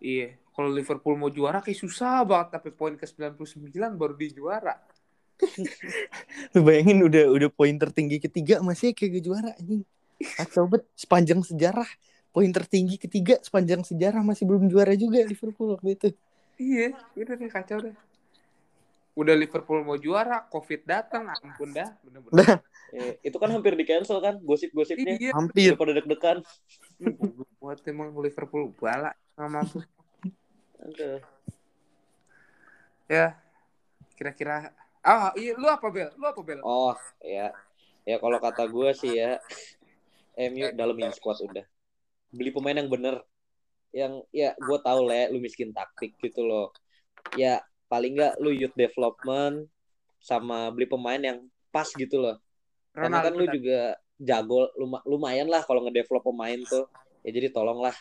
iya 0.00 0.26
kalau 0.50 0.70
Liverpool 0.70 1.14
mau 1.14 1.28
juara 1.28 1.58
kayak 1.58 1.76
susah 1.76 2.22
banget 2.22 2.48
tapi 2.54 2.68
poin 2.70 2.94
ke 2.94 3.04
99 3.04 3.66
baru 3.94 4.14
di 4.14 4.28
juara 4.32 4.74
Lu 6.54 6.60
bayangin 6.64 7.04
udah 7.04 7.28
udah 7.28 7.48
poin 7.52 7.76
tertinggi 7.76 8.16
ketiga 8.18 8.64
masih 8.64 8.96
kayak 8.96 9.20
juara 9.20 9.52
anjing. 9.54 9.84
Kacau 10.18 10.64
bet. 10.66 10.84
Sepanjang 10.96 11.40
sejarah. 11.42 11.88
Poin 12.30 12.48
tertinggi 12.52 13.00
ketiga 13.00 13.40
sepanjang 13.40 13.80
sejarah. 13.80 14.20
Masih 14.20 14.44
belum 14.44 14.68
juara 14.68 14.92
juga 14.92 15.20
Liverpool 15.24 15.76
waktu 15.76 15.96
itu. 15.96 16.08
iya 16.56 16.96
udah 17.12 17.36
deh 17.36 17.52
kacau 17.52 17.84
deh 17.84 17.92
udah 19.16 19.32
Liverpool 19.32 19.80
mau 19.80 19.96
juara 19.96 20.44
covid 20.48 20.84
datang 20.84 21.24
ampun 21.28 21.72
dah 21.72 21.88
bener-bener. 22.04 22.36
Dah, 22.36 22.56
Eh, 22.92 23.18
itu 23.24 23.36
kan 23.40 23.50
hampir 23.50 23.74
di 23.74 23.82
cancel 23.82 24.22
kan 24.22 24.38
gosip-gosipnya. 24.40 25.16
Iya. 25.18 25.32
Hampir. 25.34 25.72
udah 25.74 25.80
pada 25.80 25.92
deg-degan. 25.96 26.38
Buat 27.60 27.80
emang 27.88 28.12
Liverpool 28.14 28.72
bala 28.76 29.10
nggak 29.36 29.50
mampu 29.52 29.80
Aduh. 30.80 31.20
ya 33.08 33.36
kira-kira. 34.16 34.72
Ah 35.00 35.32
iya 35.36 35.56
lu 35.56 35.68
apa 35.68 35.88
bel? 35.88 36.12
Lu 36.16 36.24
apa 36.28 36.40
bel? 36.44 36.60
Oh 36.60 36.92
ya, 37.20 37.52
ya 38.04 38.16
kalau 38.16 38.36
kata 38.40 38.64
gue 38.68 38.90
sih 38.96 39.16
ya, 39.16 39.40
MU 40.36 40.72
dalemin 40.76 41.10
squad 41.12 41.40
udah. 41.42 41.64
Beli 42.30 42.52
pemain 42.52 42.76
yang 42.76 42.90
bener, 42.92 43.24
yang 43.90 44.20
ya 44.30 44.52
gue 44.54 44.78
tahu 44.84 45.00
lah, 45.08 45.16
ya, 45.16 45.26
lu 45.32 45.40
miskin 45.40 45.72
taktik 45.72 46.14
gitu 46.20 46.44
loh. 46.44 46.70
Ya 47.34 47.64
paling 47.88 48.14
nggak 48.14 48.38
lu 48.42 48.52
youth 48.52 48.76
development 48.76 49.66
sama 50.20 50.68
beli 50.70 50.86
pemain 50.86 51.18
yang 51.18 51.38
pas 51.72 51.88
gitu 51.88 52.20
loh. 52.20 52.36
Karena 52.92 53.24
kan 53.24 53.32
lu 53.32 53.44
juga 53.48 53.96
jago, 54.16 54.72
luma- 54.76 55.04
lumayan 55.04 55.48
lah 55.48 55.64
kalau 55.64 55.84
ngedevelop 55.84 56.24
pemain 56.24 56.60
tuh. 56.64 56.88
Ya 57.24 57.34
jadi 57.34 57.50
tolonglah 57.50 57.96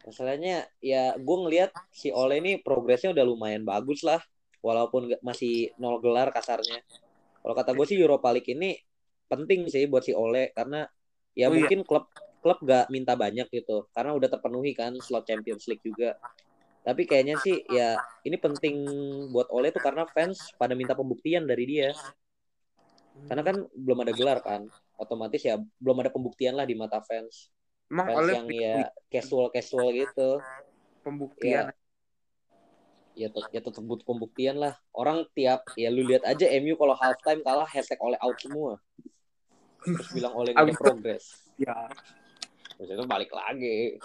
Masalahnya 0.00 0.64
ya 0.80 1.12
gue 1.20 1.36
ngelihat 1.44 1.76
si 1.92 2.08
Ole 2.08 2.40
ini 2.40 2.56
progresnya 2.56 3.12
udah 3.12 3.24
lumayan 3.24 3.68
bagus 3.68 4.00
lah. 4.00 4.20
Walaupun 4.60 5.12
masih 5.24 5.72
nol 5.80 6.00
gelar 6.04 6.32
kasarnya. 6.32 6.84
Kalau 7.40 7.54
kata 7.56 7.72
gue 7.72 7.86
sih 7.88 7.96
Europa 7.96 8.28
League 8.32 8.48
ini 8.48 8.76
penting 9.28 9.68
sih 9.68 9.88
buat 9.88 10.04
si 10.04 10.12
Ole 10.12 10.52
karena 10.52 10.84
ya 11.34 11.46
Oh, 11.48 11.54
iya. 11.54 11.56
mungkin 11.62 11.80
klub 11.86 12.04
klub 12.40 12.58
gak 12.64 12.88
minta 12.88 13.12
banyak 13.14 13.46
gitu 13.52 13.84
karena 13.92 14.16
udah 14.16 14.28
terpenuhi 14.32 14.72
kan 14.72 14.96
slot 14.98 15.28
Champions 15.28 15.68
League 15.68 15.84
juga. 15.84 16.16
Tapi 16.80 17.04
kayaknya 17.04 17.36
sih 17.36 17.60
ya 17.68 18.00
ini 18.24 18.40
penting 18.40 18.76
buat 19.28 19.52
Ole 19.52 19.68
tuh 19.68 19.84
karena 19.84 20.08
fans 20.08 20.40
pada 20.56 20.72
minta 20.72 20.96
pembuktian 20.96 21.44
dari 21.44 21.68
dia. 21.68 21.92
Karena 23.28 23.42
kan 23.44 23.56
belum 23.76 23.98
ada 24.02 24.12
gelar 24.16 24.40
kan. 24.40 24.64
Otomatis 24.96 25.44
ya 25.44 25.60
belum 25.80 26.00
ada 26.00 26.10
pembuktian 26.12 26.56
lah 26.56 26.64
di 26.64 26.72
mata 26.72 27.04
fans. 27.04 27.52
emang 27.92 28.06
Fans 28.08 28.18
oleh 28.24 28.32
yang 28.32 28.46
ya 28.48 28.76
casual 29.12 29.46
casual 29.52 29.92
gitu. 29.92 30.40
pembuktian 31.04 31.72
ya 33.18 33.28
tet- 33.28 33.50
ya 33.52 33.60
tetap 33.60 33.82
butuh 33.84 34.06
pembuktian 34.06 34.56
lah 34.56 34.78
orang 34.94 35.26
tiap 35.36 35.66
ya 35.76 35.90
lu 35.92 36.00
lihat 36.06 36.24
aja 36.24 36.46
MU 36.62 36.78
kalau 36.78 36.94
halftime 36.96 37.42
kalah 37.44 37.66
hashtag 37.68 37.98
oleh 38.00 38.16
out 38.22 38.38
semua 38.40 38.78
terus 39.84 40.08
bilang 40.12 40.34
oleh 40.36 40.52
ada 40.52 40.68
itu- 40.68 40.78
progres. 40.80 41.24
Ya. 41.56 41.88
Terus 42.76 42.88
itu 42.96 43.04
balik 43.04 43.30
lagi. 43.32 44.00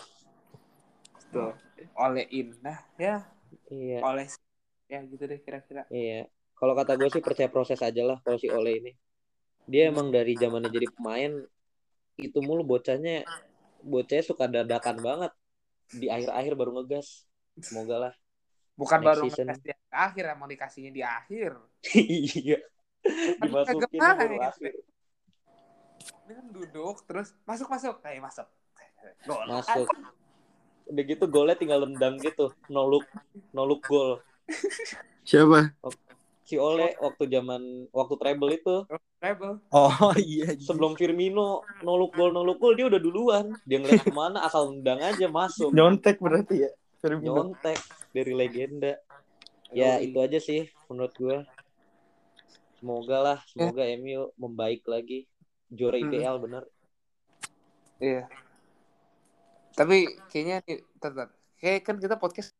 Tuh 1.32 1.52
oleh 2.00 2.26
in 2.32 2.56
nah 2.64 2.80
ya. 2.96 3.24
Iya. 3.72 4.00
Oleh 4.04 4.26
ya 4.88 5.00
gitu 5.04 5.24
deh 5.28 5.40
kira-kira. 5.44 5.84
Iya. 5.92 6.28
Kalau 6.56 6.72
kata 6.76 6.96
gue 6.96 7.10
sih 7.12 7.20
percaya 7.24 7.52
proses 7.52 7.80
aja 7.84 8.04
lah 8.08 8.18
kalau 8.24 8.40
si 8.40 8.48
Ole 8.48 8.80
ini. 8.80 8.92
Dia 9.68 9.90
emang 9.92 10.14
dari 10.14 10.38
zamannya 10.38 10.70
jadi 10.72 10.88
pemain 10.94 11.34
itu 12.16 12.40
mulu 12.40 12.64
bocahnya 12.64 13.28
bocahnya 13.84 14.24
suka 14.24 14.48
dadakan 14.48 15.00
banget. 15.04 15.32
Di 15.92 16.08
akhir-akhir 16.08 16.54
baru 16.56 16.72
ngegas. 16.82 17.28
Semoga 17.60 18.10
lah. 18.10 18.14
Bukan 18.76 19.00
Next 19.04 19.08
baru 19.08 19.22
season. 19.28 19.46
ngetes 19.52 19.64
di 19.64 19.72
akhir 19.92 20.24
emang 20.36 20.48
dikasihnya 20.52 20.92
di 20.92 21.04
akhir. 21.04 21.52
Iya. 21.96 22.60
Dimasukin 23.40 24.00
baru 24.00 24.36
akhir 24.42 24.74
kan 26.26 26.46
duduk 26.52 26.96
terus 27.06 27.34
masuk 27.46 27.68
masuk 27.70 27.96
kayak 28.02 28.22
masuk 28.22 28.48
Gol. 29.26 29.46
masuk 29.46 29.88
udah 30.86 31.04
gitu 31.06 31.26
golnya 31.30 31.58
tinggal 31.58 31.82
nendang 31.86 32.18
gitu 32.22 32.54
no 32.70 32.86
look 32.86 33.06
no 33.54 33.66
look 33.66 33.82
gol 33.86 34.22
Siapa? 35.26 35.74
si 36.46 36.62
Ole 36.62 36.94
waktu 37.02 37.26
zaman 37.26 37.90
waktu 37.90 38.14
treble 38.22 38.54
itu 38.54 38.86
Rebel. 39.18 39.58
Oh 39.74 39.90
iya. 40.22 40.54
sebelum 40.62 40.94
Firmino 40.94 41.66
no 41.82 41.94
look 41.98 42.14
gol 42.14 42.30
no 42.30 42.46
look 42.46 42.62
gol 42.62 42.78
dia 42.78 42.86
udah 42.86 43.02
duluan 43.02 43.50
dia 43.66 43.82
ngeliat 43.82 44.06
ke 44.06 44.14
mana 44.14 44.46
asal 44.46 44.70
nendang 44.70 45.02
aja 45.02 45.26
masuk 45.26 45.74
Nyontek 45.74 46.22
berarti 46.22 46.70
ya. 46.70 46.72
Firmino. 47.02 47.34
nyontek 47.54 47.78
dari 48.14 48.34
legenda 48.34 48.94
ya 49.74 49.98
itu 49.98 50.18
aja 50.22 50.38
sih 50.38 50.70
menurut 50.90 51.14
gue 51.18 51.38
semoga 52.78 53.18
lah 53.22 53.40
semoga 53.50 53.82
MU 53.98 54.30
membaik 54.38 54.86
lagi 54.86 55.26
juara 55.68 55.98
Hmm. 55.98 56.08
IPL 56.08 56.36
bener 56.40 56.64
Iya. 57.96 58.28
Tapi 59.72 59.98
kayaknya 60.28 60.60
nih, 60.64 60.80
tetap. 60.96 61.32
Kayak 61.56 61.80
kan 61.82 61.96
kita 61.96 62.16
podcast 62.16 62.52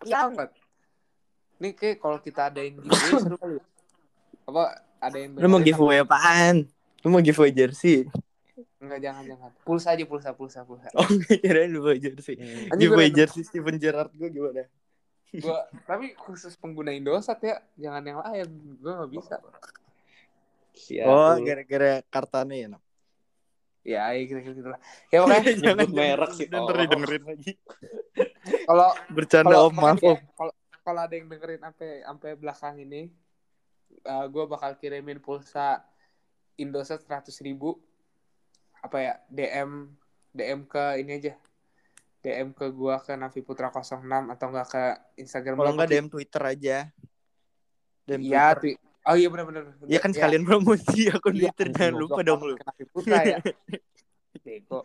Iya. 0.00 0.28
banget. 0.28 0.50
Nih 1.60 1.72
kayak 1.76 1.96
kalau 1.98 2.18
kita 2.18 2.48
adain 2.48 2.76
giveaway 2.76 3.20
seru 3.20 3.36
kali. 3.36 3.56
ya. 3.56 3.64
Apa 4.48 4.62
ada 4.98 5.16
yang 5.16 5.30
Lu 5.36 5.48
mau 5.48 5.60
giveaway 5.60 6.00
apaan? 6.00 6.64
Lu 7.00 7.08
mau 7.08 7.20
giveaway 7.20 7.52
jersey? 7.52 8.08
Enggak 8.80 9.00
jangan 9.04 9.24
jangan. 9.28 9.50
Pulsa 9.60 9.92
aja 9.92 10.04
pulsa 10.08 10.32
pulsa 10.32 10.64
pulsa. 10.64 10.88
Oh, 10.96 11.04
kirain 11.28 11.68
lu 11.68 11.84
mau 11.84 11.92
jersey. 11.92 12.40
Hmm. 12.40 12.80
Giveaway 12.80 13.12
jersey 13.12 13.44
Steven 13.44 13.76
Gerrard 13.76 14.08
gue 14.16 14.28
gimana? 14.28 14.64
Gua 15.30 15.68
tapi 15.84 16.16
khusus 16.16 16.56
pengguna 16.56 16.90
Indosat 16.90 17.38
ya, 17.44 17.60
jangan 17.76 18.02
yang 18.02 18.18
lain. 18.24 18.48
Gua 18.80 19.04
nggak 19.04 19.10
bisa. 19.14 19.36
Siap, 20.80 21.04
Oh, 21.04 21.36
lu. 21.36 21.44
gara-gara 21.44 22.00
kartanya 22.08 22.56
ya. 22.56 22.68
Nam? 22.72 22.82
Ya, 23.80 24.02
ya 24.12 24.22
kira-kira 24.24 24.54
gitu 24.56 24.68
lah. 24.68 24.80
Ya 25.08 25.18
makanya 25.24 25.52
Nyebut 25.76 25.90
merek 25.92 26.30
sih, 26.36 26.46
Dan 26.48 26.60
oh. 26.64 26.72
dengerin 26.72 27.24
lagi. 27.24 27.52
kalau 28.68 28.90
Bercanda 29.12 29.56
om, 29.60 29.72
maaf 29.72 30.00
om. 30.00 30.16
kalau 30.36 30.52
kalau 30.80 31.00
ada 31.04 31.14
yang 31.14 31.28
dengerin 31.28 31.60
sampai 31.60 31.90
sampai 32.02 32.30
belakang 32.36 32.76
ini 32.80 33.12
eh 34.00 34.24
gue 34.32 34.44
bakal 34.48 34.78
kirimin 34.80 35.20
pulsa 35.20 35.84
Indosat 36.56 37.04
seratus 37.04 37.40
ribu 37.40 37.76
apa 38.80 38.96
ya 38.96 39.14
DM 39.28 39.92
DM 40.32 40.64
ke 40.64 40.84
ini 41.00 41.20
aja 41.20 41.34
DM 42.20 42.52
ke 42.52 42.68
gua 42.70 43.00
ke 43.00 43.16
Navi 43.16 43.40
Putra 43.40 43.72
06 43.72 44.04
atau 44.04 44.46
enggak 44.52 44.68
ke 44.68 44.82
Instagram 45.20 45.56
Kalau 45.56 45.72
enggak 45.72 45.88
DM 45.88 46.08
Twitter 46.08 46.42
aja. 46.44 46.76
DM 48.04 48.20
Iya, 48.20 48.44
Twitter. 48.56 48.76
Oh 49.08 49.16
iya 49.16 49.28
benar-benar. 49.32 49.74
Ya 49.88 49.96
kan 49.96 50.12
sekalian 50.12 50.44
promosi 50.44 51.08
akun 51.14 51.32
Iya, 51.32 51.48
Twitter 51.56 51.66
jangan 51.72 51.94
lupa 51.96 52.20
dong 52.20 52.40
banget 52.44 52.60
lu. 53.00 53.04
ya. 53.08 53.38
Bego. 54.44 54.84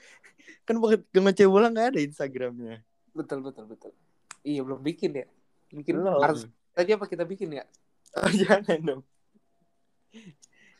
Kan 0.64 0.76
bukan 0.80 1.00
ngeceh 1.12 1.48
bola 1.48 1.68
nggak 1.68 1.96
ada 1.96 2.00
Instagramnya. 2.00 2.80
Betul 3.12 3.44
betul 3.44 3.68
betul. 3.68 3.92
Iya 4.42 4.64
belum 4.64 4.80
bikin 4.80 5.12
ya. 5.20 5.26
Bikin 5.70 6.00
Belum. 6.00 6.22
harus 6.24 6.48
aja 6.76 6.92
apa 6.96 7.06
kita 7.08 7.28
bikin 7.28 7.60
ya? 7.60 7.64
Oh, 8.16 8.32
jangan 8.42 8.80
dong. 8.80 9.02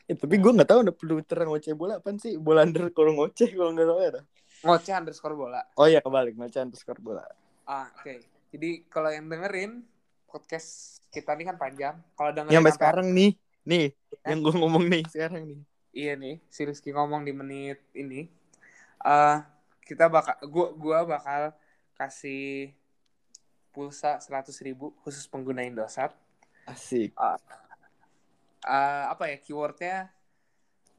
Ya, 0.06 0.14
tapi 0.14 0.38
gue 0.38 0.52
nggak 0.54 0.70
tahu 0.70 0.80
ada 0.86 0.94
Twitter 0.94 1.38
ngoceh 1.44 1.74
bola 1.74 1.98
apaan 1.98 2.16
sih? 2.16 2.38
Bola 2.38 2.62
underscore 2.62 3.10
ngoceh 3.10 3.50
kalau 3.52 3.74
nggak 3.74 3.86
salah 3.90 4.04
ada. 4.06 4.20
Ngoceh 4.62 4.94
underscore 4.94 5.34
bola. 5.36 5.60
Oh 5.76 5.84
iya 5.84 5.98
kebalik 6.00 6.38
ngoceh 6.38 6.62
underscore 6.62 7.02
bola. 7.02 7.26
Ah, 7.66 7.90
oke. 7.90 8.22
Jadi 8.54 8.86
kalau 8.86 9.10
yang 9.10 9.26
dengerin 9.26 9.82
podcast 10.26 11.00
kita 11.08 11.32
ini 11.32 11.46
kan 11.46 11.56
panjang. 11.56 11.94
Kalau 12.12 12.30
dengerin 12.34 12.54
Yang 12.54 12.64
sampai 12.66 12.76
sekarang 12.76 13.06
nih, 13.14 13.30
nih 13.64 13.86
yang 14.26 14.38
gue 14.42 14.54
ngomong 14.54 14.84
nih 14.86 15.04
sekarang 15.08 15.42
nih. 15.46 15.60
Iya 15.96 16.12
nih, 16.14 16.36
si 16.52 16.60
Rizky 16.62 16.92
ngomong 16.92 17.24
di 17.24 17.32
menit 17.32 17.80
ini. 17.96 18.28
eh 19.00 19.38
kita 19.86 20.10
bakal 20.10 20.34
gua 20.50 20.68
gua 20.74 20.98
bakal 21.06 21.42
kasih 21.94 22.74
pulsa 23.70 24.18
100.000 24.18 24.66
ribu 24.66 24.90
khusus 25.00 25.24
pengguna 25.24 25.62
Indosat. 25.62 26.10
Asik. 26.66 27.14
Eh, 28.66 29.04
apa 29.06 29.24
ya 29.30 29.38
keywordnya? 29.38 30.10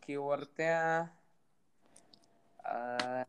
Keywordnya 0.02 1.12
eh 2.64 3.24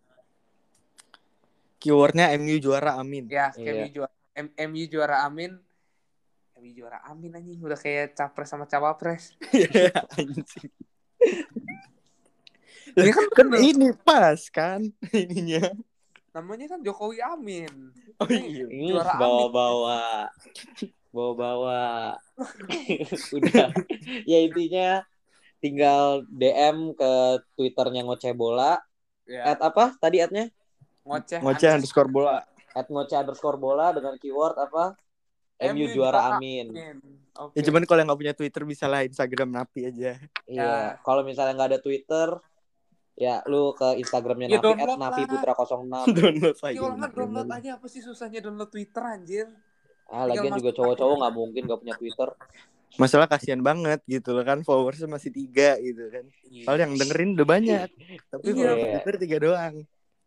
Keywordnya 1.78 2.34
MU 2.34 2.58
juara 2.58 2.98
amin. 2.98 3.26
ya 3.26 3.50
Iya. 3.54 3.72
MU 3.72 3.88
juara 3.90 4.12
M- 4.38 4.54
MU 4.70 4.84
juara 4.86 5.16
Amin. 5.26 5.58
MU 6.58 6.70
juara 6.72 6.98
Amin 7.04 7.30
anjing 7.32 7.58
udah 7.58 7.76
kayak 7.76 8.12
capres 8.12 8.50
sama 8.50 8.66
cawapres. 8.66 9.34
Anjing. 10.18 10.70
Ini 12.94 13.10
kan 13.12 13.26
kan 13.30 13.46
ini 13.56 13.88
pas 13.96 14.40
kan 14.50 14.80
ininya. 15.12 15.70
namanya 16.28 16.70
kan 16.70 16.80
Jokowi 16.82 17.18
Amin. 17.18 17.70
Oh 18.18 18.26
Ini 18.26 18.46
iya. 18.46 18.66
Juara 18.94 19.10
Amin. 19.14 19.22
bawa-bawa 19.22 20.00
bawa-bawa 21.08 21.80
udah 23.36 23.70
ya 24.22 24.38
intinya 24.44 25.02
tinggal 25.58 26.22
DM 26.28 26.94
ke 26.94 27.12
twitternya 27.54 28.02
ngoceh 28.04 28.30
bola 28.32 28.78
Ya, 29.24 29.44
at 29.52 29.60
apa 29.60 29.92
tadi 30.00 30.24
atnya 30.24 30.48
ngoceh. 31.04 31.44
Ngoceh 31.44 31.70
underscore 31.76 32.08
bola. 32.08 32.40
at 32.72 32.86
ngoceh 32.88 33.18
underscore 33.18 33.58
bola 33.58 33.92
dengan 33.92 34.16
keyword 34.16 34.56
apa 34.56 34.96
MU 35.60 35.86
juara 35.88 36.34
amin 36.34 36.66
Oke. 37.34 37.54
Ya 37.54 37.62
cuman 37.64 37.82
kalau 37.82 38.02
yang 38.02 38.10
nggak 38.10 38.18
punya 38.18 38.34
Twitter 38.34 38.62
bisa 38.62 38.84
lah 38.84 39.02
Instagram 39.02 39.50
Napi 39.52 39.86
aja. 39.86 40.18
iya 40.44 40.98
kalau 41.00 41.22
misalnya 41.22 41.54
nggak 41.54 41.70
ada 41.70 41.78
twitter 41.78 42.28
ya 43.14 43.42
lu 43.44 43.70
ke 43.72 43.94
instagramnya 43.96 44.46
Ya, 44.48 44.58
Napi 44.58 44.74
at 44.74 44.78
download 44.84 44.98
Napi. 45.00 45.22
Putra 45.24 45.52
06 45.54 46.18
download 46.18 46.56
Ya 46.56 46.66
aja. 46.68 46.78
kalau 46.80 46.94
nggak 46.96 47.12
download 47.12 47.50
aja 47.52 47.70
apa 47.74 47.86
sih 47.86 47.98
susahnya 47.98 48.40
download 48.40 48.68
Twitter 48.68 49.02
anjir? 49.02 49.46
ah 50.08 50.24
lagian 50.24 50.48
Tinggal 50.48 50.58
juga 50.58 50.72
cowok-cowok 50.72 51.14
nggak 51.16 51.34
mungkin 51.36 51.62
nggak 51.62 51.78
punya 51.78 51.94
twitter 51.94 52.28
Masalah 52.96 53.28
kasihan 53.28 53.60
banget 53.60 54.00
gitu 54.02 54.32
loh 54.32 54.42
kan 54.42 54.64
followersnya 54.64 55.06
masih 55.06 55.28
tiga 55.28 55.76
gitu 55.76 56.08
kan. 56.08 56.24
Padahal 56.64 56.80
yang 56.80 56.92
dengerin 56.96 57.36
udah 57.36 57.46
banyak. 57.46 57.88
Tapi 58.26 58.42
Iya. 58.48 58.56
kalau 58.56 58.74
Twitter 58.80 59.14
tiga 59.20 59.36
doang. 59.38 59.74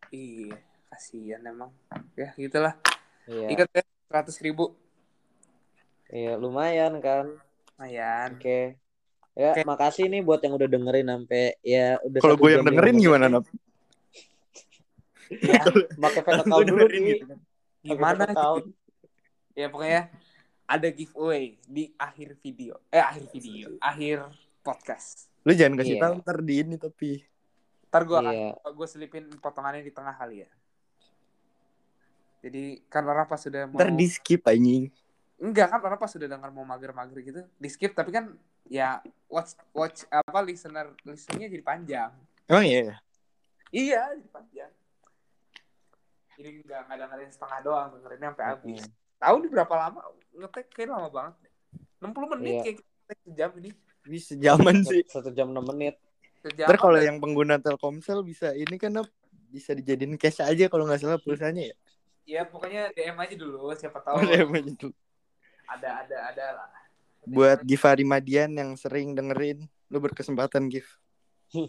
Iya, 0.07 0.55
kasihan 0.87 1.41
emang. 1.43 1.71
Ya 2.13 2.29
gitulah. 2.33 2.77
iya 3.25 3.47
Ingat 3.49 3.67
ya, 3.73 3.83
seratus 4.05 4.37
ribu. 4.39 4.77
Iya 6.11 6.35
lumayan 6.35 6.99
kan 6.99 7.25
Lumayan. 7.73 8.37
Oke. 8.37 8.77
Ya, 9.31 9.55
Oke. 9.55 9.63
makasih 9.63 10.05
nih 10.05 10.21
buat 10.21 10.37
yang 10.37 10.53
udah 10.53 10.67
dengerin 10.67 11.07
sampai 11.07 11.57
ya 11.61 11.97
udah 11.97 12.19
Kalau 12.19 12.35
gue 12.35 12.49
yang 12.51 12.61
jam 12.61 12.67
dengerin 12.69 12.93
lima 12.93 13.01
gimana. 13.01 13.25
Nap? 13.31 13.45
Ya, 15.31 15.61
Pakai 15.97 16.21
fake 16.21 16.29
Gue 16.29 16.43
account 16.45 16.65
dulu 16.67 16.85
nih. 16.85 17.01
gitu 17.17 17.25
gimana? 17.81 18.23
Account. 18.27 18.65
Ya 19.51 19.65
pokoknya 19.65 20.01
ada 20.67 20.87
giveaway 20.87 21.57
di 21.65 21.89
akhir 21.97 22.37
video. 22.37 22.77
Eh 22.87 23.01
akhir 23.01 23.25
video, 23.31 23.67
akhir 23.79 24.29
podcast. 24.61 25.25
Lu 25.41 25.51
jangan 25.51 25.73
kasih 25.75 25.97
Iya. 25.97 26.01
tahu 26.05 26.13
ntar 26.21 26.37
di 26.39 26.55
ini 26.59 26.75
tapi. 26.77 27.23
Ntar 27.89 28.01
gue 28.05 28.19
Iya. 28.21 28.49
gue 28.61 28.87
selipin 28.87 29.25
potongannya 29.39 29.81
di 29.81 29.89
tengah 29.89 30.13
kali 30.13 30.45
ya. 30.45 30.49
Jadi 32.41 32.83
kan 32.85 33.01
orang 33.05 33.25
pas 33.25 33.37
sudah 33.37 33.65
mau 33.65 33.77
Ntar 33.77 33.89
di 33.89 34.05
skip 34.05 34.45
anjing. 34.45 34.93
Enggak 35.41 35.73
kan 35.73 35.81
orang 35.81 35.97
pas 35.97 36.11
sudah 36.13 36.29
dengar 36.29 36.53
mau 36.53 36.61
mager-mager 36.61 37.17
gitu 37.25 37.41
di 37.57 37.67
skip 37.67 37.97
tapi 37.97 38.13
kan 38.13 38.29
ya 38.69 39.01
watch 39.25 39.57
watch 39.73 40.05
apa 40.07 40.39
listener 40.45 40.93
listennya 41.01 41.49
jadi 41.49 41.63
panjang. 41.65 42.11
Emang 42.45 42.65
iya? 42.67 43.01
Iya, 43.73 44.01
jadi 44.13 44.29
panjang. 44.29 44.71
Jadi 46.37 46.49
enggak 46.61 46.79
nggak 46.87 46.97
dengerin 47.01 47.31
setengah 47.31 47.59
doang, 47.65 47.87
dengerinnya 47.97 48.29
sampai 48.33 48.45
habis. 48.47 48.81
Tahu 49.17 49.35
di 49.41 49.47
berapa 49.49 49.73
lama 49.77 49.99
ngetek 50.33 50.65
kayak 50.73 50.89
lama 50.93 51.09
banget. 51.09 51.33
60 52.01 52.33
menit 52.37 52.53
Iya. 52.53 52.61
kayak 52.63 52.75
kita 52.77 52.91
ngetek 52.93 53.19
sejam 53.25 53.49
ini. 53.61 53.69
Bisa 54.01 54.33
jaman 54.33 54.75
sih. 54.81 55.01
Satu 55.05 55.29
jam 55.29 55.53
enam 55.53 55.65
menit. 55.65 55.95
Sejam. 56.41 56.65
Ntar 56.65 56.77
kalau 56.81 56.97
yang 56.97 57.21
pengguna 57.21 57.61
Telkomsel 57.61 58.25
bisa 58.25 58.53
ini 58.57 58.77
kan 58.81 58.93
bisa 59.51 59.75
dijadiin 59.77 60.15
cash 60.17 60.41
aja 60.41 60.65
kalau 60.71 60.87
nggak 60.87 61.01
salah 61.03 61.19
pulsanya 61.21 61.69
ya. 61.69 61.75
ya 62.21 62.41
pokoknya 62.47 62.93
DM 62.95 63.17
aja 63.19 63.35
dulu 63.35 63.73
siapa 63.75 63.99
tahu 63.99 64.21
Oh, 64.21 64.23
iya, 64.23 64.45
gitu. 64.63 64.93
Ada 65.71 65.89
ada 66.03 66.17
ada 66.29 66.45
lah. 66.53 66.69
Buat 67.21 67.61
Givari 67.61 68.01
Madian 68.01 68.51
yang 68.53 68.73
sering 68.73 69.13
dengerin, 69.13 69.63
lu 69.87 69.97
berkesempatan 69.99 70.67
Gif. 70.67 70.97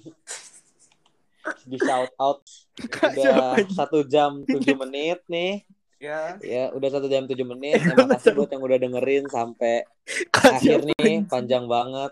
Di 1.63 1.77
shout 1.77 2.13
out. 2.17 2.41
Udah 2.79 3.59
satu 3.69 4.03
jam 4.05 4.43
tujuh 4.49 4.79
menit 4.79 5.21
nih. 5.27 5.67
ya 5.99 6.35
Ya, 6.39 6.65
udah 6.71 6.89
satu 6.89 7.07
jam 7.07 7.27
tujuh 7.27 7.47
menit. 7.47 7.79
Terima 7.85 8.11
kasih 8.11 8.35
buat 8.35 8.51
yang 8.51 8.63
udah 8.63 8.79
dengerin 8.79 9.25
sampai 9.27 9.87
akhir 10.33 10.83
nih, 10.89 11.27
panjang 11.27 11.67
banget. 11.67 12.11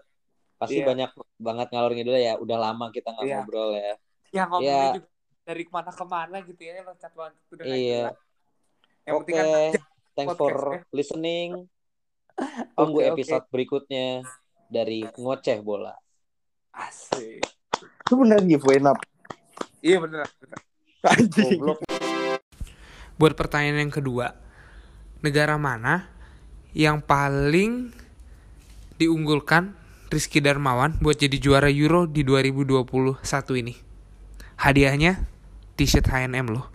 Pasti 0.55 0.79
Iya. 0.79 0.87
banyak 0.87 1.11
banget 1.39 1.67
ngalor 1.73 1.93
ngidul 1.95 2.17
ya. 2.17 2.35
Udah 2.37 2.59
lama 2.61 2.91
kita 2.91 3.11
nggak 3.11 3.25
Iya. 3.25 3.37
ngobrol 3.41 3.71
ya. 3.75 3.95
yang 4.31 4.47
ngomongnya 4.47 4.71
Ya. 4.71 4.91
juga 4.95 5.09
dari 5.43 5.63
ke 5.67 5.73
mana-kemana 5.75 6.37
gitu 6.47 6.63
ya 6.63 6.87
loncat 6.87 7.11
loncat 7.19 7.45
udah 7.51 7.65
Iya. 7.67 8.03
jelas. 8.07 8.19
yang 9.01 9.15
Oke, 9.17 9.33
kan 9.33 9.47
thanks 10.15 10.37
for 10.37 10.53
podcastnya. 10.55 10.79
listening. 10.93 11.51
Tunggu 12.77 12.99
oke. 13.05 13.09
episode 13.15 13.45
berikutnya 13.53 14.25
dari 14.71 15.05
ngoceh 15.05 15.59
bola. 15.61 15.95
asik 16.71 17.43
Itu 18.07 18.15
bener 18.15 18.43
giveaway 18.47 18.79
up. 18.87 18.99
iya 19.83 19.99
bener, 19.99 20.27
bener. 20.39 20.59
Anjing. 21.01 21.59
Buat 23.17 23.35
pertanyaan 23.37 23.89
yang 23.89 23.93
kedua 23.93 24.37
negara 25.21 25.61
mana 25.61 26.09
yang 26.73 27.05
paling 27.05 27.93
diunggulkan 28.97 29.77
Rizky 30.09 30.41
Darmawan 30.41 30.97
buat 30.99 31.17
jadi 31.21 31.37
juara 31.37 31.69
Euro 31.69 32.09
di 32.09 32.25
2021 32.25 33.21
ini 33.61 33.75
hadiahnya 34.61 35.25
t-shirt 35.77 36.09
H&M 36.09 36.47
loh 36.53 36.69